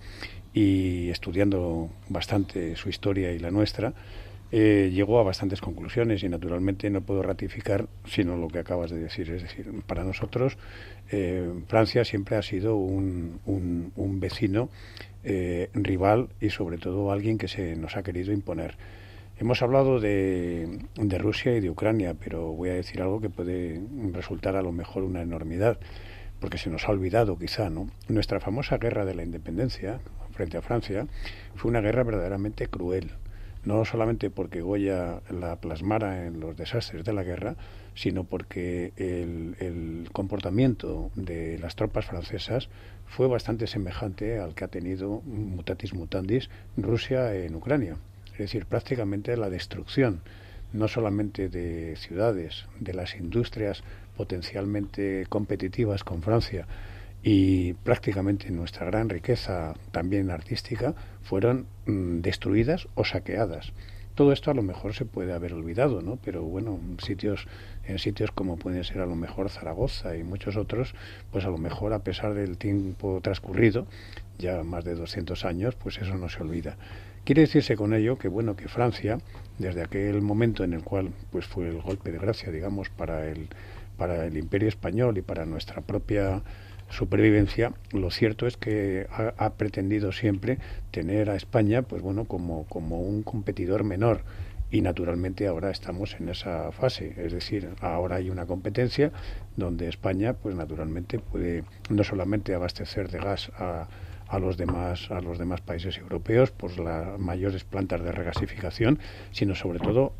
y 0.52 1.10
estudiando 1.10 1.90
bastante 2.08 2.76
su 2.76 2.88
historia 2.88 3.32
y 3.32 3.38
la 3.38 3.50
nuestra, 3.50 3.92
eh, 4.52 4.90
llegó 4.92 5.20
a 5.20 5.22
bastantes 5.22 5.60
conclusiones 5.60 6.24
y 6.24 6.28
naturalmente 6.28 6.90
no 6.90 7.02
puedo 7.02 7.22
ratificar 7.22 7.86
sino 8.04 8.36
lo 8.36 8.48
que 8.48 8.58
acabas 8.58 8.90
de 8.90 8.98
decir. 8.98 9.30
Es 9.30 9.42
decir, 9.42 9.70
para 9.86 10.02
nosotros 10.02 10.58
eh, 11.10 11.48
Francia 11.68 12.04
siempre 12.04 12.36
ha 12.36 12.42
sido 12.42 12.76
un, 12.76 13.40
un, 13.46 14.20
vecino 14.20 14.68
eh, 15.22 15.70
rival 15.74 16.28
y 16.40 16.50
sobre 16.50 16.78
todo 16.78 17.12
alguien 17.12 17.38
que 17.38 17.48
se 17.48 17.76
nos 17.76 17.96
ha 17.96 18.02
querido 18.02 18.32
imponer. 18.32 18.76
Hemos 19.40 19.62
hablado 19.62 20.00
de, 20.00 20.68
Rusia 21.18 21.56
y 21.56 21.60
de 21.60 21.70
Ucrania, 21.70 22.12
pero 22.12 22.52
voy 22.52 22.68
a 22.68 22.74
decir 22.74 23.00
algo 23.00 23.22
que 23.22 23.30
puede 23.30 23.80
resultar 24.12 24.54
a 24.54 24.60
lo 24.60 24.70
mejor 24.70 25.02
una 25.02 25.22
enormidad, 25.22 25.80
porque 26.40 26.58
se 26.58 26.68
nos 26.68 26.86
ha 26.86 26.92
olvidado 26.92 27.38
quizá, 27.38 27.70
¿no? 27.70 27.88
Nuestra 28.06 28.38
famosa 28.38 28.76
guerra 28.76 29.06
de 29.06 29.14
la 29.14 29.22
independencia 29.22 29.98
frente 30.32 30.58
a 30.58 30.62
Francia 30.62 31.06
fue 31.54 31.70
una 31.70 31.80
guerra 31.80 32.02
verdaderamente 32.02 32.66
cruel 32.66 33.12
no 33.64 33.84
solamente 33.84 34.30
porque 34.30 34.62
Goya 34.62 35.20
la 35.30 35.56
plasmara 35.56 36.26
en 36.26 36.40
los 36.40 36.56
desastres 36.56 37.04
de 37.04 37.12
la 37.12 37.22
guerra, 37.22 37.56
sino 37.94 38.24
porque 38.24 38.92
el, 38.96 40.08
comportamiento 40.12 41.10
de 41.14 41.58
las 41.58 41.76
tropas 41.76 42.06
francesas 42.06 42.68
fue 43.06 43.26
bastante 43.26 43.66
semejante 43.66 44.38
al 44.38 44.54
que 44.54 44.64
ha 44.64 44.68
tenido 44.68 45.20
mutatis 45.26 45.94
mutandis 45.94 46.48
Rusia 46.76 47.34
en 47.34 47.54
Ucrania. 47.54 47.96
Es 48.40 48.46
decir, 48.46 48.64
prácticamente 48.64 49.36
la 49.36 49.50
destrucción 49.50 50.22
no 50.72 50.88
solamente 50.88 51.50
de 51.50 51.94
ciudades, 51.96 52.64
de 52.78 52.94
las 52.94 53.14
industrias 53.14 53.82
potencialmente 54.16 55.26
competitivas 55.28 56.04
con 56.04 56.22
Francia, 56.22 56.66
y 57.22 57.74
prácticamente 57.74 58.50
nuestra 58.50 58.86
gran 58.86 59.10
riqueza 59.10 59.74
también 59.92 60.30
artística 60.30 60.94
fueron 61.20 61.66
mm, 61.84 62.20
destruidas 62.20 62.88
o 62.94 63.04
saqueadas. 63.04 63.74
Todo 64.14 64.32
esto 64.32 64.50
a 64.50 64.54
lo 64.54 64.62
mejor 64.62 64.94
se 64.94 65.04
puede 65.04 65.34
haber 65.34 65.52
olvidado, 65.52 66.00
¿no? 66.00 66.16
Pero 66.16 66.42
bueno, 66.42 66.80
sitios, 67.04 67.46
en 67.84 67.98
sitios 67.98 68.30
como 68.30 68.56
pueden 68.56 68.84
ser 68.84 69.00
a 69.00 69.06
lo 69.06 69.16
mejor 69.16 69.50
Zaragoza 69.50 70.16
y 70.16 70.24
muchos 70.24 70.56
otros, 70.56 70.94
pues 71.30 71.44
a 71.44 71.50
lo 71.50 71.58
mejor 71.58 71.92
a 71.92 72.04
pesar 72.04 72.32
del 72.32 72.56
tiempo 72.56 73.20
transcurrido, 73.22 73.86
ya 74.38 74.62
más 74.62 74.84
de 74.84 74.94
200 74.94 75.44
años, 75.44 75.74
pues 75.74 75.98
eso 75.98 76.16
no 76.16 76.30
se 76.30 76.42
olvida. 76.42 76.78
Quiere 77.30 77.42
decirse 77.42 77.76
con 77.76 77.94
ello 77.94 78.18
que 78.18 78.26
bueno 78.26 78.56
que 78.56 78.66
Francia, 78.66 79.18
desde 79.56 79.82
aquel 79.82 80.20
momento 80.20 80.64
en 80.64 80.72
el 80.72 80.82
cual 80.82 81.12
pues 81.30 81.46
fue 81.46 81.68
el 81.68 81.80
golpe 81.80 82.10
de 82.10 82.18
gracia, 82.18 82.50
digamos, 82.50 82.88
para 82.90 83.28
el 83.28 83.46
para 83.96 84.26
el 84.26 84.36
Imperio 84.36 84.68
español 84.68 85.16
y 85.16 85.22
para 85.22 85.46
nuestra 85.46 85.80
propia 85.80 86.42
supervivencia, 86.88 87.72
lo 87.92 88.10
cierto 88.10 88.48
es 88.48 88.56
que 88.56 89.06
ha, 89.12 89.50
pretendido 89.50 90.10
siempre 90.10 90.58
tener 90.90 91.30
a 91.30 91.36
España, 91.36 91.82
pues 91.82 92.02
bueno, 92.02 92.24
como, 92.24 92.64
como 92.64 93.00
un 93.00 93.22
competidor 93.22 93.84
menor. 93.84 94.24
Y 94.72 94.80
naturalmente 94.80 95.46
ahora 95.46 95.70
estamos 95.70 96.16
en 96.18 96.30
esa 96.30 96.72
fase, 96.72 97.14
es 97.16 97.32
decir, 97.32 97.68
ahora 97.80 98.16
hay 98.16 98.30
una 98.30 98.46
competencia 98.46 99.12
donde 99.56 99.88
España, 99.88 100.32
pues 100.32 100.56
naturalmente 100.56 101.20
puede 101.20 101.62
no 101.90 102.02
solamente 102.02 102.54
abastecer 102.54 103.08
de 103.08 103.18
gas 103.18 103.52
a 103.54 103.86
a 104.30 104.38
los 104.38 104.56
demás 104.56 105.10
a 105.10 105.20
los 105.20 105.38
demás 105.38 105.60
países 105.60 105.98
europeos 105.98 106.50
por 106.52 106.78
las 106.78 107.18
mayores 107.18 107.64
plantas 107.64 108.02
de 108.02 108.12
regasificación, 108.12 108.98
sino 109.32 109.54
sobre 109.54 109.80
todo 109.80 110.12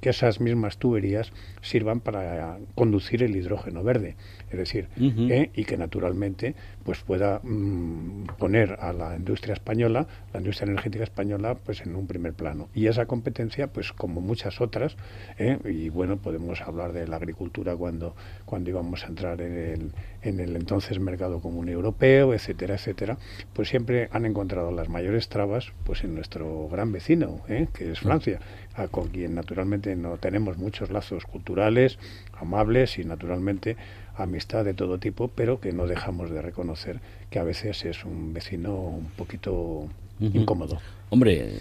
que 0.00 0.08
esas 0.08 0.40
mismas 0.40 0.78
tuberías 0.78 1.32
sirvan 1.60 2.00
para 2.00 2.58
conducir 2.74 3.22
el 3.22 3.34
hidrógeno 3.34 3.82
verde, 3.82 4.16
es 4.50 4.58
decir, 4.58 4.88
eh, 4.98 5.50
y 5.54 5.64
que 5.64 5.76
naturalmente 5.76 6.54
pues 6.86 7.00
pueda 7.00 7.40
mm, 7.42 8.26
poner 8.38 8.78
a 8.80 8.92
la 8.92 9.16
industria 9.16 9.54
española, 9.54 10.06
la 10.32 10.38
industria 10.38 10.70
energética 10.70 11.02
española, 11.02 11.56
pues 11.56 11.82
en 11.82 11.96
un 11.96 12.06
primer 12.06 12.32
plano. 12.32 12.68
Y 12.74 12.86
esa 12.86 13.06
competencia, 13.06 13.66
pues 13.66 13.92
como 13.92 14.20
muchas 14.20 14.60
otras, 14.60 14.96
eh, 15.36 15.58
y 15.64 15.88
bueno, 15.88 16.16
podemos 16.16 16.60
hablar 16.62 16.92
de 16.92 17.08
la 17.08 17.16
agricultura 17.16 17.76
cuando 17.76 18.14
cuando 18.44 18.70
íbamos 18.70 19.02
a 19.02 19.08
entrar 19.08 19.40
en 19.40 19.58
el 19.58 19.92
en 20.22 20.40
el 20.40 20.56
entonces 20.56 20.98
mercado 20.98 21.40
común 21.40 21.68
europeo, 21.68 22.34
etcétera, 22.34 22.74
etcétera, 22.74 23.18
pues 23.52 23.68
siempre 23.68 24.08
han 24.12 24.24
encontrado 24.24 24.70
las 24.70 24.88
mayores 24.88 25.28
trabas 25.28 25.72
pues 25.84 26.04
en 26.04 26.14
nuestro 26.14 26.68
gran 26.68 26.92
vecino, 26.92 27.40
¿eh? 27.48 27.68
que 27.72 27.92
es 27.92 28.00
Francia, 28.00 28.40
a, 28.74 28.88
con 28.88 29.08
quien 29.08 29.34
naturalmente 29.34 29.94
no 29.96 30.18
tenemos 30.18 30.56
muchos 30.56 30.90
lazos 30.90 31.24
culturales, 31.24 31.98
amables 32.38 32.98
y 32.98 33.04
naturalmente 33.04 33.76
amistad 34.16 34.64
de 34.64 34.74
todo 34.74 34.98
tipo, 34.98 35.28
pero 35.28 35.60
que 35.60 35.72
no 35.72 35.86
dejamos 35.86 36.30
de 36.30 36.42
reconocer 36.42 37.00
que 37.30 37.38
a 37.38 37.44
veces 37.44 37.84
es 37.84 38.04
un 38.04 38.32
vecino 38.32 38.74
un 38.74 39.10
poquito 39.16 39.88
incómodo. 40.20 40.78
Hombre, 41.10 41.58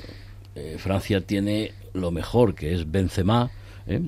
eh, 0.55 0.77
Francia 0.79 1.21
tiene 1.21 1.73
lo 1.93 2.11
mejor 2.11 2.55
que 2.55 2.73
es 2.73 2.89
Benzema, 2.89 3.51
¿eh? 3.87 4.01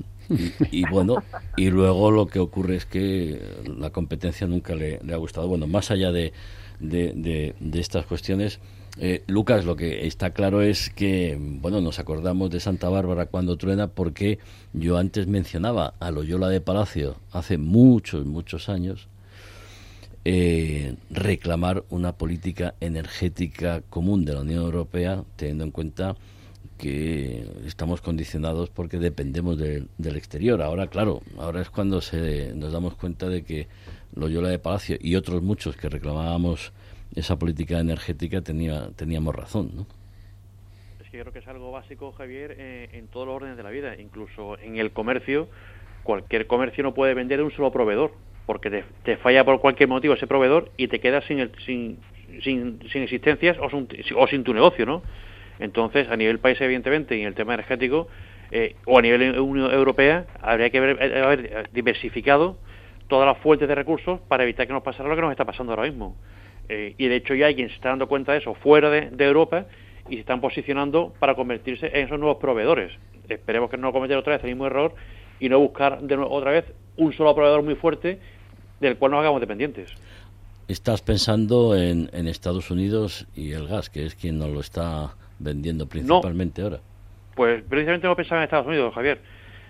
Y, 0.70 0.88
bueno, 0.90 1.22
y 1.56 1.70
luego 1.70 2.10
lo 2.10 2.26
que 2.26 2.38
ocurre 2.38 2.76
es 2.76 2.84
que 2.84 3.40
la 3.78 3.90
competencia 3.90 4.46
nunca 4.46 4.74
le, 4.74 5.00
ha 5.10 5.16
gustado. 5.16 5.48
Bueno, 5.48 5.66
más 5.66 5.90
allá 5.90 6.12
de, 6.12 6.32
de, 6.80 7.54
estas 7.74 8.04
cuestiones, 8.04 8.60
eh, 9.00 9.22
Lucas, 9.28 9.64
lo 9.64 9.76
que 9.76 10.06
está 10.06 10.30
claro 10.30 10.60
es 10.60 10.90
que, 10.90 11.38
bueno, 11.38 11.80
nos 11.80 11.98
acordamos 11.98 12.50
de 12.50 12.58
Santa 12.58 12.88
Bárbara 12.88 13.26
cuando 13.26 13.56
truena 13.56 13.86
porque 13.88 14.38
yo 14.72 14.98
antes 14.98 15.26
mencionaba 15.26 15.94
a 16.00 16.10
Loyola 16.10 16.48
de 16.48 16.60
Palacio 16.60 17.16
hace 17.30 17.58
muchos, 17.58 18.26
muchos 18.26 18.68
años, 18.68 19.08
eh, 20.24 20.96
reclamar 21.10 21.84
una 21.90 22.12
política 22.12 22.74
energética 22.80 23.82
común 23.88 24.24
de 24.24 24.34
la 24.34 24.40
Unión 24.40 24.64
Europea, 24.64 25.22
teniendo 25.36 25.64
en 25.64 25.70
cuenta 25.70 26.16
que 26.76 27.48
estamos 27.66 28.00
condicionados 28.00 28.68
porque 28.70 28.98
dependemos 28.98 29.58
del 29.58 30.16
exterior. 30.16 30.60
Ahora, 30.60 30.88
claro, 30.88 31.22
ahora 31.38 31.60
es 31.60 31.70
cuando 31.70 32.00
se, 32.00 32.52
nos 32.54 32.72
damos 32.72 32.94
cuenta 32.94 33.28
de 33.28 33.42
que 33.42 33.68
Loyola 34.14 34.48
de 34.48 34.58
Palacio 34.58 34.96
y 35.00 35.16
otros 35.16 35.42
muchos 35.42 35.76
que 35.76 35.88
reclamábamos 35.88 36.72
esa 37.18 37.38
política 37.38 37.78
energética 37.78 38.40
tenía, 38.40 38.90
teníamos 38.96 39.34
razón, 39.34 39.70
¿no? 39.74 39.86
Es 41.02 41.10
que 41.10 41.20
creo 41.20 41.32
que 41.32 41.38
es 41.38 41.48
algo 41.48 41.70
básico, 41.70 42.12
Javier, 42.12 42.54
eh, 42.58 42.88
en 42.92 43.08
todos 43.08 43.26
los 43.26 43.36
órdenes 43.36 43.56
de 43.56 43.62
la 43.62 43.70
vida, 43.70 43.96
incluso 43.98 44.58
en 44.58 44.76
el 44.76 44.90
comercio. 44.90 45.48
Cualquier 46.02 46.46
comercio 46.46 46.82
no 46.84 46.94
puede 46.94 47.14
vender 47.14 47.38
de 47.38 47.44
un 47.44 47.50
solo 47.50 47.72
proveedor, 47.72 48.12
porque 48.46 48.84
te, 49.04 49.16
falla 49.18 49.44
por 49.44 49.60
cualquier 49.60 49.88
motivo 49.88 50.14
ese 50.14 50.26
proveedor 50.26 50.70
y 50.76 50.88
te 50.88 51.00
quedas 51.00 51.24
sin, 51.24 51.38
el, 51.40 51.52
sin, 51.64 51.98
sin, 52.42 52.78
sin 52.90 53.02
existencias 53.02 53.56
o 53.60 53.68
sin, 53.70 53.88
o 54.16 54.26
sin 54.26 54.44
tu 54.44 54.54
negocio, 54.54 54.86
¿no? 54.86 55.02
Entonces, 55.58 56.08
a 56.08 56.16
nivel 56.16 56.38
país, 56.38 56.60
evidentemente, 56.60 57.16
y 57.16 57.22
en 57.22 57.26
el 57.26 57.34
tema 57.34 57.54
energético, 57.54 58.08
eh, 58.50 58.76
o 58.86 58.98
a 58.98 59.02
nivel 59.02 59.38
Unión 59.38 59.72
Europea, 59.72 60.24
habría 60.40 60.70
que 60.70 60.78
haber, 60.78 61.02
eh, 61.02 61.22
haber, 61.22 61.70
diversificado 61.72 62.56
todas 63.08 63.26
las 63.26 63.38
fuentes 63.38 63.68
de 63.68 63.74
recursos 63.74 64.20
para 64.28 64.44
evitar 64.44 64.66
que 64.66 64.72
nos 64.72 64.82
pasara 64.82 65.08
lo 65.08 65.16
que 65.16 65.22
nos 65.22 65.30
está 65.30 65.44
pasando 65.44 65.72
ahora 65.72 65.84
mismo. 65.84 66.16
Eh, 66.68 66.94
y 66.98 67.08
de 67.08 67.16
hecho 67.16 67.34
ya 67.34 67.46
hay 67.46 67.54
quien 67.54 67.68
se 67.68 67.74
está 67.74 67.90
dando 67.90 68.08
cuenta 68.08 68.32
de 68.32 68.38
eso 68.38 68.54
fuera 68.54 68.90
de, 68.90 69.24
Europa 69.24 69.66
y 70.08 70.14
se 70.14 70.20
están 70.20 70.40
posicionando 70.40 71.12
para 71.18 71.34
convertirse 71.34 71.86
en 71.86 72.06
esos 72.06 72.18
nuevos 72.18 72.38
proveedores. 72.38 72.92
Esperemos 73.28 73.70
que 73.70 73.76
no 73.76 73.92
cometer 73.92 74.16
otra 74.16 74.34
vez 74.34 74.44
el 74.44 74.50
mismo 74.50 74.66
error 74.66 74.94
y 75.40 75.48
no 75.48 75.58
buscar 75.58 76.00
de 76.00 76.16
nuevo, 76.16 76.30
otra 76.32 76.50
vez 76.50 76.64
un 76.96 77.12
solo 77.12 77.34
proveedor 77.34 77.62
muy 77.62 77.74
fuerte 77.74 78.18
del 78.80 78.96
cual 78.96 79.12
nos 79.12 79.20
hagamos 79.20 79.40
dependientes. 79.40 79.90
Estás 80.66 81.00
pensando 81.02 81.76
en, 81.76 82.10
en 82.12 82.28
Estados 82.28 82.70
Unidos 82.70 83.26
y 83.34 83.52
el 83.52 83.66
gas, 83.68 83.88
que 83.88 84.04
es 84.04 84.14
quien 84.14 84.38
nos 84.38 84.50
lo 84.50 84.60
está 84.60 85.14
vendiendo 85.38 85.86
principalmente 85.86 86.62
ahora? 86.62 86.80
Pues 87.34 87.62
precisamente 87.68 88.06
no 88.06 88.16
pensaba 88.16 88.40
en 88.40 88.44
Estados 88.44 88.66
Unidos, 88.66 88.94
Javier. 88.94 89.20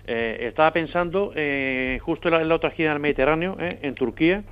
Eh, 0.07 0.47
estaba 0.47 0.73
pensando 0.73 1.31
eh, 1.35 1.99
justo 2.01 2.29
en 2.29 2.47
la, 2.47 2.55
otra 2.55 2.69
esquina 2.69 2.89
del 2.89 2.99
Mediterráneo, 2.99 3.57
eh, 3.59 3.79
en 3.83 3.93
Turquía, 3.93 4.43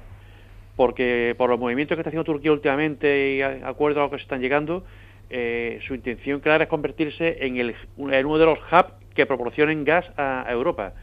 porque 0.78 1.36
por 1.38 1.50
los 1.50 1.60
movimientos 1.60 1.96
que 1.96 2.02
está 2.02 2.10
haciendo 2.10 2.24
Turquía 2.24 2.54
últimamente 2.54 3.34
y 3.34 3.42
acuerdos 3.42 3.98
a 4.00 4.02
los 4.04 4.12
que 4.12 4.18
se 4.18 4.24
están 4.24 4.40
llegando, 4.40 4.86
su 5.30 5.94
intención 5.94 6.40
clara 6.40 6.64
es 6.64 6.70
convertirse 6.70 7.46
en, 7.46 7.58
el, 7.58 7.76
en 7.98 8.26
uno 8.26 8.38
de 8.38 8.46
los 8.46 8.60
hubs 8.72 8.94
que 9.14 9.26
proporcionen 9.26 9.84
gas 9.84 10.06
a, 10.16 10.46
Europa, 10.50 10.94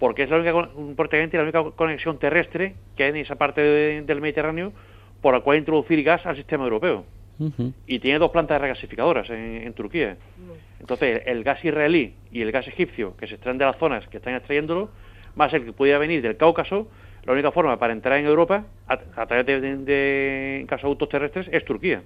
porque 0.00 0.22
es 0.24 0.30
la 0.30 0.38
única, 0.38 0.68
prácticamente 0.96 1.36
la 1.36 1.42
única 1.44 1.62
conexión 1.76 2.18
terrestre 2.18 2.74
que 2.96 3.04
hay 3.04 3.10
en 3.10 3.16
esa 3.16 3.36
parte 3.36 3.60
del 3.60 4.20
Mediterráneo 4.20 4.72
por 5.20 5.34
la 5.34 5.40
cual 5.40 5.58
introducir 5.58 6.02
gas 6.02 6.24
al 6.26 6.34
sistema 6.34 6.64
europeo. 6.64 7.04
y 7.86 7.98
tiene 8.00 8.18
dos 8.18 8.30
plantas 8.30 8.60
regasificadoras 8.60 9.30
en, 9.30 9.62
en 9.62 9.72
Turquía. 9.74 10.16
Entonces, 10.80 11.22
el 11.26 11.44
gas 11.44 11.64
israelí 11.64 12.14
y 12.32 12.40
el 12.42 12.50
gas 12.50 12.66
egipcio 12.66 13.16
que 13.16 13.26
se 13.26 13.34
extraen 13.34 13.58
de 13.58 13.64
las 13.64 13.76
zonas 13.76 14.08
que 14.08 14.16
están 14.16 14.34
extrayéndolo, 14.34 14.90
va 15.38 15.44
a 15.44 15.50
ser 15.50 15.64
que 15.64 15.72
pudiera 15.72 15.98
venir 15.98 16.22
del 16.22 16.36
Cáucaso. 16.36 16.88
La 17.28 17.34
única 17.34 17.52
forma 17.52 17.78
para 17.78 17.92
entrar 17.92 18.18
en 18.18 18.24
Europa, 18.24 18.64
a, 18.86 19.26
través 19.26 19.44
de, 19.44 19.60
de, 19.60 20.64
gasoductos 20.66 21.10
terrestres, 21.10 21.46
es 21.52 21.62
Turquía. 21.62 22.00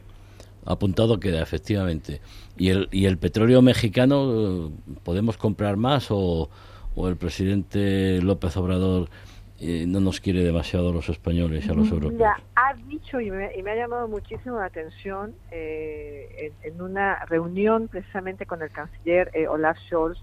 Apuntado 0.66 1.20
queda, 1.20 1.40
efectivamente. 1.40 2.20
¿Y 2.56 2.70
el, 2.70 2.88
y 2.90 3.06
el 3.06 3.18
petróleo 3.18 3.62
mexicano, 3.62 4.72
podemos 5.04 5.36
comprar 5.36 5.76
más 5.76 6.08
o, 6.10 6.50
o 6.96 7.08
el 7.08 7.14
presidente 7.14 8.20
López 8.20 8.56
Obrador 8.56 9.10
eh, 9.60 9.84
no 9.86 10.00
nos 10.00 10.18
quiere 10.18 10.42
demasiado 10.42 10.92
los 10.92 11.08
españoles 11.08 11.66
y 11.66 11.70
a 11.70 11.74
los 11.74 11.88
europeos. 11.92 12.18
Ya, 12.18 12.42
ha 12.56 12.74
dicho 12.74 13.20
y 13.20 13.30
me, 13.30 13.46
ha 13.46 13.76
llamado 13.76 14.08
muchísimo 14.08 14.58
la 14.58 14.64
atención 14.64 15.36
eh, 15.52 16.50
en, 16.64 16.82
una 16.82 17.24
reunión 17.26 17.86
precisamente 17.86 18.44
con 18.44 18.60
el 18.60 18.72
canciller 18.72 19.30
eh, 19.34 19.46
Olaf 19.46 19.78
Scholz 19.86 20.18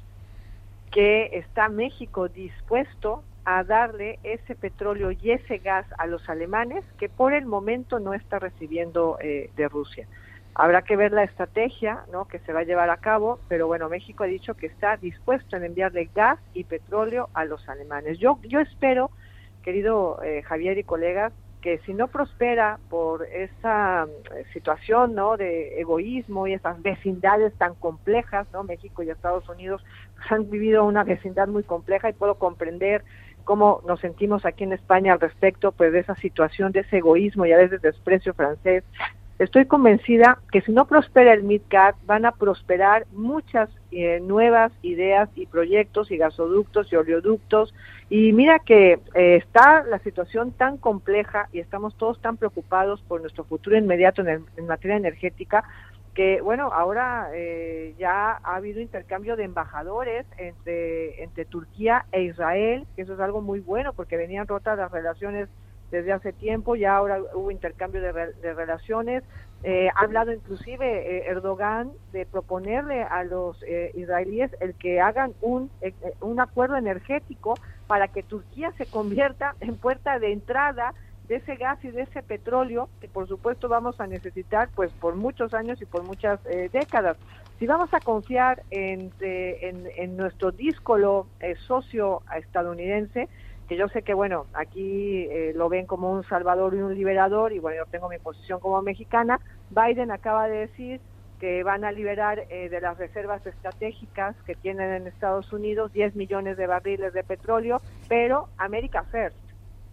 que 0.91 1.38
está 1.38 1.70
México 1.70 2.28
dispuesto 2.28 3.24
a 3.58 3.64
darle 3.64 4.20
ese 4.24 4.54
petróleo 4.56 5.12
y 5.12 5.32
ese 5.32 5.58
gas 5.58 5.86
a 5.97 6.06
los 6.06 6.28
alemanes 6.30 6.84
que 7.00 7.10
por 7.10 7.34
el 7.34 7.45
momento 7.45 8.00
no 8.00 8.14
está 8.14 8.38
recibiendo 8.38 9.18
de 9.22 9.68
Rusia. 9.70 10.08
Habrá 10.54 10.82
que 10.82 10.95
ver 10.95 11.14
la 11.14 11.24
estrategia 11.24 12.02
¿no? 12.12 12.28
que 12.28 12.39
se 12.39 12.54
va 12.54 12.60
a 12.60 12.64
llevar 12.64 12.89
a 12.89 12.97
cabo, 12.97 13.39
pero 13.47 13.66
bueno, 13.66 13.88
México 13.89 14.24
ha 14.24 14.28
dicho 14.28 14.56
que 14.56 14.68
está 14.68 14.97
dispuesto 14.97 15.56
en 15.56 15.64
enviarle 15.64 16.10
gas 16.14 16.38
y 16.54 16.66
petróleo 16.66 17.30
a 17.34 17.45
los 17.45 17.68
alemanes. 17.70 18.20
Yo, 18.20 18.39
yo 18.43 18.60
espero 18.60 19.10
querido 19.64 20.22
eh, 20.24 20.41
Javier 20.43 20.78
y 20.78 20.84
colegas, 20.84 21.34
que 21.62 21.78
si 21.86 21.93
no 21.93 22.08
prospera 22.08 22.80
por 22.89 23.26
esa 23.26 24.08
eh, 24.36 24.45
situación 24.54 25.14
¿no? 25.14 25.38
de 25.38 25.80
egoísmo 25.80 26.47
y 26.47 26.54
esas 26.54 26.82
vecindades 26.82 27.54
tan 27.56 27.76
complejas, 27.76 28.47
¿no? 28.54 28.64
México 28.64 29.04
y 29.04 29.10
Estados 29.10 29.47
Unidos 29.50 29.84
han 30.30 30.50
vivido 30.50 30.86
una 30.86 31.04
vecindad 31.04 31.47
muy 31.47 31.64
compleja 31.64 32.10
y 32.10 32.14
puedo 32.14 32.36
comprender 32.36 33.04
cómo 33.44 33.82
nos 33.88 34.00
sentimos 34.00 34.46
aquí 34.46 34.64
en 34.64 34.74
España 34.74 35.14
al 35.14 35.20
respecto 35.20 35.72
pues 35.72 35.92
de 35.92 36.00
esa 36.00 36.16
situación 36.16 36.72
de 36.72 36.82
ese 36.82 36.98
egoísmo 36.98 37.46
y 37.46 37.52
a 37.52 37.58
veces 37.58 37.82
desprecio 37.82 38.34
francés 38.34 38.84
Estoy 39.40 39.68
convencida 39.68 40.38
que 40.52 40.60
si 40.60 40.74
no 40.74 40.86
prospera 40.86 41.34
el 41.34 41.44
MidCat, 41.44 41.96
van 42.06 42.26
a 42.26 42.34
prosperar 42.34 43.08
muchas 43.14 43.70
eh, 43.90 44.20
nuevas 44.20 44.74
ideas 44.82 45.30
y 45.34 45.46
proyectos 45.46 46.12
y 46.12 46.18
gasoductos 46.18 46.92
y 46.92 46.98
oleoductos. 46.98 47.74
Y 48.10 48.34
mira 48.34 48.60
que 48.60 49.00
eh, 49.16 49.36
está 49.38 49.84
la 49.84 50.00
situación 50.00 50.52
tan 50.52 50.76
compleja 50.76 51.48
y 51.54 51.60
estamos 51.60 51.96
todos 51.96 52.20
tan 52.20 52.36
preocupados 52.36 53.02
por 53.08 53.22
nuestro 53.22 53.46
futuro 53.46 53.78
inmediato 53.78 54.22
en, 54.28 54.44
materia 54.68 54.98
energética 54.98 55.64
que 56.14 56.41
bueno, 56.41 56.72
ahora 56.74 57.30
eh, 57.34 57.95
ya 57.97 58.39
ha 58.43 58.55
habido 58.55 58.82
intercambio 58.82 59.36
de 59.36 59.43
embajadores 59.43 60.26
entre, 60.38 61.24
entre 61.24 61.45
Turquía 61.45 62.05
e 62.12 62.24
Israel, 62.24 62.86
que 62.95 63.03
eso 63.03 63.14
es 63.14 63.20
algo 63.20 63.41
muy 63.41 63.60
bueno 63.60 63.93
porque 63.93 64.18
venían 64.18 64.47
rotas 64.47 64.78
las 64.78 64.91
relaciones 64.91 65.49
desde 65.91 66.12
hace 66.12 66.34
tiempo, 66.34 66.76
ya 66.76 66.95
ahora 66.95 67.20
hubo 67.34 67.51
intercambio 67.51 68.01
de, 68.01 68.53
relaciones. 68.53 69.24
Eh, 69.64 69.89
ha 69.95 70.03
hablado 70.03 70.32
inclusive 70.32 70.86
eh, 70.86 71.30
Erdogan 71.30 71.91
de 72.14 72.26
proponerle 72.26 73.03
a 73.03 73.24
los 73.24 73.62
eh, 73.64 73.91
israelíes 73.95 74.51
el 74.62 74.74
que 74.76 75.01
hagan 75.01 75.34
un, 75.41 75.70
un 76.22 76.39
acuerdo 76.39 76.78
energético 76.78 77.55
para 77.88 78.07
que 78.07 78.24
Turquía 78.24 78.72
se 78.78 78.86
convierta 78.86 79.55
en 79.60 79.76
puerta 79.76 80.20
de 80.20 80.32
entrada 80.32 80.93
de 81.30 81.38
ese 81.38 81.56
gas 81.56 81.84
y 81.86 81.92
de 81.92 82.02
ese 82.02 82.22
petróleo 82.22 82.90
que 83.00 83.08
por 83.08 83.28
supuesto 83.28 83.70
vamos 83.70 84.02
a 84.02 84.08
necesitar 84.08 84.68
pues 84.76 84.92
por 84.92 85.16
muchos 85.16 85.54
años 85.54 85.82
y 85.82 85.86
por 85.86 86.04
muchas 86.04 86.44
décadas. 86.44 87.16
Si 87.60 87.68
vamos 87.68 87.94
a 87.94 88.00
confiar 88.00 88.64
en, 88.72 89.12
en, 89.22 89.88
en 89.96 90.18
nuestro 90.18 90.52
díscolo 90.52 91.28
socio 91.68 92.24
estadounidense, 92.36 93.30
que 93.70 93.78
yo 93.78 93.88
sé 93.88 94.02
que, 94.02 94.16
bueno, 94.16 94.48
aquí 94.54 95.28
eh, 95.30 95.54
lo 95.56 95.70
ven 95.70 95.86
como 95.86 96.12
un 96.12 96.24
salvador 96.24 96.74
y 96.74 96.82
un 96.82 96.96
liberador, 96.96 97.54
y 97.54 97.60
bueno, 97.60 97.86
yo 97.86 97.92
tengo 97.92 98.10
mi 98.10 98.18
posición 98.18 98.60
como 98.60 98.82
mexicana. 98.82 99.40
Biden 99.70 100.10
acaba 100.10 100.48
de 100.48 100.58
decir 100.68 101.00
que 101.40 101.64
van 101.64 101.86
a 101.86 101.92
liberar 101.92 102.46
eh, 102.50 102.68
de 102.68 102.82
las 102.82 102.98
reservas 102.98 103.46
estratégicas 103.46 104.36
que 104.48 104.56
tienen 104.56 104.92
en 104.92 105.08
Estados 105.08 105.54
Unidos 105.54 105.94
10 105.94 106.16
millones 106.16 106.58
de 106.58 106.66
barriles 106.66 107.14
de 107.14 107.24
petróleo, 107.24 107.80
pero 108.10 108.50
America 108.58 109.04
First, 109.04 109.38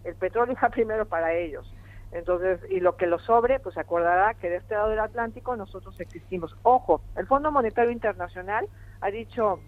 el 0.07 0.14
petróleo 0.14 0.57
va 0.62 0.68
primero 0.70 1.07
para 1.07 1.34
ellos. 1.34 1.70
Entonces, 2.12 2.61
y 2.70 2.80
lo 2.80 2.96
que 2.96 3.07
lo 3.07 3.18
sobre, 3.18 3.59
pues 3.61 3.76
acordará 3.76 4.34
que 4.34 4.48
de 4.48 4.57
este 4.57 4.74
lado 4.74 4.88
del 4.88 5.00
Atlántico 5.00 5.57
nosotros 5.57 5.98
existimos. 6.00 6.57
Ojo, 6.62 7.02
el 7.16 7.26
Fondo 7.26 7.50
Monetario 7.50 7.90
Internacional 7.90 8.68
ha 9.00 9.11
dicho 9.11 9.59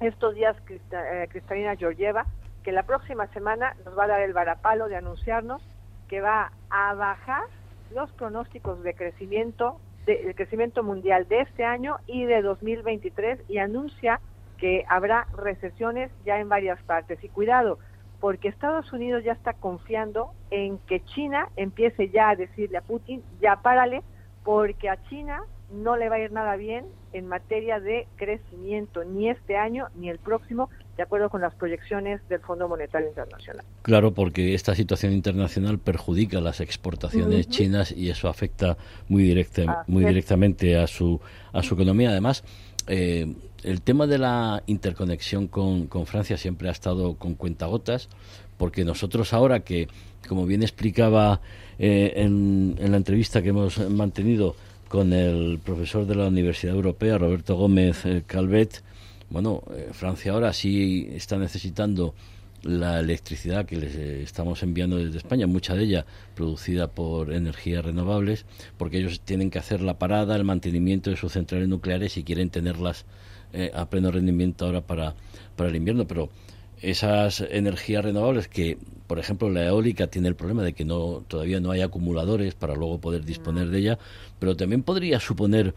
estos 0.00 0.34
días 0.34 0.56
eh, 0.68 1.28
Cristalina 1.30 1.76
Georgieva 1.76 2.26
que 2.62 2.72
la 2.72 2.84
próxima 2.84 3.26
semana 3.28 3.76
nos 3.84 3.98
va 3.98 4.04
a 4.04 4.08
dar 4.08 4.20
el 4.22 4.32
varapalo 4.32 4.88
de 4.88 4.96
anunciarnos 4.96 5.60
que 6.08 6.20
va 6.20 6.52
a 6.70 6.94
bajar 6.94 7.44
los 7.92 8.10
pronósticos 8.12 8.82
de 8.82 8.94
crecimiento 8.94 9.78
de, 10.06 10.34
crecimiento 10.34 10.82
mundial 10.82 11.28
de 11.28 11.40
este 11.40 11.64
año 11.64 11.96
y 12.06 12.24
de 12.24 12.42
2023 12.42 13.40
y 13.48 13.58
anuncia 13.58 14.20
que 14.58 14.84
habrá 14.88 15.26
recesiones 15.36 16.10
ya 16.24 16.38
en 16.38 16.48
varias 16.48 16.80
partes. 16.82 17.22
Y 17.22 17.28
cuidado, 17.28 17.78
porque 18.22 18.46
Estados 18.46 18.92
Unidos 18.92 19.24
ya 19.24 19.32
está 19.32 19.52
confiando 19.52 20.30
en 20.52 20.78
que 20.86 21.04
China 21.06 21.48
empiece 21.56 22.08
ya 22.08 22.30
a 22.30 22.36
decirle 22.36 22.78
a 22.78 22.80
Putin, 22.80 23.20
ya 23.40 23.56
párale, 23.56 24.04
porque 24.44 24.88
a 24.88 25.02
China 25.08 25.42
no 25.72 25.96
le 25.96 26.08
va 26.08 26.14
a 26.14 26.18
ir 26.20 26.30
nada 26.30 26.54
bien 26.54 26.86
en 27.12 27.26
materia 27.26 27.80
de 27.80 28.06
crecimiento, 28.14 29.02
ni 29.02 29.28
este 29.28 29.56
año 29.56 29.88
ni 29.96 30.08
el 30.08 30.20
próximo, 30.20 30.70
de 30.96 31.02
acuerdo 31.02 31.30
con 31.30 31.40
las 31.40 31.52
proyecciones 31.56 32.20
del 32.28 32.38
Fondo 32.38 32.68
Monetario 32.68 33.08
Internacional. 33.08 33.66
Claro, 33.82 34.14
porque 34.14 34.54
esta 34.54 34.76
situación 34.76 35.12
internacional 35.14 35.80
perjudica 35.80 36.40
las 36.40 36.60
exportaciones 36.60 37.48
chinas 37.48 37.90
y 37.90 38.08
eso 38.08 38.28
afecta 38.28 38.76
muy, 39.08 39.24
directa, 39.24 39.82
muy 39.88 40.04
directamente 40.04 40.78
a 40.78 40.86
su, 40.86 41.20
a 41.52 41.60
su 41.64 41.74
economía. 41.74 42.10
Además, 42.10 42.44
eh, 42.86 43.34
el 43.62 43.80
tema 43.82 44.06
de 44.06 44.18
la 44.18 44.62
interconexión 44.66 45.48
con, 45.48 45.86
con 45.86 46.06
Francia 46.06 46.36
siempre 46.36 46.68
ha 46.68 46.72
estado 46.72 47.14
con 47.14 47.34
cuentagotas, 47.34 48.08
porque 48.58 48.84
nosotros 48.84 49.32
ahora 49.32 49.60
que, 49.60 49.88
como 50.28 50.46
bien 50.46 50.62
explicaba 50.62 51.40
eh, 51.78 52.12
en, 52.16 52.76
la 52.78 52.96
entrevista 52.96 53.42
que 53.42 53.50
hemos 53.50 53.78
mantenido 53.90 54.54
con 54.88 55.12
el 55.12 55.58
profesor 55.64 56.06
de 56.06 56.14
la 56.14 56.28
Universidad 56.28 56.74
Europea, 56.74 57.18
Roberto 57.18 57.56
Gómez 57.56 58.04
eh, 58.04 58.22
Calvet, 58.26 58.82
bueno, 59.30 59.62
eh, 59.74 59.88
Francia 59.92 60.32
ahora 60.32 60.52
sí 60.52 61.08
está 61.12 61.38
necesitando 61.38 62.14
la 62.62 63.00
electricidad 63.00 63.66
que 63.66 63.76
les 63.76 63.94
eh, 63.96 64.22
estamos 64.22 64.62
enviando 64.62 64.96
desde 64.96 65.18
España, 65.18 65.46
mucha 65.46 65.74
de 65.74 65.84
ella 65.84 66.06
producida 66.34 66.88
por 66.88 67.32
energías 67.32 67.84
renovables, 67.84 68.46
porque 68.78 68.98
ellos 68.98 69.20
tienen 69.20 69.50
que 69.50 69.58
hacer 69.58 69.80
la 69.80 69.98
parada, 69.98 70.36
el 70.36 70.44
mantenimiento 70.44 71.10
de 71.10 71.16
sus 71.16 71.32
centrales 71.32 71.68
nucleares 71.68 72.16
y 72.16 72.24
quieren 72.24 72.50
tenerlas 72.50 73.04
eh, 73.52 73.70
a 73.74 73.86
pleno 73.86 74.10
rendimiento 74.10 74.66
ahora 74.66 74.80
para, 74.80 75.14
para 75.56 75.70
el 75.70 75.76
invierno. 75.76 76.06
Pero 76.06 76.30
esas 76.80 77.40
energías 77.40 78.04
renovables 78.04 78.48
que, 78.48 78.76
por 79.06 79.18
ejemplo, 79.18 79.48
la 79.50 79.64
eólica 79.64 80.08
tiene 80.08 80.28
el 80.28 80.34
problema 80.34 80.62
de 80.62 80.72
que 80.72 80.84
no 80.84 81.22
todavía 81.28 81.60
no 81.60 81.70
hay 81.70 81.80
acumuladores 81.80 82.54
para 82.54 82.74
luego 82.74 82.98
poder 82.98 83.24
disponer 83.24 83.68
de 83.68 83.78
ella, 83.78 83.98
pero 84.38 84.56
también 84.56 84.82
podría 84.82 85.20
suponer 85.20 85.74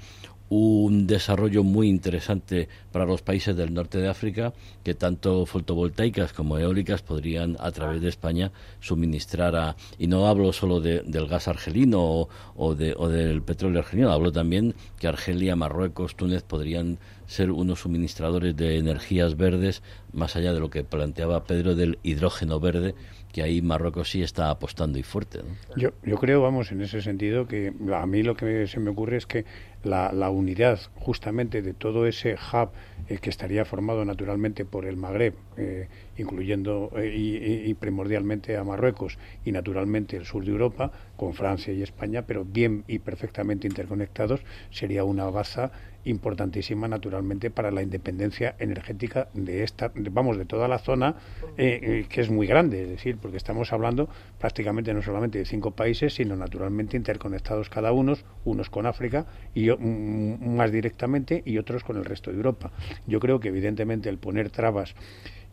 un 0.49 1.07
desarrollo 1.07 1.63
muy 1.63 1.87
interesante 1.87 2.69
para 2.91 3.05
los 3.05 3.21
países 3.21 3.55
del 3.55 3.73
norte 3.73 3.97
de 3.97 4.07
África 4.07 4.53
que 4.83 4.93
tanto 4.93 5.45
fotovoltaicas 5.45 6.33
como 6.33 6.57
eólicas 6.57 7.01
podrían 7.01 7.57
a 7.59 7.71
través 7.71 8.01
de 8.01 8.09
España 8.09 8.51
suministrar 8.79 9.55
a 9.55 9.75
y 9.97 10.07
no 10.07 10.27
hablo 10.27 10.53
solo 10.53 10.79
del 10.79 11.27
gas 11.27 11.47
argelino 11.47 12.27
o, 12.55 12.75
de, 12.75 12.93
o 12.97 13.09
del 13.09 13.41
petróleo 13.41 13.79
argelino 13.79 14.11
hablo 14.11 14.31
también 14.31 14.75
que 14.99 15.07
Argelia, 15.07 15.55
Marruecos, 15.55 16.15
Túnez 16.15 16.43
podrían 16.43 16.99
ser 17.25 17.49
unos 17.49 17.79
suministradores 17.79 18.55
de 18.55 18.77
energías 18.77 19.35
verdes 19.37 19.81
más 20.13 20.35
allá 20.35 20.53
de 20.53 20.59
lo 20.59 20.69
que 20.69 20.83
planteaba 20.83 21.43
Pedro 21.45 21.75
del 21.75 21.97
hidrógeno 22.03 22.59
verde 22.59 22.93
que 23.35 23.43
ahí 23.43 23.61
Marruecos 23.61 24.11
sí 24.11 24.23
está 24.23 24.49
apostando 24.49 24.97
y 24.97 25.03
fuerte. 25.03 25.41
Yo, 25.75 25.89
yo 26.05 26.15
creo, 26.15 26.41
vamos, 26.41 26.71
en 26.71 26.79
ese 26.79 27.01
sentido, 27.01 27.49
que 27.49 27.73
a 27.93 28.05
mí 28.05 28.23
lo 28.23 28.37
que 28.37 28.65
se 28.65 28.79
me 28.79 28.91
ocurre 28.91 29.17
es 29.17 29.25
que 29.25 29.43
la, 29.83 30.13
la 30.13 30.29
unidad 30.29 30.79
justamente 30.95 31.61
de 31.61 31.73
todo 31.73 32.07
ese 32.07 32.35
hub 32.35 32.69
eh, 33.09 33.17
que 33.17 33.29
estaría 33.29 33.65
formado 33.65 34.05
naturalmente 34.05 34.63
por 34.63 34.85
el 34.85 34.95
Magreb, 34.95 35.33
eh, 35.57 35.89
incluyendo 36.17 36.93
eh, 36.95 37.13
y, 37.13 37.69
y, 37.69 37.73
primordialmente 37.73 38.55
a 38.55 38.63
Marruecos 38.63 39.17
y 39.43 39.51
naturalmente 39.51 40.15
el 40.15 40.23
sur 40.23 40.45
de 40.45 40.51
Europa, 40.51 40.93
con 41.17 41.33
Francia 41.33 41.73
y 41.73 41.83
España, 41.83 42.21
pero 42.25 42.45
bien 42.45 42.85
y 42.87 42.99
perfectamente 42.99 43.67
interconectados, 43.67 44.39
sería 44.71 45.03
una 45.03 45.25
baza 45.25 45.73
importantísima 46.05 46.87
naturalmente 46.87 47.51
para 47.51 47.71
la 47.71 47.81
independencia 47.81 48.55
energética 48.59 49.27
de 49.33 49.63
esta, 49.63 49.91
vamos, 49.95 50.37
de 50.37 50.45
toda 50.45 50.67
la 50.67 50.79
zona 50.79 51.15
eh, 51.57 51.79
eh, 51.81 52.05
que 52.07 52.21
es 52.21 52.29
muy 52.29 52.47
grande, 52.47 52.83
es 52.83 52.89
decir, 52.89 53.17
porque 53.17 53.37
estamos 53.37 53.73
hablando 53.73 54.07
prácticamente 54.39 54.93
no 54.93 55.01
solamente 55.01 55.39
de 55.39 55.45
cinco 55.45 55.71
países, 55.71 56.13
sino 56.13 56.35
naturalmente 56.35 56.95
interconectados 56.97 57.69
cada 57.69 57.91
uno, 57.91 58.13
unos 58.45 58.69
con 58.69 58.85
África 58.85 59.25
y 59.53 59.69
más 59.69 60.71
directamente 60.71 61.41
y 61.45 61.57
otros 61.57 61.83
con 61.83 61.97
el 61.97 62.05
resto 62.05 62.31
de 62.31 62.37
Europa. 62.37 62.71
Yo 63.07 63.19
creo 63.19 63.39
que 63.39 63.49
evidentemente 63.49 64.09
el 64.09 64.17
poner 64.17 64.51
trabas 64.51 64.95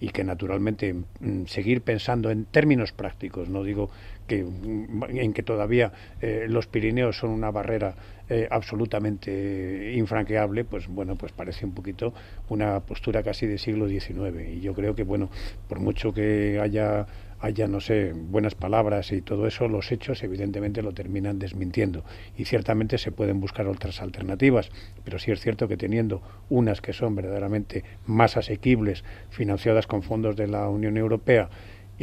y 0.03 0.09
que 0.09 0.25
naturalmente 0.25 0.95
mm, 0.95 1.45
seguir 1.47 1.83
pensando 1.83 2.33
en 2.33 2.45
términos 2.45 2.91
prácticos, 2.93 3.49
no 3.49 3.63
digo 3.63 3.89
que 4.27 4.43
mm, 4.43 5.05
en 5.17 5.33
que 5.33 5.45
todavía 5.45 5.93
eh, 6.21 6.47
los 6.49 6.67
Pirineos 6.67 7.19
son 7.19 7.31
una 7.31 7.53
barrera 7.53 7.95
eh, 8.33 8.49
absolutamente 8.51 9.93
infranqueable, 9.95 10.65
pues 10.65 10.89
bueno, 10.89 11.17
pues 11.17 11.33
parece 11.33 11.67
un 11.67 11.73
poquito 11.75 12.15
una 12.49 12.81
postura 12.81 13.23
casi 13.23 13.47
de 13.47 13.59
siglo 13.59 13.87
XIX. 13.87 14.49
Y 14.49 14.61
yo 14.61 14.73
creo 14.73 14.95
que, 14.95 15.03
bueno, 15.03 15.29
por 15.69 15.81
mucho 15.81 16.15
que 16.15 16.59
haya 16.59 17.07
haya, 17.43 17.67
no 17.67 17.81
sé, 17.81 18.13
buenas 18.15 18.55
palabras 18.55 19.11
y 19.11 19.21
todo 19.21 19.49
eso, 19.49 19.67
los 19.67 19.91
hechos 19.91 20.23
evidentemente 20.23 20.81
lo 20.81 20.93
terminan 20.93 21.41
desmintiendo. 21.41 22.05
Y 22.39 22.45
ciertamente 22.45 22.99
se 22.99 23.11
pueden 23.11 23.41
buscar 23.41 23.67
otras 23.67 24.01
alternativas, 24.01 24.71
pero 25.05 25.19
sí 25.19 25.33
es 25.33 25.41
cierto 25.41 25.67
que 25.67 25.77
teniendo 25.77 26.23
unas 26.49 26.81
que 26.81 26.93
son 26.93 27.17
verdaderamente 27.17 27.83
más 28.07 28.37
asequibles, 28.37 29.03
financiadas 29.31 29.89
con 29.89 30.05
fondos 30.05 30.37
de 30.37 30.47
la 30.47 30.69
Unión 30.69 30.97
Europea, 30.97 31.51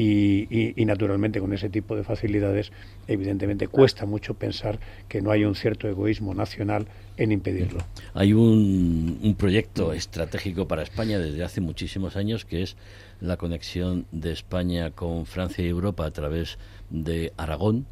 y, 0.01 0.85
naturalmente 0.85 1.39
con 1.39 1.53
ese 1.53 1.69
tipo 1.69 1.95
de 1.95 2.03
facilidades, 2.03 2.71
evidentemente 3.07 3.67
cuesta 3.67 4.05
mucho 4.05 4.33
pensar 4.33 4.79
que 5.09 5.21
no 5.21 5.31
hay 5.31 5.43
un 5.43 5.55
cierto 5.55 5.89
egoísmo 5.89 6.33
nacional 6.33 6.87
en 7.17 7.33
impedirlo. 7.33 7.79
Hay 8.13 8.31
un, 8.31 9.19
un 9.21 9.35
proyecto 9.35 9.91
estratégico 9.91 10.67
para 10.67 10.83
España 10.83 11.19
desde 11.19 11.43
hace 11.43 11.59
muchísimos 11.59 12.15
años 12.15 12.45
que 12.45 12.63
es 12.63 12.77
la 13.19 13.35
conexión 13.35 14.05
de 14.11 14.31
España 14.31 14.91
con 14.91 15.25
Francia 15.25 15.65
y 15.65 15.67
Europa 15.67 16.05
a 16.05 16.11
través 16.11 16.57
de 16.89 17.33
Aragón, 17.35 17.85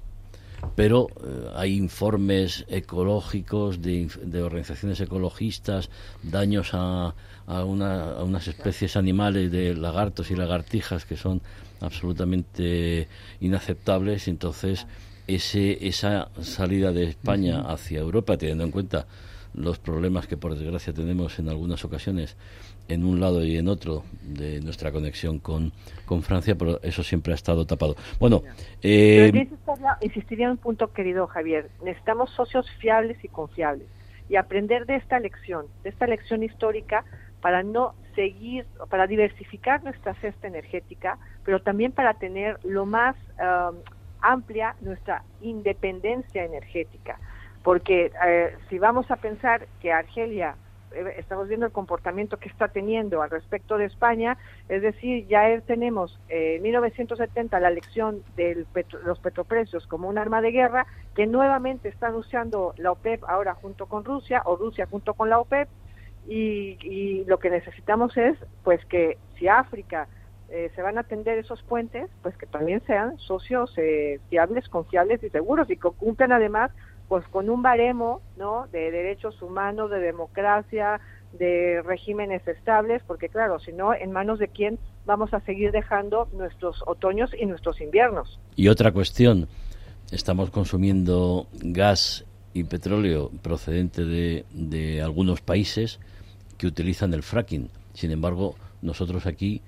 pero 0.76 1.08
eh, 1.10 1.50
hay 1.56 1.76
informes 1.76 2.66
ecológicos 2.70 3.82
de, 3.82 4.10
de, 4.24 4.42
organizaciones 4.42 5.00
ecologistas, 5.02 5.90
daños 6.24 6.70
a, 6.74 7.16
a, 7.46 7.64
una, 7.64 8.12
a, 8.14 8.24
unas 8.24 8.48
especies 8.48 8.96
animales 8.96 9.52
de 9.52 9.76
lagartos 9.76 10.32
y 10.32 10.36
lagartijas 10.36 11.06
que 11.06 11.18
son 11.18 11.42
absolutamente 11.82 13.08
inaceptables. 13.40 14.28
Entonces, 14.28 14.88
ese, 15.28 15.88
esa 15.88 16.30
salida 16.42 16.92
de 16.92 17.06
España 17.06 17.62
hacia 17.62 18.00
Europa, 18.00 18.38
teniendo 18.38 18.64
en 18.64 18.72
cuenta 18.72 19.08
los 19.54 19.80
problemas 19.80 20.28
que 20.28 20.38
por 20.38 20.56
desgracia 20.56 20.94
tenemos 20.94 21.40
en 21.40 21.50
algunas 21.50 21.84
ocasiones 21.84 22.38
en 22.88 23.04
un 23.04 23.20
lado 23.20 23.44
y 23.44 23.58
en 23.58 23.68
otro 23.68 24.04
de 24.22 24.62
nuestra 24.62 24.92
conexión 24.92 25.40
con, 25.40 25.74
con 26.06 26.22
Francia, 26.24 26.56
pero 26.56 26.80
eso 26.84 27.04
siempre 27.04 27.34
ha 27.34 27.36
estado 27.36 27.66
tapado. 27.66 27.96
Bueno, 28.20 28.44
eh... 28.82 29.48
insistiría 30.02 30.46
en 30.46 30.52
un 30.52 30.58
punto, 30.58 30.94
querido 30.94 31.28
Javier. 31.28 31.70
Necesitamos 31.84 32.30
socios 32.32 32.70
fiables 32.80 33.18
y 33.24 33.28
confiables 33.28 33.88
y 34.30 34.36
aprender 34.36 34.86
de 34.86 34.96
esta 34.96 35.20
lección, 35.20 35.66
de 35.84 35.90
esta 35.90 36.08
lección 36.08 36.44
histórica, 36.44 37.04
para 37.48 37.64
no 37.64 37.96
seguir, 38.14 38.66
para 38.90 39.08
diversificar 39.08 39.82
nuestra 39.82 40.14
cesta 40.16 40.48
energética, 40.48 41.18
pero 41.46 41.62
también 41.62 41.94
para 41.94 42.16
tener 42.16 42.60
lo 42.66 42.86
más 42.86 43.16
um, 43.40 43.78
amplia 44.20 44.76
nuestra 44.82 45.24
independencia 45.40 46.44
energética. 46.44 47.18
Porque 47.64 48.12
eh, 48.26 48.54
si 48.70 48.80
vamos 48.80 49.10
a 49.12 49.16
pensar 49.16 49.66
que 49.82 49.94
Argelia 49.94 50.58
eh, 50.92 51.16
estamos 51.18 51.48
viendo 51.48 51.66
el 51.66 51.72
comportamiento 51.72 52.36
que 52.36 52.50
está 52.50 52.68
teniendo 52.68 53.22
al 53.22 53.30
respecto 53.30 53.78
de 53.78 53.86
España, 53.86 54.38
es 54.68 54.82
decir, 54.82 55.26
ya 55.28 55.62
tenemos 55.62 56.20
eh, 56.28 56.56
en 56.58 56.64
1970 56.64 57.62
la 57.62 57.70
elección 57.70 58.24
de 58.36 58.66
los 59.06 59.20
petroprecios 59.20 59.88
como 59.88 60.10
un 60.10 60.18
arma 60.18 60.42
de 60.42 60.52
guerra 60.52 60.86
que 61.16 61.28
nuevamente 61.28 61.88
están 61.88 62.14
usando 62.16 62.74
la 62.76 62.92
OPEP 62.92 63.24
ahora 63.24 63.54
junto 63.54 63.86
con 63.86 64.04
Rusia 64.04 64.42
o 64.44 64.58
Rusia 64.58 64.86
junto 64.86 65.14
con 65.14 65.30
la 65.30 65.40
OPEP 65.40 65.70
y, 66.28 67.24
lo 67.26 67.40
que 67.40 67.50
necesitamos 67.50 68.16
es 68.18 68.38
pues 68.64 68.84
que 68.86 69.18
si 69.38 69.48
África 69.48 70.08
eh, 70.50 70.72
se 70.76 70.82
van 70.82 70.98
a 70.98 71.02
atender 71.02 71.38
esos 71.38 71.62
puentes, 71.64 72.10
pues 72.22 72.38
que 72.38 72.46
también 72.46 72.82
sean 72.86 73.18
socios 73.18 73.74
fiables, 74.30 74.70
confiables 74.70 75.24
y 75.24 75.30
seguros 75.30 75.70
y 75.70 75.78
que 75.78 75.90
cumplan 75.90 76.32
además 76.32 76.72
pues 77.08 77.26
con 77.30 77.50
un 77.50 77.62
baremo 77.62 78.22
¿no? 78.38 78.68
de 78.72 78.92
derechos 78.92 79.42
humanos, 79.42 79.90
de 79.90 80.00
democracia, 80.00 81.00
de 81.34 81.82
regímenes 81.84 82.46
estables, 82.48 83.02
porque 83.06 83.30
claro, 83.30 83.60
si 83.60 83.72
no, 83.72 83.94
¿en 83.94 84.12
manos 84.12 84.40
de 84.40 84.48
quién 84.48 84.80
vamos 85.06 85.34
a 85.34 85.40
seguir 85.42 85.72
dejando 85.72 86.28
nuestros 86.34 86.84
otoños 86.86 87.32
y 87.38 87.46
nuestros 87.46 87.80
inviernos? 87.82 88.40
Y 88.56 88.68
otra 88.68 88.92
cuestión, 88.92 89.48
estamos 90.12 90.50
consumiendo 90.50 91.48
gas 91.62 92.26
y 92.54 92.64
petróleo 92.64 93.32
procedente 93.42 94.04
de, 94.04 94.46
de 94.52 95.02
algunos 95.02 95.42
países 95.42 96.00
que 96.58 96.68
utilizan 96.68 97.14
el 97.14 97.24
fracking. 97.24 97.70
Sin 97.94 98.12
embargo, 98.12 98.56
nosotros 98.82 99.26
aquí 99.26 99.62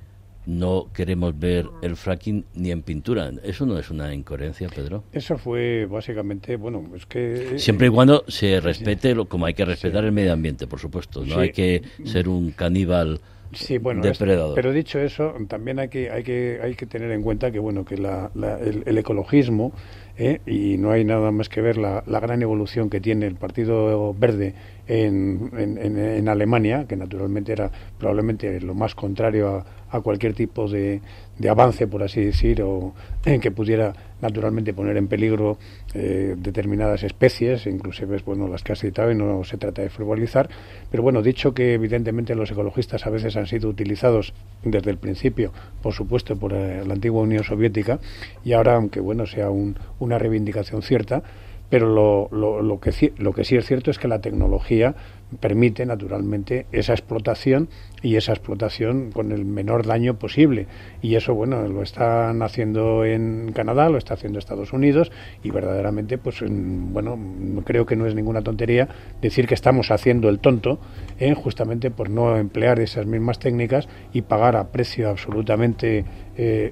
no 0.46 0.88
queremos 0.94 1.38
ver 1.38 1.68
el 1.82 1.96
fracking 1.96 2.46
ni 2.56 2.72
en 2.72 2.82
pintura. 2.82 3.32
¿Eso 3.44 3.66
no 3.66 3.78
es 3.78 3.90
una 3.90 4.14
incoherencia, 4.14 4.68
Pedro? 4.70 5.04
Eso 5.12 5.38
fue 5.38 5.86
básicamente, 5.86 6.56
bueno, 6.56 6.84
es 6.96 7.06
que... 7.06 7.56
Eh, 7.56 7.60
Siempre 7.60 7.88
y 7.88 7.90
cuando 7.90 8.24
se 8.28 8.60
respete, 8.60 9.14
lo, 9.14 9.26
como 9.26 9.46
hay 9.46 9.54
que 9.54 9.66
respetar 9.66 10.04
el 10.06 10.12
medio 10.12 10.34
ambiente, 10.34 10.66
por 10.66 10.80
supuesto. 10.80 11.24
No 11.26 11.40
hay 11.40 11.52
que 11.52 11.84
ser 12.06 12.28
un 12.28 12.52
caníbal 12.52 13.22
sí, 13.52 13.78
bueno, 13.78 14.02
depredador. 14.02 14.56
pero 14.56 14.72
dicho 14.72 15.00
eso, 15.00 15.34
también 15.48 15.80
hay 15.80 15.90
que, 15.90 16.10
hay 16.10 16.24
que, 16.24 16.60
hay 16.62 16.76
que 16.76 16.86
tener 16.86 17.12
en 17.12 17.22
cuenta 17.22 17.52
que, 17.52 17.60
bueno, 17.60 17.86
que 17.86 17.98
la, 17.98 18.32
el, 18.36 18.98
ecologismo, 18.98 19.74
eh, 20.18 20.40
y 20.46 20.78
no 20.78 20.92
hay 20.92 21.06
nada 21.06 21.32
más 21.32 21.50
que 21.50 21.62
ver 21.62 21.78
la, 21.78 22.04
la 22.06 22.20
gran 22.20 22.42
evolución 22.42 22.90
que 22.90 23.00
tiene 23.00 23.28
el 23.28 23.36
Partido 23.36 24.14
Verde 24.14 24.54
en, 24.88 25.52
en, 25.58 25.98
en, 25.98 26.30
Alemania, 26.30 26.86
que 26.88 26.96
naturalmente 26.96 27.52
era 27.52 27.72
probablemente 27.98 28.60
lo 28.60 28.74
más 28.74 28.96
contrario 28.96 29.48
a, 29.50 29.66
a 29.92 30.02
cualquier 30.02 30.34
tipo 30.34 30.68
de, 30.68 31.02
de, 31.40 31.50
avance, 31.50 31.88
por 31.88 32.04
así 32.04 32.22
decir, 32.22 32.62
o 32.62 32.94
en 33.26 33.42
que 33.42 33.52
pudiera 33.52 33.94
naturalmente 34.22 34.74
poner 34.74 34.98
en 34.98 35.08
peligro 35.08 35.58
eh, 35.94 36.36
determinadas 36.38 37.04
especies, 37.04 37.66
inclusive 37.66 38.22
bueno, 38.26 38.48
las 38.48 38.64
que 38.64 38.74
has 38.74 38.80
citado, 38.80 39.12
y 39.12 39.16
no 39.16 39.44
se 39.44 39.58
trata 39.58 39.82
de 39.82 39.90
frivolizar. 39.90 40.50
Pero 40.92 41.02
bueno, 41.04 41.22
dicho 41.22 41.54
que 41.54 41.74
evidentemente 41.74 42.36
los 42.36 42.52
ecologistas 42.52 43.08
a 43.08 43.10
veces 43.10 43.36
han 43.38 43.48
sido 43.48 43.70
utilizados 43.70 44.34
desde 44.64 44.92
el 44.92 44.98
principio, 44.98 45.52
por 45.82 45.94
supuesto, 45.94 46.36
por 46.38 46.54
eh, 46.54 46.84
la 46.86 46.94
antigua 46.94 47.22
Unión 47.22 47.44
Soviética, 47.44 48.00
y 48.44 48.54
ahora, 48.54 48.76
aunque 48.76 49.00
bueno, 49.00 49.26
sea 49.26 49.50
un, 49.50 49.78
una 50.00 50.20
reivindicación 50.20 50.82
cierta, 50.82 51.24
pero 51.70 51.88
lo, 51.88 52.62
lo, 52.62 52.80
que, 52.80 53.14
lo 53.18 53.34
que 53.34 53.44
sí 53.44 53.56
es 53.56 53.66
cierto 53.66 53.92
es 53.92 54.00
que 54.00 54.08
la 54.08 54.22
tecnología 54.22 54.96
permite 55.40 55.86
naturalmente 55.86 56.66
esa 56.72 56.94
explotación 56.94 57.70
y 58.02 58.16
esa 58.16 58.32
explotación 58.32 59.12
con 59.12 59.32
el 59.32 59.46
menor 59.46 59.86
daño 59.86 60.18
posible 60.18 60.68
y 61.02 61.16
eso 61.16 61.36
bueno 61.36 61.68
lo 61.68 61.84
están 61.84 62.42
haciendo 62.42 63.06
en 63.06 63.52
Canadá 63.54 63.90
lo 63.90 63.98
está 63.98 64.16
haciendo 64.16 64.40
Estados 64.40 64.74
Unidos 64.74 65.12
y 65.44 65.52
verdaderamente 65.52 66.18
pues 66.18 66.42
bueno 66.48 67.18
creo 67.64 67.86
que 67.86 67.96
no 67.96 68.08
es 68.08 68.16
ninguna 68.16 68.42
tontería 68.42 68.88
decir 69.22 69.48
que 69.48 69.54
estamos 69.54 69.92
haciendo 69.92 70.30
el 70.30 70.40
tonto 70.40 70.80
¿eh? 71.20 71.34
justamente 71.36 71.92
por 71.92 72.10
no 72.10 72.38
emplear 72.38 72.80
esas 72.80 73.06
mismas 73.06 73.40
técnicas 73.40 73.88
y 74.14 74.22
pagar 74.24 74.56
a 74.56 74.70
precio 74.70 75.10
absolutamente 75.10 76.06
eh, 76.38 76.72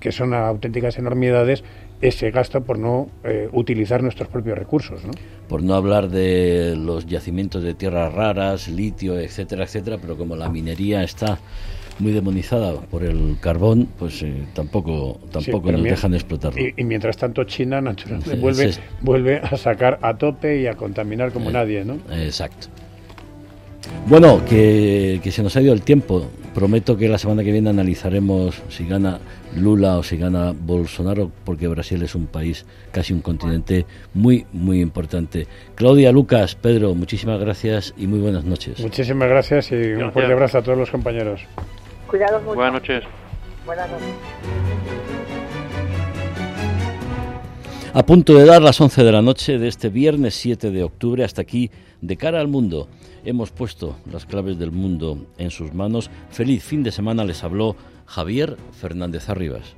que 0.00 0.12
son 0.12 0.34
auténticas 0.34 0.98
enormidades 0.98 1.62
ese 2.02 2.30
gasto 2.32 2.62
por 2.62 2.78
no 2.78 3.08
eh, 3.24 3.48
utilizar 3.52 4.02
nuestros 4.02 4.28
propios 4.28 4.58
recursos. 4.58 5.04
¿no? 5.04 5.12
Por 5.48 5.62
no 5.62 5.74
hablar 5.74 6.10
de 6.10 6.74
los 6.76 7.06
yacimientos 7.06 7.62
de 7.62 7.74
tierras 7.74 8.12
raras, 8.12 8.68
litio, 8.68 9.18
etcétera, 9.18 9.64
etcétera, 9.64 9.98
pero 10.00 10.16
como 10.16 10.36
la 10.36 10.48
minería 10.48 11.02
está 11.04 11.38
muy 11.98 12.12
demonizada 12.12 12.72
por 12.72 13.04
el 13.04 13.36
carbón, 13.40 13.88
pues 13.98 14.22
eh, 14.22 14.44
tampoco 14.54 15.20
tampoco 15.30 15.70
nos 15.70 15.82
dejan 15.82 16.14
explotarlo. 16.14 16.60
Y, 16.76 16.82
mientras 16.84 17.16
tanto 17.16 17.44
China 17.44 17.80
naturalmente 17.80 18.34
vuelve, 18.34 18.72
vuelve 19.00 19.38
a 19.38 19.56
sacar 19.56 19.98
a 20.02 20.16
tope 20.16 20.60
y 20.60 20.66
a 20.66 20.74
contaminar 20.74 21.32
como 21.32 21.50
eh, 21.50 21.52
nadie, 21.52 21.84
¿no? 21.84 21.98
Exacto. 22.10 22.66
Bueno, 24.06 24.44
que, 24.44 25.20
que 25.22 25.30
se 25.30 25.42
nos 25.42 25.54
ha 25.56 25.60
ido 25.60 25.72
el 25.72 25.82
tiempo. 25.82 26.26
Prometo 26.54 26.96
que 26.96 27.08
la 27.08 27.16
semana 27.16 27.42
que 27.42 27.50
viene 27.50 27.70
analizaremos 27.70 28.62
si 28.68 28.86
gana 28.86 29.18
Lula 29.56 29.96
o 29.96 30.02
si 30.02 30.18
gana 30.18 30.52
Bolsonaro, 30.54 31.30
porque 31.44 31.66
Brasil 31.66 32.02
es 32.02 32.14
un 32.14 32.26
país, 32.26 32.66
casi 32.90 33.14
un 33.14 33.22
continente 33.22 33.86
muy, 34.12 34.46
muy 34.52 34.80
importante. 34.80 35.46
Claudia, 35.74 36.12
Lucas, 36.12 36.54
Pedro, 36.54 36.94
muchísimas 36.94 37.40
gracias 37.40 37.94
y 37.96 38.06
muy 38.06 38.20
buenas 38.20 38.44
noches. 38.44 38.80
Muchísimas 38.80 39.28
gracias 39.28 39.72
y 39.72 39.92
un 39.92 40.12
fuerte 40.12 40.32
abrazo 40.32 40.58
a 40.58 40.62
todos 40.62 40.76
los 40.76 40.90
compañeros. 40.90 41.40
Cuidados 42.06 42.42
mucho. 42.42 42.56
Buenas 42.56 42.74
noches. 42.74 43.04
Buenas 43.64 43.90
noches. 43.90 45.11
A 47.94 48.06
punto 48.06 48.32
de 48.32 48.46
dar 48.46 48.62
las 48.62 48.80
11 48.80 49.04
de 49.04 49.12
la 49.12 49.20
noche 49.20 49.58
de 49.58 49.68
este 49.68 49.90
viernes 49.90 50.34
7 50.36 50.70
de 50.70 50.82
octubre, 50.82 51.24
hasta 51.24 51.42
aquí, 51.42 51.70
de 52.00 52.16
cara 52.16 52.40
al 52.40 52.48
mundo. 52.48 52.88
Hemos 53.22 53.50
puesto 53.50 53.96
las 54.10 54.24
claves 54.24 54.58
del 54.58 54.72
mundo 54.72 55.26
en 55.36 55.50
sus 55.50 55.74
manos. 55.74 56.10
Feliz 56.30 56.64
fin 56.64 56.82
de 56.82 56.90
semana 56.90 57.22
les 57.26 57.44
habló 57.44 57.76
Javier 58.06 58.56
Fernández 58.72 59.28
Arribas. 59.28 59.74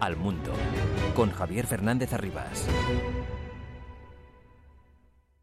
Al 0.00 0.16
mundo 0.16 0.52
con 1.14 1.30
Javier 1.30 1.66
Fernández 1.66 2.12
Arribas. 2.12 2.66